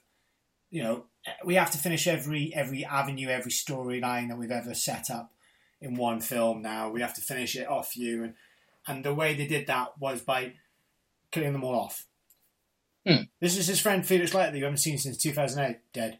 you 0.70 0.82
know, 0.82 1.04
we 1.44 1.54
have 1.54 1.70
to 1.72 1.78
finish 1.78 2.06
every 2.06 2.52
every 2.54 2.84
avenue, 2.84 3.28
every 3.28 3.52
storyline 3.52 4.28
that 4.28 4.38
we've 4.38 4.50
ever 4.50 4.74
set 4.74 5.10
up 5.10 5.32
in 5.80 5.94
one 5.94 6.20
film. 6.20 6.62
Now 6.62 6.90
we 6.90 7.00
have 7.00 7.14
to 7.14 7.20
finish 7.20 7.56
it 7.56 7.68
off 7.68 7.96
you, 7.96 8.24
and 8.24 8.34
and 8.86 9.04
the 9.04 9.14
way 9.14 9.34
they 9.34 9.46
did 9.46 9.66
that 9.66 9.98
was 9.98 10.22
by 10.22 10.54
killing 11.30 11.52
them 11.52 11.64
all 11.64 11.74
off. 11.74 12.06
Hmm. 13.06 13.22
This 13.40 13.56
is 13.56 13.66
his 13.66 13.80
friend 13.80 14.04
Felix 14.04 14.34
Leiter 14.34 14.52
that 14.52 14.58
you 14.58 14.64
haven't 14.64 14.78
seen 14.78 14.98
since 14.98 15.16
2008, 15.16 15.78
dead. 15.92 16.18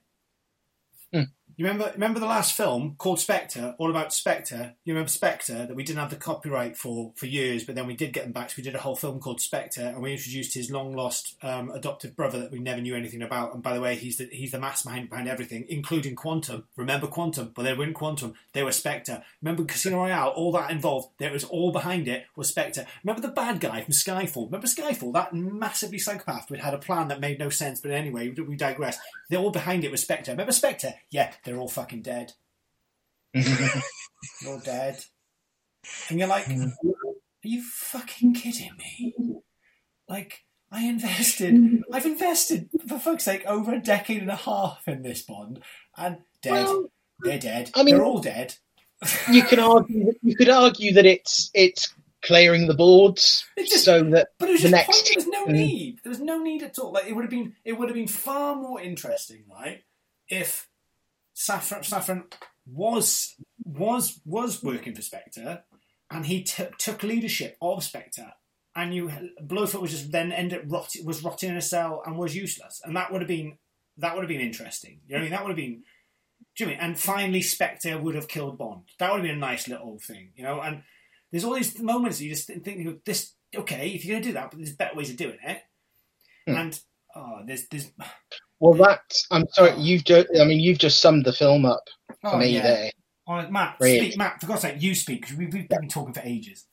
Hmm. 1.13 1.31
You 1.59 1.67
remember 1.67 1.91
remember 1.93 2.21
the 2.21 2.27
last 2.27 2.57
film 2.57 2.95
called 2.99 3.19
Spectre, 3.19 3.75
all 3.79 3.91
about 3.91 4.13
Spectre. 4.13 4.75
You 4.85 4.95
remember 4.95 5.09
Spectre 5.11 5.67
that 5.67 5.75
we 5.75 5.83
didn't 5.83 5.99
have 5.99 6.11
the 6.11 6.15
copyright 6.15 6.77
for 6.77 7.13
for 7.17 7.27
years, 7.27 7.65
but 7.65 7.75
then 7.75 7.89
we 7.89 7.97
did 7.97 8.13
get 8.13 8.23
them 8.23 8.33
back. 8.33 8.51
So 8.51 8.55
we 8.59 8.63
did 8.63 8.77
a 8.77 8.81
whole 8.81 8.95
film 8.95 9.19
called 9.19 9.41
Spectre, 9.41 9.83
and 9.83 10.01
we 10.01 10.13
introduced 10.13 10.55
his 10.55 10.71
long 10.71 10.95
lost 10.95 11.35
um, 11.43 11.71
adoptive 11.71 12.15
brother 12.15 12.39
that 12.39 12.53
we 12.53 12.61
never 12.61 12.81
knew 12.81 12.95
anything 12.95 13.23
about. 13.23 13.55
And 13.55 13.63
by 13.63 13.75
the 13.75 13.81
way, 13.81 13.97
he's 13.97 14.19
the 14.19 14.29
he's 14.31 14.53
the 14.53 14.61
mastermind 14.61 15.11
behind 15.11 15.29
everything, 15.29 15.67
including 15.69 16.15
Quantum. 16.15 16.69
Remember 16.77 17.09
Quantum? 17.09 17.51
But 17.57 17.65
they 17.65 17.75
weren't 17.75 17.97
Quantum; 17.97 18.35
they 18.53 18.63
were 18.63 18.71
Spectre. 18.71 19.25
Remember 19.43 19.65
Casino 19.65 19.97
Royale? 19.97 20.29
All 20.29 20.53
that 20.53 20.71
involved, 20.71 21.09
there 21.19 21.33
was 21.33 21.43
all 21.43 21.73
behind 21.73 22.07
it 22.07 22.27
was 22.37 22.47
Spectre. 22.47 22.87
Remember 23.03 23.27
the 23.27 23.35
bad 23.35 23.59
guy 23.59 23.83
from 23.83 23.95
Skyfall? 23.95 24.47
Remember 24.47 24.69
Skyfall? 24.69 25.13
That 25.13 25.35
massively 25.35 25.99
psychopath. 25.99 26.53
We 26.53 26.59
had 26.59 26.75
a 26.75 26.79
plan 26.79 27.09
that 27.09 27.19
made 27.19 27.41
no 27.41 27.49
sense, 27.49 27.81
but 27.81 27.91
anyway, 27.91 28.29
we 28.29 28.55
digress. 28.55 28.97
They're 29.29 29.41
all 29.41 29.51
behind 29.51 29.83
it 29.83 29.91
was 29.91 30.03
Spectre. 30.03 30.31
Remember 30.31 30.53
Spectre? 30.53 30.95
Yeah, 31.11 31.33
they're 31.49 31.59
all 31.59 31.69
fucking 31.69 32.03
dead. 32.03 32.33
they're 33.35 33.83
all 34.47 34.61
dead. 34.61 35.03
And 36.11 36.19
you're 36.19 36.29
like, 36.29 36.45
hmm. 36.45 36.69
are 36.85 37.15
you 37.43 37.63
fucking 37.63 38.35
kidding 38.35 38.73
me? 38.77 39.15
Like, 40.09 40.45
I 40.71 40.85
invested, 40.85 41.83
I've 41.93 42.05
invested, 42.05 42.69
for 42.87 42.99
fuck's 42.99 43.25
sake, 43.25 43.47
over 43.47 43.73
a 43.73 43.81
decade 43.81 44.21
and 44.21 44.31
a 44.31 44.37
half 44.37 44.87
in 44.87 45.03
this 45.03 45.23
Bond, 45.23 45.61
and 45.97 46.19
dead. 46.43 46.65
Well, 46.65 46.91
they're 47.21 47.39
dead. 47.39 47.71
I 47.75 47.83
mean- 47.83 47.95
they're 47.97 48.05
all 48.05 48.21
dead. 48.21 48.55
you 49.31 49.45
can 49.45 49.61
argue 49.61 50.13
you 50.25 50.35
could 50.35 50.49
argue 50.49 50.93
that 50.93 51.07
it's 51.07 51.53
it's 51.55 51.95
clearing 52.21 52.67
the 52.67 52.75
boards 52.75 53.45
It's 53.57 53.71
just- 53.71 53.85
so 53.85 54.03
that 54.11 54.31
But 54.41 54.49
it 54.49 54.53
was 54.53 54.63
the 54.63 54.71
next 54.71 54.89
point, 54.89 55.07
there 55.07 55.25
was 55.25 55.47
no 55.47 55.53
need. 55.53 56.01
There 56.03 56.11
was 56.11 56.21
no 56.21 56.43
need 56.43 56.65
at 56.65 56.81
all. 56.81 56.93
Like 56.93 57.07
it 57.07 57.15
would 57.15 57.23
have 57.23 57.31
been, 57.31 57.55
it 57.65 57.79
would 57.79 57.89
have 57.89 57.95
been 57.95 58.09
far 58.09 58.57
more 58.57 58.81
interesting, 58.81 59.45
right, 59.49 59.85
if 60.29 60.69
Safin, 61.39 61.85
Safin 61.85 62.25
was 62.67 63.37
was 63.65 64.21
was 64.25 64.63
working 64.63 64.95
for 64.95 65.03
Spectre, 65.03 65.63
and 66.11 66.27
he 66.27 66.43
took 66.43 66.77
took 66.79 67.05
leadership 67.05 67.57
of 67.63 67.85
Spectre, 67.85 68.33
and 68.75 68.93
you 68.93 69.11
Blofeld 69.41 69.83
was 69.83 69.93
just 69.93 70.11
then 70.11 70.33
ended 70.33 70.61
up 70.61 70.65
rot, 70.73 70.91
was 71.05 71.23
rotting 71.23 71.51
in 71.51 71.57
a 71.57 71.63
cell 71.63 72.03
and 72.05 72.19
was 72.19 72.35
useless, 72.35 72.81
and 72.85 72.97
that 72.97 73.13
would 73.13 73.21
have 73.21 73.29
been 73.29 73.59
that 73.99 74.15
would 74.15 74.23
have 74.23 74.29
been 74.29 74.41
interesting. 74.41 75.01
You 75.07 75.15
know 75.15 75.19
what 75.19 75.21
I 75.21 75.23
mean? 75.23 75.31
That 75.31 75.43
would 75.43 75.51
have 75.51 75.57
been. 75.57 75.83
Do 76.57 76.65
you 76.65 76.67
know 76.67 76.73
I 76.73 76.75
mean? 76.75 76.85
And 76.85 76.99
finally, 76.99 77.43
Spectre 77.43 77.99
would 77.99 78.17
have 78.17 78.27
killed 78.27 78.59
Bond. 78.59 78.83
That 78.99 79.13
would 79.13 79.19
have 79.19 79.27
been 79.27 79.37
a 79.37 79.39
nice 79.39 79.69
little 79.69 79.99
thing, 80.01 80.31
you 80.35 80.43
know. 80.43 80.61
And 80.61 80.83
there's 81.31 81.45
all 81.45 81.55
these 81.55 81.81
moments 81.81 82.19
that 82.19 82.25
you 82.25 82.31
just 82.31 82.49
think, 82.49 83.05
this 83.05 83.35
okay 83.57 83.91
if 83.91 84.05
you're 84.05 84.15
going 84.15 84.23
to 84.25 84.29
do 84.29 84.35
that, 84.35 84.51
but 84.51 84.59
there's 84.59 84.75
better 84.75 84.97
ways 84.97 85.11
of 85.11 85.17
doing 85.17 85.39
it. 85.43 85.63
Hmm. 86.49 86.57
And 86.57 86.81
oh, 87.15 87.43
there's 87.47 87.69
there's 87.69 87.93
well 88.61 88.75
that 88.75 89.01
I'm 89.31 89.47
sorry 89.51 89.79
you've 89.79 90.05
just 90.05 90.29
I 90.41 90.45
mean 90.45 90.61
you've 90.61 90.79
just 90.79 91.01
summed 91.01 91.25
the 91.25 91.33
film 91.33 91.65
up 91.65 91.85
for 92.21 92.35
oh, 92.35 92.39
me 92.39 92.55
yeah. 92.55 92.63
there. 92.63 92.91
Oh, 93.27 93.49
Matt, 93.51 93.77
Really? 93.79 93.99
speak, 93.99 94.19
Matt. 94.19 94.41
For 94.41 94.47
God's 94.47 94.63
sake, 94.63 94.81
you 94.81 94.95
speak 94.95 95.21
because 95.21 95.37
we've, 95.37 95.53
we've 95.53 95.69
been 95.69 95.89
talking 95.89 96.15
for 96.15 96.23
ages. 96.25 96.65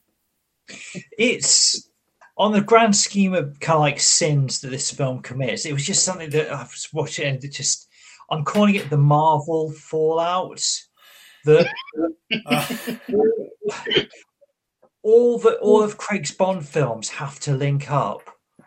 it's 1.17 1.89
on 2.37 2.53
the 2.53 2.61
grand 2.61 2.95
scheme 2.95 3.33
of 3.33 3.59
kind 3.59 3.75
of 3.75 3.81
like 3.81 3.99
sins 3.99 4.61
that 4.61 4.69
this 4.69 4.89
film 4.89 5.21
commits. 5.21 5.65
It 5.65 5.73
was 5.73 5.85
just 5.85 6.05
something 6.05 6.29
that 6.31 6.51
I 6.51 6.61
was 6.61 6.87
watching 6.93 7.27
and 7.27 7.43
it 7.43 7.49
just 7.49 7.89
I'm 8.31 8.43
calling 8.43 8.75
it 8.75 8.89
the 8.89 8.97
Marvel 8.97 9.71
fallout. 9.71 10.63
That 11.45 11.67
Uh, 12.47 12.65
all 15.03 15.37
the 15.37 15.55
all 15.61 15.83
of 15.83 15.97
Craig's 15.97 16.31
Bond 16.31 16.67
films 16.67 17.09
have 17.09 17.39
to 17.41 17.55
link 17.55 17.91
up. 17.91 18.21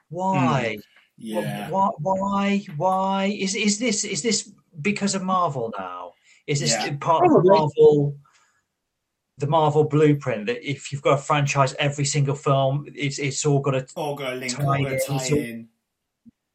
Why? 0.09 0.79
Yeah, 1.19 1.69
Why? 1.71 1.89
Why? 1.99 2.65
Why 2.77 3.25
is 3.27 3.55
is 3.55 3.79
this 3.79 4.05
is 4.05 4.23
this 4.23 4.53
because 4.81 5.15
of 5.15 5.23
Marvel 5.23 5.73
now? 5.79 6.13
Is 6.47 6.61
this 6.61 6.71
Yeah. 6.73 6.97
part 7.01 7.25
of 7.27 7.33
the 7.33 7.43
Marvel? 7.45 8.17
The 9.39 9.47
Marvel 9.47 9.85
blueprint 9.85 10.47
that 10.47 10.69
if 10.69 10.91
you've 10.91 11.03
got 11.03 11.19
a 11.19 11.23
franchise, 11.23 11.75
every 11.79 12.05
single 12.05 12.35
film, 12.35 12.87
it's 12.95 13.19
it's 13.19 13.45
all 13.47 13.61
got 13.61 13.73
to 13.73 13.87
all 13.95 14.15
got 14.17 14.31
to 14.31 14.37
link, 14.37 14.57
Tie 14.57 14.65
all 14.65 14.83
got 14.83 14.89
to 14.91 14.99
tie 15.07 15.19
so- 15.19 15.37
in. 15.37 15.69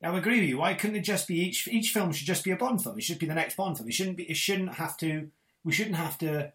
I 0.03 0.17
agree 0.17 0.41
with 0.41 0.49
you. 0.49 0.57
Why 0.57 0.73
couldn't 0.73 0.97
it 0.97 1.01
just 1.01 1.29
be 1.29 1.39
each 1.39 1.65
each 1.69 1.91
film 1.91 2.11
should 2.11 2.27
just 2.27 2.43
be 2.43 2.51
a 2.51 2.57
Bond 2.57 2.83
film? 2.83 2.97
It 2.97 3.03
should 3.05 3.19
be 3.19 3.25
the 3.25 3.33
next 3.33 3.55
Bond 3.55 3.77
film. 3.77 3.87
It 3.87 3.93
shouldn't 3.93 4.17
be. 4.17 4.23
It 4.23 4.35
shouldn't 4.35 4.73
have 4.75 4.97
to. 4.97 5.29
We 5.63 5.71
shouldn't 5.71 5.95
have 5.95 6.17
to. 6.17 6.51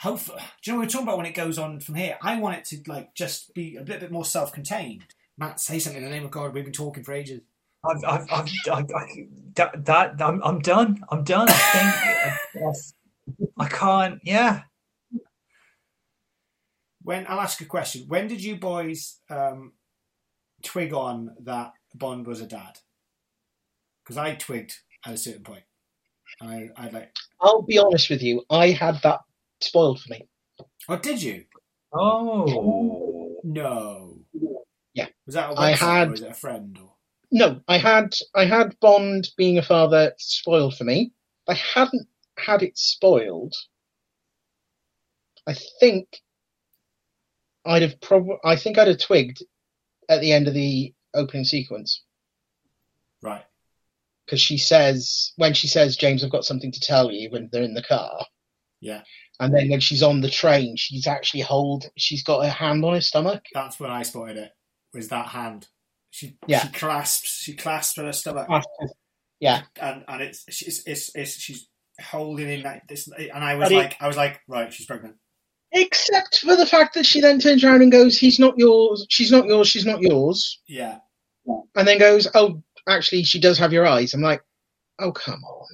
Hope. 0.00 0.26
Do 0.26 0.32
you 0.32 0.72
know 0.72 0.78
what 0.78 0.84
we're 0.84 0.90
talking 0.90 1.06
about 1.06 1.16
when 1.16 1.26
it 1.26 1.34
goes 1.34 1.56
on 1.56 1.80
from 1.80 1.94
here? 1.94 2.18
I 2.20 2.38
want 2.38 2.58
it 2.58 2.64
to 2.66 2.90
like 2.90 3.14
just 3.14 3.54
be 3.54 3.76
a 3.76 3.82
bit, 3.82 4.00
bit 4.00 4.10
more 4.10 4.26
self-contained. 4.26 5.04
Matt, 5.36 5.60
say 5.60 5.78
something 5.78 6.02
in 6.02 6.08
the 6.08 6.14
name 6.14 6.24
of 6.24 6.30
God. 6.30 6.54
We've 6.54 6.64
been 6.64 6.72
talking 6.72 7.02
for 7.02 7.12
ages. 7.12 7.40
I've, 7.84 8.04
I've, 8.04 8.32
I've, 8.32 8.48
I, 8.70 8.78
I, 8.96 9.26
that, 9.56 9.84
that 9.84 10.22
I'm, 10.22 10.42
I'm 10.42 10.60
done. 10.60 11.04
I'm 11.10 11.24
done. 11.24 11.48
I 11.50 12.38
think 12.54 12.74
I 13.58 13.68
can't. 13.68 14.20
Yeah. 14.22 14.62
When 17.02 17.26
I'll 17.28 17.40
ask 17.40 17.60
a 17.60 17.66
question. 17.66 18.04
When 18.08 18.28
did 18.28 18.42
you 18.42 18.56
boys 18.56 19.18
um, 19.28 19.72
twig 20.62 20.94
on 20.94 21.34
that 21.42 21.72
Bond 21.94 22.26
was 22.26 22.40
a 22.40 22.46
dad? 22.46 22.78
Because 24.02 24.16
I 24.16 24.34
twigged 24.34 24.74
at 25.04 25.14
a 25.14 25.18
certain 25.18 25.42
point. 25.42 25.64
And 26.40 26.50
I, 26.50 26.70
I 26.76 26.88
like. 26.88 27.14
I'll 27.40 27.62
be 27.62 27.78
honest 27.78 28.08
with 28.08 28.22
you, 28.22 28.42
I 28.48 28.70
had 28.70 29.00
that 29.02 29.20
spoiled 29.60 30.00
for 30.00 30.12
me. 30.12 30.26
Oh, 30.88 30.96
did 30.96 31.22
you? 31.22 31.44
Oh. 31.92 33.36
No. 33.44 34.13
Was 35.26 35.34
that 35.34 35.50
a 35.50 35.54
I 35.54 35.70
had- 35.72 36.08
or 36.08 36.10
was 36.12 36.22
it 36.22 36.30
a 36.30 36.34
friend? 36.34 36.78
Or 36.80 36.92
No, 37.30 37.60
I 37.68 37.78
had 37.78 38.14
I 38.34 38.44
had 38.44 38.78
Bond 38.80 39.28
being 39.36 39.58
a 39.58 39.62
father 39.62 40.12
spoiled 40.18 40.76
for 40.76 40.84
me. 40.84 41.12
I 41.48 41.54
hadn't 41.54 42.08
had 42.38 42.62
it 42.62 42.76
spoiled. 42.78 43.54
I 45.46 45.54
think 45.80 46.22
I'd 47.66 47.82
have 47.82 48.00
probably 48.00 48.36
I 48.44 48.56
think 48.56 48.78
I'd 48.78 48.88
have 48.88 48.98
twigged 48.98 49.42
at 50.08 50.20
the 50.20 50.32
end 50.32 50.48
of 50.48 50.54
the 50.54 50.92
opening 51.14 51.44
sequence 51.44 52.02
right? 53.22 53.44
because 54.26 54.40
she 54.40 54.58
says 54.58 55.32
when 55.36 55.54
she 55.54 55.68
says 55.68 55.96
James 55.96 56.24
I've 56.24 56.30
got 56.32 56.44
something 56.44 56.72
to 56.72 56.80
tell 56.80 57.10
you 57.10 57.30
when 57.30 57.48
they're 57.52 57.62
in 57.62 57.74
the 57.74 57.82
car 57.82 58.24
Yeah. 58.80 59.02
and 59.40 59.54
then 59.54 59.68
when 59.70 59.80
she's 59.80 60.02
on 60.02 60.20
the 60.20 60.28
train 60.30 60.76
she's 60.76 61.06
actually 61.06 61.40
hold 61.42 61.86
she's 61.96 62.22
got 62.24 62.42
her 62.44 62.50
hand 62.50 62.84
on 62.84 62.94
his 62.94 63.06
stomach 63.08 63.44
That's 63.54 63.78
when 63.80 63.90
I 63.90 64.02
spotted 64.02 64.36
it. 64.38 64.50
Was 64.94 65.08
that 65.08 65.26
hand? 65.28 65.68
She 66.10 66.36
Yeah. 66.46 66.60
she 66.60 66.68
clasps 66.68 67.40
she 67.42 67.54
clasps 67.54 67.96
her 67.98 68.12
stomach 68.12 68.48
yeah 69.40 69.62
and 69.80 70.04
and 70.06 70.22
it's 70.22 70.44
she's 70.48 70.84
it's, 70.86 71.10
it's 71.16 71.32
she's 71.36 71.68
holding 72.00 72.48
in 72.48 72.62
like 72.62 72.86
this 72.86 73.08
and 73.08 73.44
I 73.44 73.56
was 73.56 73.66
But 73.68 73.72
it- 73.72 73.76
like 73.78 73.96
I 74.00 74.06
was 74.06 74.16
like 74.16 74.40
right 74.48 74.72
she's 74.72 74.86
pregnant. 74.86 75.16
except 75.72 76.38
for 76.40 76.54
the 76.56 76.66
fact 76.66 76.94
that 76.94 77.04
she 77.06 77.20
then 77.20 77.40
turns 77.40 77.64
around 77.64 77.82
and 77.82 77.90
goes 77.90 78.16
he's 78.16 78.38
not 78.38 78.54
yours 78.56 79.06
she's 79.10 79.32
not 79.32 79.46
yours 79.46 79.66
she's 79.68 79.84
not 79.86 80.00
yours 80.00 80.60
Yeah. 80.68 80.98
and 81.46 81.86
then 81.88 81.98
goes, 81.98 82.28
"Oh, 82.34 82.62
actually, 82.88 83.24
she 83.24 83.38
does 83.40 83.58
have 83.58 83.72
your 83.72 83.86
eyes." 83.86 84.14
I'm 84.14 84.22
like, 84.22 84.42
"Oh, 85.00 85.10
come 85.12 85.42
on." 85.44 85.66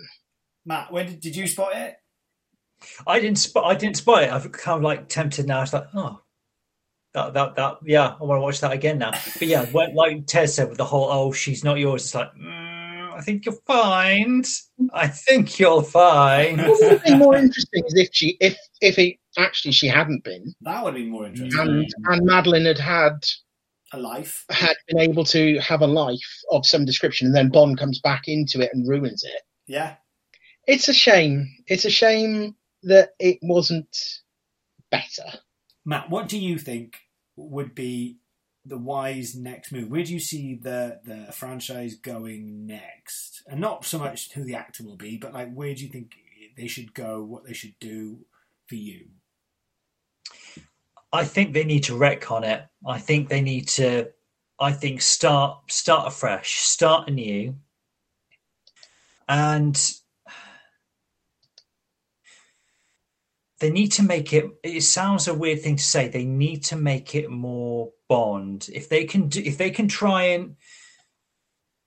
Matt, 0.65 0.91
when 0.91 1.07
did, 1.07 1.21
did 1.21 1.37
you 1.37 1.47
spot 1.47 1.77
it? 1.77 1.97
I 3.07 3.21
didn't 3.21 3.39
spot. 3.39 3.65
I 3.67 3.75
didn't 3.77 3.99
spot 3.99 4.23
it. 4.25 4.33
I've 4.33 4.51
kind 4.53 4.79
of 4.79 4.83
like 4.83 5.09
tempted 5.09 5.47
now. 5.47 5.63
It's 5.63 5.73
like, 5.73 5.85
oh, 5.95 6.21
that 7.15 7.35
that 7.35 7.57
that. 7.57 7.79
Yeah, 7.85 8.15
I 8.21 8.25
want 8.25 8.39
to 8.39 8.43
watch 8.43 8.61
that 8.61 8.73
again 8.73 8.99
now. 8.99 9.11
But 9.11 9.43
yeah, 9.49 9.65
when, 9.73 9.95
like 9.95 10.27
Ted 10.27 10.51
said 10.51 10.69
with 10.69 10.79
the 10.79 10.85
whole, 10.85 11.09
oh, 11.11 11.33
she's 11.33 11.65
not 11.65 11.79
yours. 11.79 12.05
It's 12.05 12.15
like, 12.15 12.31
mm, 12.35 13.13
I 13.13 13.21
think 13.21 13.45
you'll 13.47 13.61
find. 13.67 14.47
I 14.95 15.09
think 15.09 15.59
you'll 15.59 15.83
find. 15.83 16.59
What 16.59 16.81
would 16.81 16.91
have 16.93 17.05
been 17.05 17.19
more 17.19 17.37
interesting 17.37 17.85
is 17.87 17.95
if 17.97 18.09
she, 18.13 18.37
if 18.41 18.57
if 18.81 18.99
it 18.99 19.17
actually 19.39 19.73
she 19.73 19.87
hadn't 19.89 20.25
been, 20.25 20.55
That 20.63 20.85
would 20.85 20.95
be 20.95 21.07
more 21.09 21.27
interesting. 21.27 21.59
and 21.61 21.87
and 22.07 22.25
Madeleine 22.27 22.65
had 22.67 22.79
had 22.79 23.25
A 23.93 23.99
life. 23.99 24.45
had 24.51 24.77
been 24.89 24.99
able 25.01 25.25
to 25.25 25.59
have 25.59 25.83
a 25.83 25.87
life 25.87 26.19
of 26.53 26.65
some 26.67 26.85
description, 26.85 27.27
and 27.27 27.35
then 27.37 27.49
Bond 27.51 27.79
comes 27.79 28.01
back 28.01 28.23
into 28.29 28.61
it 28.61 28.71
and 28.73 28.89
ruins 28.89 29.23
it. 29.25 29.43
Yeah. 29.67 29.97
It's 30.67 30.89
a 30.89 30.93
shame. 30.95 31.49
It's 31.67 31.85
a 31.85 31.91
shame 31.91 32.55
that 32.85 33.11
it 33.19 33.39
wasn't 33.43 33.97
better. 34.91 35.25
Matt, 35.91 36.09
what 36.09 36.29
do 36.29 36.39
you 36.39 36.57
think 36.57 37.01
would 37.35 37.75
be 37.75 38.19
the 38.65 38.79
wise 38.79 39.35
next 39.35 39.73
move? 39.73 39.91
Where 39.91 40.05
do 40.05 40.13
you 40.13 40.21
see 40.21 40.55
the 40.55 41.01
the 41.05 41.33
franchise 41.33 41.97
going 41.97 42.65
next? 42.65 43.43
And 43.49 43.61
not 43.61 43.85
so 43.85 43.99
much 43.99 44.33
who 44.33 44.45
the 44.45 44.55
actor 44.55 44.85
will 44.85 44.97
be, 44.97 45.17
but 45.17 45.35
like 45.35 45.53
where 45.53 45.75
do 45.75 45.83
you 45.83 45.89
think 45.89 46.13
they 46.57 46.69
should 46.69 46.95
go? 46.95 47.25
What 47.25 47.45
they 47.45 47.55
should 47.55 47.75
do 47.81 48.21
for 48.69 48.77
you? 48.77 49.07
I 51.13 51.25
think 51.25 51.55
they 51.55 51.65
need 51.65 51.83
to 51.85 51.95
retcon 51.95 52.45
it. 52.45 52.65
I 52.87 52.99
think 53.01 53.29
they 53.29 53.41
need 53.41 53.67
to. 53.71 54.11
I 54.61 54.71
think 54.71 55.03
start 55.03 55.73
start 55.73 56.07
afresh, 56.07 56.59
start 56.61 57.09
anew, 57.09 57.57
and 59.29 59.77
they 63.61 63.71
need 63.71 63.93
to 63.93 64.03
make 64.03 64.33
it. 64.33 64.47
It 64.65 64.83
sounds 64.83 65.29
a 65.29 65.35
weird 65.35 65.61
thing 65.63 65.77
to 65.77 65.83
say. 65.83 66.09
They 66.09 66.25
need 66.25 66.65
to 66.65 66.77
make 66.77 67.15
it 67.15 67.31
more 67.31 67.91
Bond. 68.09 68.69
If 68.73 68.89
they 68.89 69.05
can 69.05 69.29
do, 69.29 69.41
if 69.43 69.57
they 69.59 69.71
can 69.71 69.87
try 69.89 70.23
and. 70.25 70.57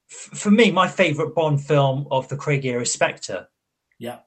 f- 0.10 0.38
For 0.40 0.52
me, 0.52 0.72
my 0.72 0.88
favorite 0.88 1.36
Bond 1.36 1.62
film 1.62 2.08
of 2.12 2.28
the 2.30 2.38
Craig 2.38 2.66
era 2.66 2.82
is 2.84 2.92
Spectre. 2.92 3.48
Yeah. 4.00 4.20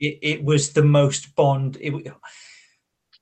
it, 0.00 0.18
it 0.22 0.44
was 0.44 0.72
the 0.72 0.82
most 0.84 1.34
Bond. 1.34 1.76
It, 1.80 2.12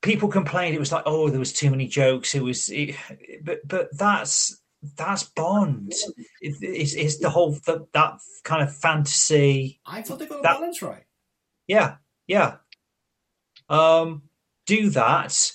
people 0.02 0.28
complained 0.28 0.74
it 0.74 0.78
was 0.80 0.92
like, 0.92 1.04
oh, 1.06 1.28
there 1.30 1.38
was 1.38 1.52
too 1.52 1.70
many 1.70 1.86
jokes. 1.86 2.34
It 2.34 2.42
was, 2.42 2.68
it, 2.70 2.94
but 3.44 3.60
but 3.66 3.88
that's 3.96 4.60
that's 4.96 5.24
Bond. 5.24 5.92
It, 6.40 6.56
it's, 6.62 6.94
it's 6.94 7.18
the 7.18 7.30
whole 7.30 7.52
the, 7.66 7.86
that 7.94 8.14
kind 8.44 8.62
of 8.62 8.74
fantasy. 8.76 9.80
I 9.86 10.02
thought 10.02 10.18
they 10.18 10.26
got 10.26 10.38
the 10.38 10.42
That- 10.42 10.58
balance 10.58 10.82
right. 10.82 11.04
Yeah, 11.66 11.96
yeah. 12.26 12.56
Um, 13.70 14.22
do 14.66 14.90
that. 14.90 15.52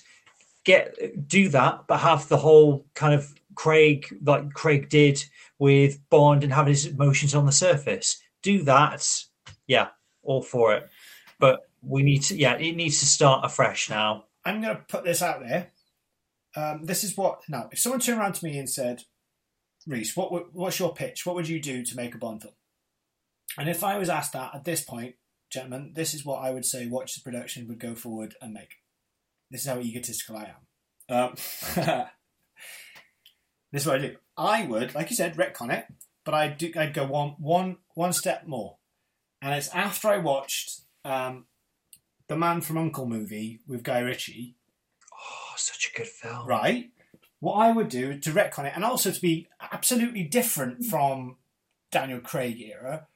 Get 0.64 1.28
do 1.28 1.50
that, 1.50 1.86
but 1.88 2.00
have 2.00 2.28
the 2.28 2.38
whole 2.38 2.88
kind 2.96 3.14
of 3.14 3.32
Craig 3.54 4.08
like 4.24 4.52
Craig 4.54 4.90
did 4.90 5.24
with 5.60 6.00
Bond 6.10 6.44
and 6.44 6.52
having 6.52 6.74
his 6.74 6.88
emotions 6.88 7.36
on 7.36 7.46
the 7.46 7.52
surface. 7.52 8.20
Do 8.42 8.64
that. 8.64 9.08
Yeah, 9.68 9.90
all 10.24 10.42
for 10.42 10.74
it. 10.74 10.90
But 11.40 11.70
we 11.82 12.02
need 12.02 12.24
to. 12.24 12.36
Yeah, 12.36 12.56
it 12.56 12.76
needs 12.76 13.00
to 13.02 13.06
start 13.06 13.46
afresh 13.46 13.90
now. 13.90 14.26
I'm 14.44 14.62
going 14.62 14.76
to 14.76 14.84
put 14.88 15.04
this 15.04 15.22
out 15.22 15.42
there. 15.42 15.72
Um, 16.56 16.86
this 16.86 17.04
is 17.04 17.18
what 17.18 17.42
now. 17.50 17.70
If 17.72 17.80
someone 17.80 18.00
turned 18.00 18.20
around 18.20 18.34
to 18.36 18.46
me 18.46 18.58
and 18.58 18.70
said, 18.70 19.04
"Reese, 19.86 20.16
what 20.16 20.54
what's 20.54 20.80
your 20.80 20.94
pitch? 20.94 21.26
What 21.26 21.36
would 21.36 21.50
you 21.50 21.60
do 21.60 21.84
to 21.84 21.96
make 21.96 22.16
a 22.16 22.18
Bond 22.18 22.42
film?" 22.42 22.54
And 23.58 23.70
if 23.70 23.84
I 23.84 23.98
was 23.98 24.10
asked 24.10 24.34
that 24.34 24.56
at 24.56 24.66
this 24.66 24.82
point, 24.82 25.16
gentlemen, 25.50 25.92
this 25.96 26.14
is 26.14 26.26
what 26.26 26.44
I 26.44 26.52
would 26.52 26.66
say. 26.66 26.88
Watch 26.88 27.16
the 27.16 27.22
production 27.22 27.68
would 27.68 27.80
go 27.80 27.96
forward 27.96 28.36
and 28.42 28.54
make. 28.54 28.76
This 29.52 29.62
is 29.62 29.68
how 29.68 29.80
egotistical 29.80 30.38
I 30.38 30.54
am. 31.10 31.18
Um, 31.18 31.36
this 33.72 33.82
is 33.84 33.88
what 33.88 33.96
I 33.96 34.08
do. 34.08 34.16
I 34.38 34.66
would, 34.66 34.96
like 34.96 35.10
you 35.10 35.16
said, 35.16 35.38
retcon 35.38 35.72
it, 35.72 35.86
but 36.24 36.34
I'd 36.34 36.58
do, 36.58 36.72
I'd 36.76 36.94
go 36.94 37.06
one 37.06 37.36
one 37.40 37.78
one 37.94 38.14
step 38.14 38.48
more, 38.48 38.78
and 39.42 39.54
it's 39.54 39.70
after 39.70 40.10
I 40.10 40.18
watched 40.18 40.82
um, 41.04 41.46
the 42.28 42.36
Man 42.36 42.62
from 42.62 42.78
Uncle 42.78 43.06
movie 43.06 43.62
with 43.68 43.84
Guy 43.84 44.00
Ritchie. 44.00 44.56
Oh, 45.14 45.54
such 45.56 45.92
a 45.94 45.98
good 45.98 46.08
film. 46.08 46.48
right? 46.48 46.92
What 47.40 47.56
I 47.56 47.72
would 47.72 47.90
do 47.90 48.18
to 48.18 48.32
retcon 48.32 48.66
it, 48.66 48.74
and 48.76 48.84
also 48.84 49.12
to 49.12 49.22
be 49.22 49.48
absolutely 49.72 50.24
different 50.24 50.86
from 50.86 51.38
Daniel 51.92 52.20
Craig 52.20 52.60
era, 52.60 53.08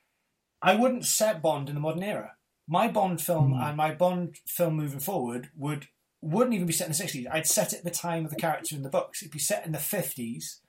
I 0.62 0.76
wouldn't 0.76 1.05
set 1.05 1.41
Bond 1.41 1.70
in 1.70 1.76
the 1.76 1.82
modern 1.82 2.03
era. 2.03 2.34
My 2.68 2.88
Bond 2.88 3.22
film 3.22 3.53
Hmm. 3.53 3.62
and 3.62 3.78
my 3.78 3.93
Bond 3.93 4.38
film 4.45 4.76
moving 4.76 4.99
forward 4.99 5.49
would 5.55 5.88
wouldn't 6.22 6.53
even 6.53 6.68
be 6.68 6.74
set 6.74 6.86
in 6.86 6.91
the 6.91 6.97
sixties. 6.97 7.28
I'd 7.32 7.47
set 7.47 7.72
it 7.74 7.78
at 7.80 7.84
the 7.86 7.91
time 7.91 8.26
of 8.26 8.32
the 8.32 8.36
character 8.38 8.76
in 8.76 8.84
the 8.84 8.89
books. 8.89 9.22
It'd 9.22 9.32
be 9.32 9.39
set 9.39 9.66
in 9.66 9.72
the 9.72 9.80
fifties, 9.80 10.60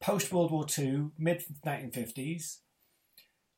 post 0.00 0.32
World 0.32 0.50
War 0.50 0.64
Two, 0.64 1.12
mid 1.18 1.44
nineteen 1.64 1.90
fifties, 1.92 2.60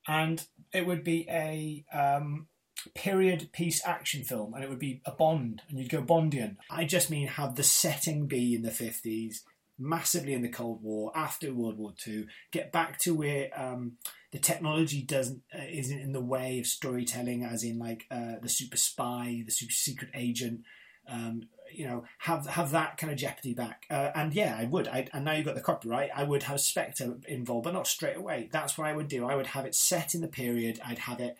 and 0.06 0.44
it 0.72 0.86
would 0.86 1.04
be 1.04 1.26
a 1.30 1.84
um, 1.92 2.48
period 2.94 3.50
piece 3.52 3.84
action 3.86 4.24
film 4.24 4.54
and 4.54 4.62
it 4.64 4.70
would 4.70 4.78
be 4.78 5.00
a 5.04 5.12
Bond 5.12 5.62
and 5.68 5.78
you'd 5.78 5.90
go 5.90 6.02
Bondian. 6.02 6.56
I 6.70 6.84
just 6.84 7.10
mean 7.10 7.26
have 7.28 7.54
the 7.54 7.62
setting 7.62 8.26
be 8.26 8.54
in 8.54 8.62
the 8.62 8.70
50s, 8.70 9.40
massively 9.78 10.32
in 10.34 10.42
the 10.42 10.48
Cold 10.48 10.82
War, 10.82 11.10
after 11.14 11.52
World 11.52 11.78
War 11.78 11.92
II, 12.06 12.26
get 12.52 12.72
back 12.72 12.98
to 13.00 13.14
where 13.14 13.48
um, 13.60 13.92
the 14.30 14.38
technology 14.38 15.02
doesn't 15.02 15.42
uh, 15.54 15.64
isn't 15.68 15.98
in 15.98 16.12
the 16.12 16.20
way 16.20 16.58
of 16.58 16.66
storytelling, 16.66 17.44
as 17.44 17.64
in 17.64 17.78
like 17.78 18.06
uh, 18.10 18.34
the 18.42 18.48
super 18.48 18.76
spy, 18.76 19.42
the 19.44 19.52
super 19.52 19.72
secret 19.72 20.10
agent. 20.14 20.62
Um, 21.08 21.48
you 21.72 21.86
know, 21.86 22.04
have 22.18 22.46
have 22.46 22.70
that 22.72 22.98
kind 22.98 23.10
of 23.10 23.18
jeopardy 23.18 23.54
back, 23.54 23.86
uh, 23.90 24.10
and 24.14 24.34
yeah, 24.34 24.56
I 24.58 24.64
would. 24.64 24.88
I, 24.88 25.08
and 25.12 25.24
now 25.24 25.32
you've 25.32 25.46
got 25.46 25.54
the 25.54 25.60
copyright. 25.62 26.10
I 26.14 26.24
would 26.24 26.42
have 26.44 26.60
Spectre 26.60 27.16
involved, 27.26 27.64
but 27.64 27.72
not 27.74 27.86
straight 27.86 28.16
away. 28.16 28.48
That's 28.52 28.76
what 28.76 28.86
I 28.86 28.92
would 28.94 29.08
do. 29.08 29.26
I 29.26 29.34
would 29.34 29.48
have 29.48 29.64
it 29.64 29.74
set 29.74 30.14
in 30.14 30.20
the 30.20 30.28
period. 30.28 30.80
I'd 30.84 30.98
have 30.98 31.20
it 31.20 31.36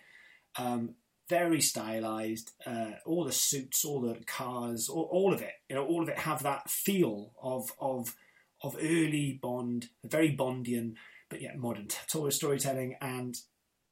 um, 0.57 0.95
very 1.27 1.61
stylized. 1.61 2.51
Uh, 2.65 2.91
all 3.05 3.23
the 3.23 3.31
suits, 3.31 3.85
all 3.85 4.01
the 4.01 4.19
cars, 4.25 4.89
all, 4.89 5.07
all 5.11 5.33
of 5.33 5.41
it. 5.41 5.53
You 5.69 5.75
know, 5.75 5.85
all 5.85 6.01
of 6.01 6.09
it 6.09 6.17
have 6.19 6.41
that 6.43 6.69
feel 6.69 7.33
of 7.41 7.71
of 7.79 8.15
of 8.61 8.75
early 8.81 9.39
Bond, 9.41 9.89
very 10.03 10.35
Bondian, 10.35 10.95
but 11.29 11.41
yet 11.41 11.57
modern 11.57 11.87
t- 11.87 12.31
storytelling, 12.31 12.95
and 13.01 13.37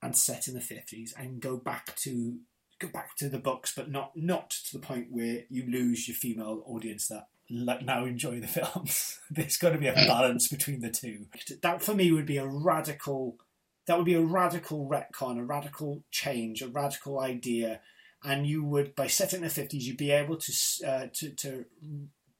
and 0.01 0.15
set 0.15 0.47
in 0.47 0.53
the 0.53 0.61
fifties, 0.61 1.13
and 1.17 1.41
go 1.41 1.57
back 1.57 1.95
to 1.97 2.39
go 2.79 2.87
back 2.87 3.15
to 3.17 3.29
the 3.29 3.39
books, 3.39 3.73
but 3.75 3.89
not 3.89 4.11
not 4.15 4.49
to 4.49 4.73
the 4.73 4.85
point 4.85 5.07
where 5.11 5.43
you 5.49 5.69
lose 5.69 6.07
your 6.07 6.15
female 6.15 6.63
audience 6.65 7.07
that 7.07 7.27
like 7.49 7.83
now 7.83 8.05
enjoy 8.05 8.39
the 8.39 8.47
films. 8.47 9.19
There's 9.29 9.57
got 9.57 9.71
to 9.71 9.77
be 9.77 9.87
a 9.87 9.93
balance 9.93 10.47
between 10.47 10.81
the 10.81 10.89
two. 10.89 11.27
That 11.61 11.81
for 11.81 11.93
me 11.93 12.11
would 12.11 12.25
be 12.25 12.37
a 12.37 12.47
radical 12.47 13.37
that 13.87 13.97
would 13.97 14.05
be 14.05 14.15
a 14.15 14.21
radical 14.21 14.87
retcon, 14.87 15.39
a 15.39 15.43
radical 15.43 16.03
change, 16.11 16.61
a 16.61 16.67
radical 16.67 17.19
idea, 17.19 17.79
and 18.23 18.45
you 18.45 18.63
would, 18.63 18.95
by 18.95 19.07
setting 19.07 19.41
the 19.41 19.49
fifties, 19.49 19.87
you'd 19.87 19.97
be 19.97 20.11
able 20.11 20.37
to 20.37 20.53
uh, 20.85 21.07
to 21.13 21.29
to 21.31 21.65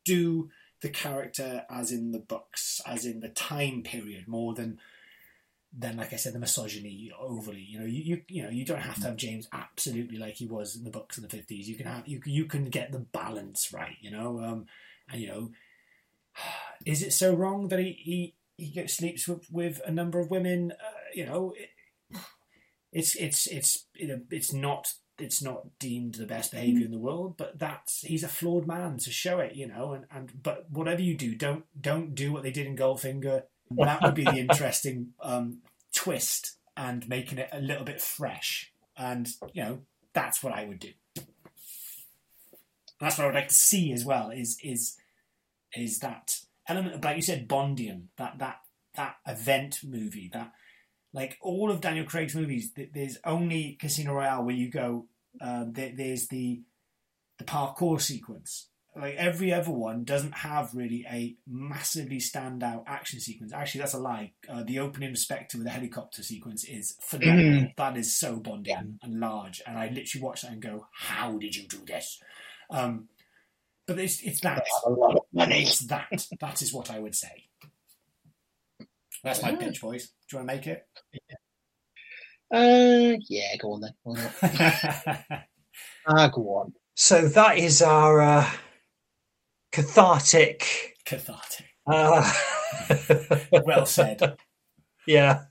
do 0.06 0.50
the 0.82 0.90
character 0.90 1.66
as 1.70 1.92
in 1.92 2.12
the 2.12 2.20
books, 2.20 2.82
as 2.86 3.06
in 3.06 3.20
the 3.20 3.30
time 3.30 3.84
period, 3.84 4.28
more 4.28 4.54
than 4.54 4.80
than 5.78 5.98
like 5.98 6.14
I 6.14 6.16
said, 6.16 6.34
the 6.34 6.40
misogyny 6.40 7.12
overly. 7.20 7.62
You 7.62 7.80
know, 7.80 7.86
you, 7.86 8.02
you 8.04 8.22
you 8.28 8.44
know 8.44 8.50
you 8.50 8.66
don't 8.66 8.82
have 8.82 8.96
to 8.96 9.08
have 9.08 9.16
James 9.16 9.48
absolutely 9.52 10.18
like 10.18 10.36
he 10.36 10.48
was 10.48 10.76
in 10.76 10.84
the 10.84 10.90
books 10.90 11.18
in 11.18 11.24
the 11.24 11.30
fifties. 11.30 11.70
You 11.70 11.76
can 11.76 11.88
have 11.88 12.08
you 12.08 12.22
you 12.26 12.46
can 12.46 12.66
get 12.66 12.92
the 12.92 13.00
balance 13.00 13.74
right. 13.74 13.98
You 14.02 14.12
know, 14.12 14.40
um, 14.40 14.66
and 15.10 15.22
you 15.22 15.28
know, 15.28 15.52
is 16.86 17.04
it 17.04 17.14
so 17.14 17.34
wrong 17.34 17.68
that 17.70 17.80
he 17.80 17.92
he 17.92 18.36
he 18.58 18.72
gets, 18.72 18.98
sleeps 18.98 19.28
with, 19.28 19.46
with 19.52 19.82
a 19.86 19.92
number 19.92 20.20
of 20.20 20.32
women? 20.32 20.72
Uh, 20.72 20.92
you 21.14 21.26
know, 21.26 21.54
it, 21.56 21.70
it's 22.92 23.16
it's 23.16 23.48
it's 23.48 23.86
you 23.96 24.08
know, 24.08 24.22
it's 24.32 24.54
not 24.54 24.94
it's 25.20 25.42
not 25.42 25.80
deemed 25.80 26.16
the 26.16 26.26
best 26.26 26.52
behavior 26.52 26.86
in 26.86 26.92
the 26.92 27.00
world, 27.00 27.36
but 27.38 27.58
that's 27.58 28.02
he's 28.02 28.24
a 28.24 28.28
flawed 28.28 28.68
man 28.68 28.98
to 29.00 29.12
show 29.12 29.40
it. 29.40 29.56
You 29.56 29.68
know, 29.68 29.94
and 29.94 30.06
and 30.12 30.44
but 30.44 30.70
whatever 30.70 31.02
you 31.02 31.16
do, 31.16 31.36
don't 31.36 31.66
don't 31.80 32.16
do 32.16 32.32
what 32.32 32.44
they 32.44 32.52
did 32.52 32.68
in 32.68 32.76
Goldfinger. 32.76 33.44
That 33.72 34.02
would 34.02 34.16
be 34.16 34.24
the 34.24 34.32
interesting 34.38 35.14
um, 35.22 35.60
twist 35.94 36.58
and 36.76 37.08
making 37.10 37.40
it 37.40 37.50
a 37.52 37.60
little 37.60 37.84
bit 37.84 38.02
fresh. 38.02 38.72
And 38.96 39.28
you 39.54 39.64
know, 39.64 39.80
that's 40.14 40.44
what 40.44 40.54
I 40.54 40.66
would 40.66 40.80
do. 40.80 40.92
That's 43.00 43.18
what 43.18 43.26
I 43.26 43.28
would 43.28 43.36
like 43.36 43.50
to 43.50 43.54
see 43.54 43.92
as 43.92 44.06
well. 44.06 44.30
Is 44.30 44.58
is 44.64 44.98
is 45.76 46.00
that 46.00 46.40
element 46.68 46.96
of, 46.96 47.04
like 47.04 47.16
you 47.16 47.22
said, 47.22 47.48
Bondian, 47.48 48.04
that 48.18 48.40
that 48.40 48.62
that 48.96 49.18
event 49.28 49.80
movie, 49.84 50.30
that 50.34 50.52
like 51.18 51.38
all 51.42 51.72
of 51.72 51.82
Daniel 51.82 52.06
Craig's 52.06 52.36
movies. 52.36 52.72
th- 52.74 52.92
There's 52.94 53.18
only 53.26 53.76
Casino 53.82 54.14
Royale 54.14 54.44
where 54.46 54.56
you 54.56 54.70
go. 54.70 55.08
Uh, 55.42 55.66
there, 55.68 55.92
there's 55.96 56.28
the 56.28 56.62
the 57.40 57.44
parkour 57.44 58.00
sequence. 58.00 58.70
Like 58.96 59.16
every 59.16 59.54
other 59.54 59.72
one 59.72 60.04
doesn't 60.06 60.32
have 60.34 60.74
really 60.74 61.06
a 61.08 61.36
massively 61.48 62.18
standout 62.18 62.84
action 62.88 63.20
sequence. 63.20 63.54
Actually, 63.54 63.82
that's 63.82 63.94
a 63.94 64.00
lie. 64.00 64.34
Uh, 64.50 64.64
the 64.64 64.80
opening 64.80 65.16
Spectre 65.16 65.58
with 65.58 65.66
the 65.68 65.72
helicopter 65.72 66.24
sequence 66.24 66.64
is 66.64 66.96
phenomenal. 67.02 67.70
That 67.78 67.96
is 67.98 68.16
so 68.16 68.40
Bondian 68.40 68.98
and 69.04 69.20
large, 69.20 69.62
and 69.68 69.78
I 69.78 69.90
literally 69.90 70.24
watch 70.24 70.42
that 70.44 70.52
and 70.52 70.62
go, 70.62 70.88
"How 70.94 71.38
did 71.38 71.56
you 71.56 71.68
do 71.68 71.80
this?" 71.86 72.20
Um, 72.72 73.08
but 73.86 74.00
it's 74.00 74.22
it's 74.22 74.42
that. 74.42 74.66
a 74.86 74.90
lot 74.90 75.16
of 75.16 75.22
money. 75.32 75.62
It's 75.64 75.80
that. 75.88 76.26
That 76.40 76.62
is 76.64 76.74
what 76.74 76.90
I 76.92 77.00
would 77.00 77.16
say. 77.16 77.46
That's 79.28 79.44
my 79.44 79.56
pitch, 79.56 79.82
boys. 79.82 80.08
Do 80.30 80.38
you 80.38 80.38
want 80.46 80.50
to 80.50 80.56
make 80.56 80.68
it? 80.68 80.88
Uh, 82.54 83.18
yeah, 83.28 83.58
go 83.62 83.74
on 83.74 83.82
then. 83.82 83.92
Why 84.04 84.24
not? 84.24 85.44
Ah, 86.10 86.30
go 86.30 86.42
on. 86.56 86.74
So 86.96 87.28
that 87.28 87.58
is 87.58 87.82
our 87.82 88.22
uh, 88.22 88.50
cathartic. 89.74 90.96
Cathartic. 91.06 91.66
Uh, 91.86 92.32
Well 93.66 93.86
said. 93.86 94.38
yeah. 95.06 95.42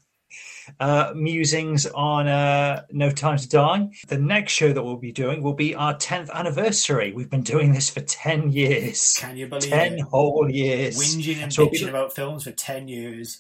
Uh, 0.81 1.13
musings 1.15 1.87
on 1.87 2.27
uh, 2.27 2.85
No 2.91 3.11
Time 3.11 3.37
to 3.37 3.49
Die. 3.49 3.89
The 4.09 4.17
next 4.19 4.53
show 4.55 4.73
that 4.73 4.83
we'll 4.83 4.97
be 4.97 5.13
doing 5.13 5.43
will 5.43 5.53
be 5.55 5.75
our 5.75 5.95
10th 5.95 6.31
anniversary. 6.33 7.13
We've 7.13 7.31
been 7.31 7.43
doing 7.43 7.73
this 7.73 7.91
for 7.91 8.01
10 8.01 8.51
years. 8.53 9.15
Can 9.19 9.37
you 9.37 9.47
believe 9.47 9.71
10 9.71 9.93
it? 9.99 10.01
whole 10.01 10.51
years. 10.51 10.99
Whinging 10.99 11.43
and 11.43 11.53
So 11.53 11.65
we'll 11.65 11.71
be- 11.73 11.79
bitching 11.81 11.91
about 11.91 12.15
films 12.15 12.45
for 12.45 12.53
ten 12.53 12.89
years. 12.89 13.39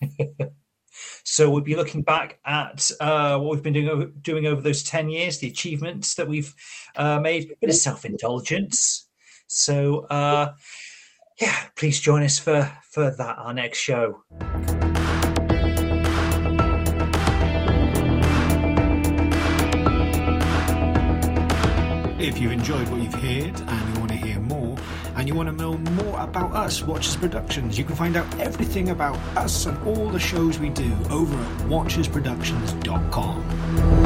So 1.24 1.50
we'll 1.50 1.60
be 1.60 1.76
looking 1.76 2.02
back 2.02 2.38
at 2.44 2.90
uh, 3.00 3.38
what 3.38 3.54
we've 3.54 3.62
been 3.62 3.72
doing 3.72 3.88
over, 3.88 4.06
doing 4.06 4.46
over 4.46 4.60
those 4.60 4.82
10 4.82 5.08
years, 5.10 5.38
the 5.38 5.48
achievements 5.48 6.14
that 6.14 6.28
we've 6.28 6.52
uh, 6.96 7.20
made, 7.20 7.44
a 7.44 7.54
bit 7.60 7.70
of 7.70 7.76
self 7.76 8.04
indulgence. 8.04 9.08
So, 9.46 10.06
uh, 10.06 10.52
yeah, 11.40 11.56
please 11.76 12.00
join 12.00 12.22
us 12.22 12.38
for, 12.38 12.70
for 12.90 13.10
that, 13.10 13.38
our 13.38 13.54
next 13.54 13.78
show. 13.78 14.22
If 22.18 22.38
you 22.38 22.50
enjoyed 22.50 22.88
what 22.88 23.00
you've 23.00 23.14
heard 23.14 23.60
and 23.66 23.89
you 25.30 25.36
want 25.36 25.48
to 25.48 25.54
know 25.54 25.78
more 25.78 26.20
about 26.20 26.52
us, 26.52 26.82
Watchers 26.82 27.14
Productions, 27.14 27.78
you 27.78 27.84
can 27.84 27.94
find 27.94 28.16
out 28.16 28.26
everything 28.40 28.88
about 28.88 29.14
us 29.36 29.66
and 29.66 29.78
all 29.86 30.08
the 30.08 30.18
shows 30.18 30.58
we 30.58 30.70
do 30.70 30.92
over 31.08 31.36
at 31.36 31.58
watchersproductions.com. 31.68 33.99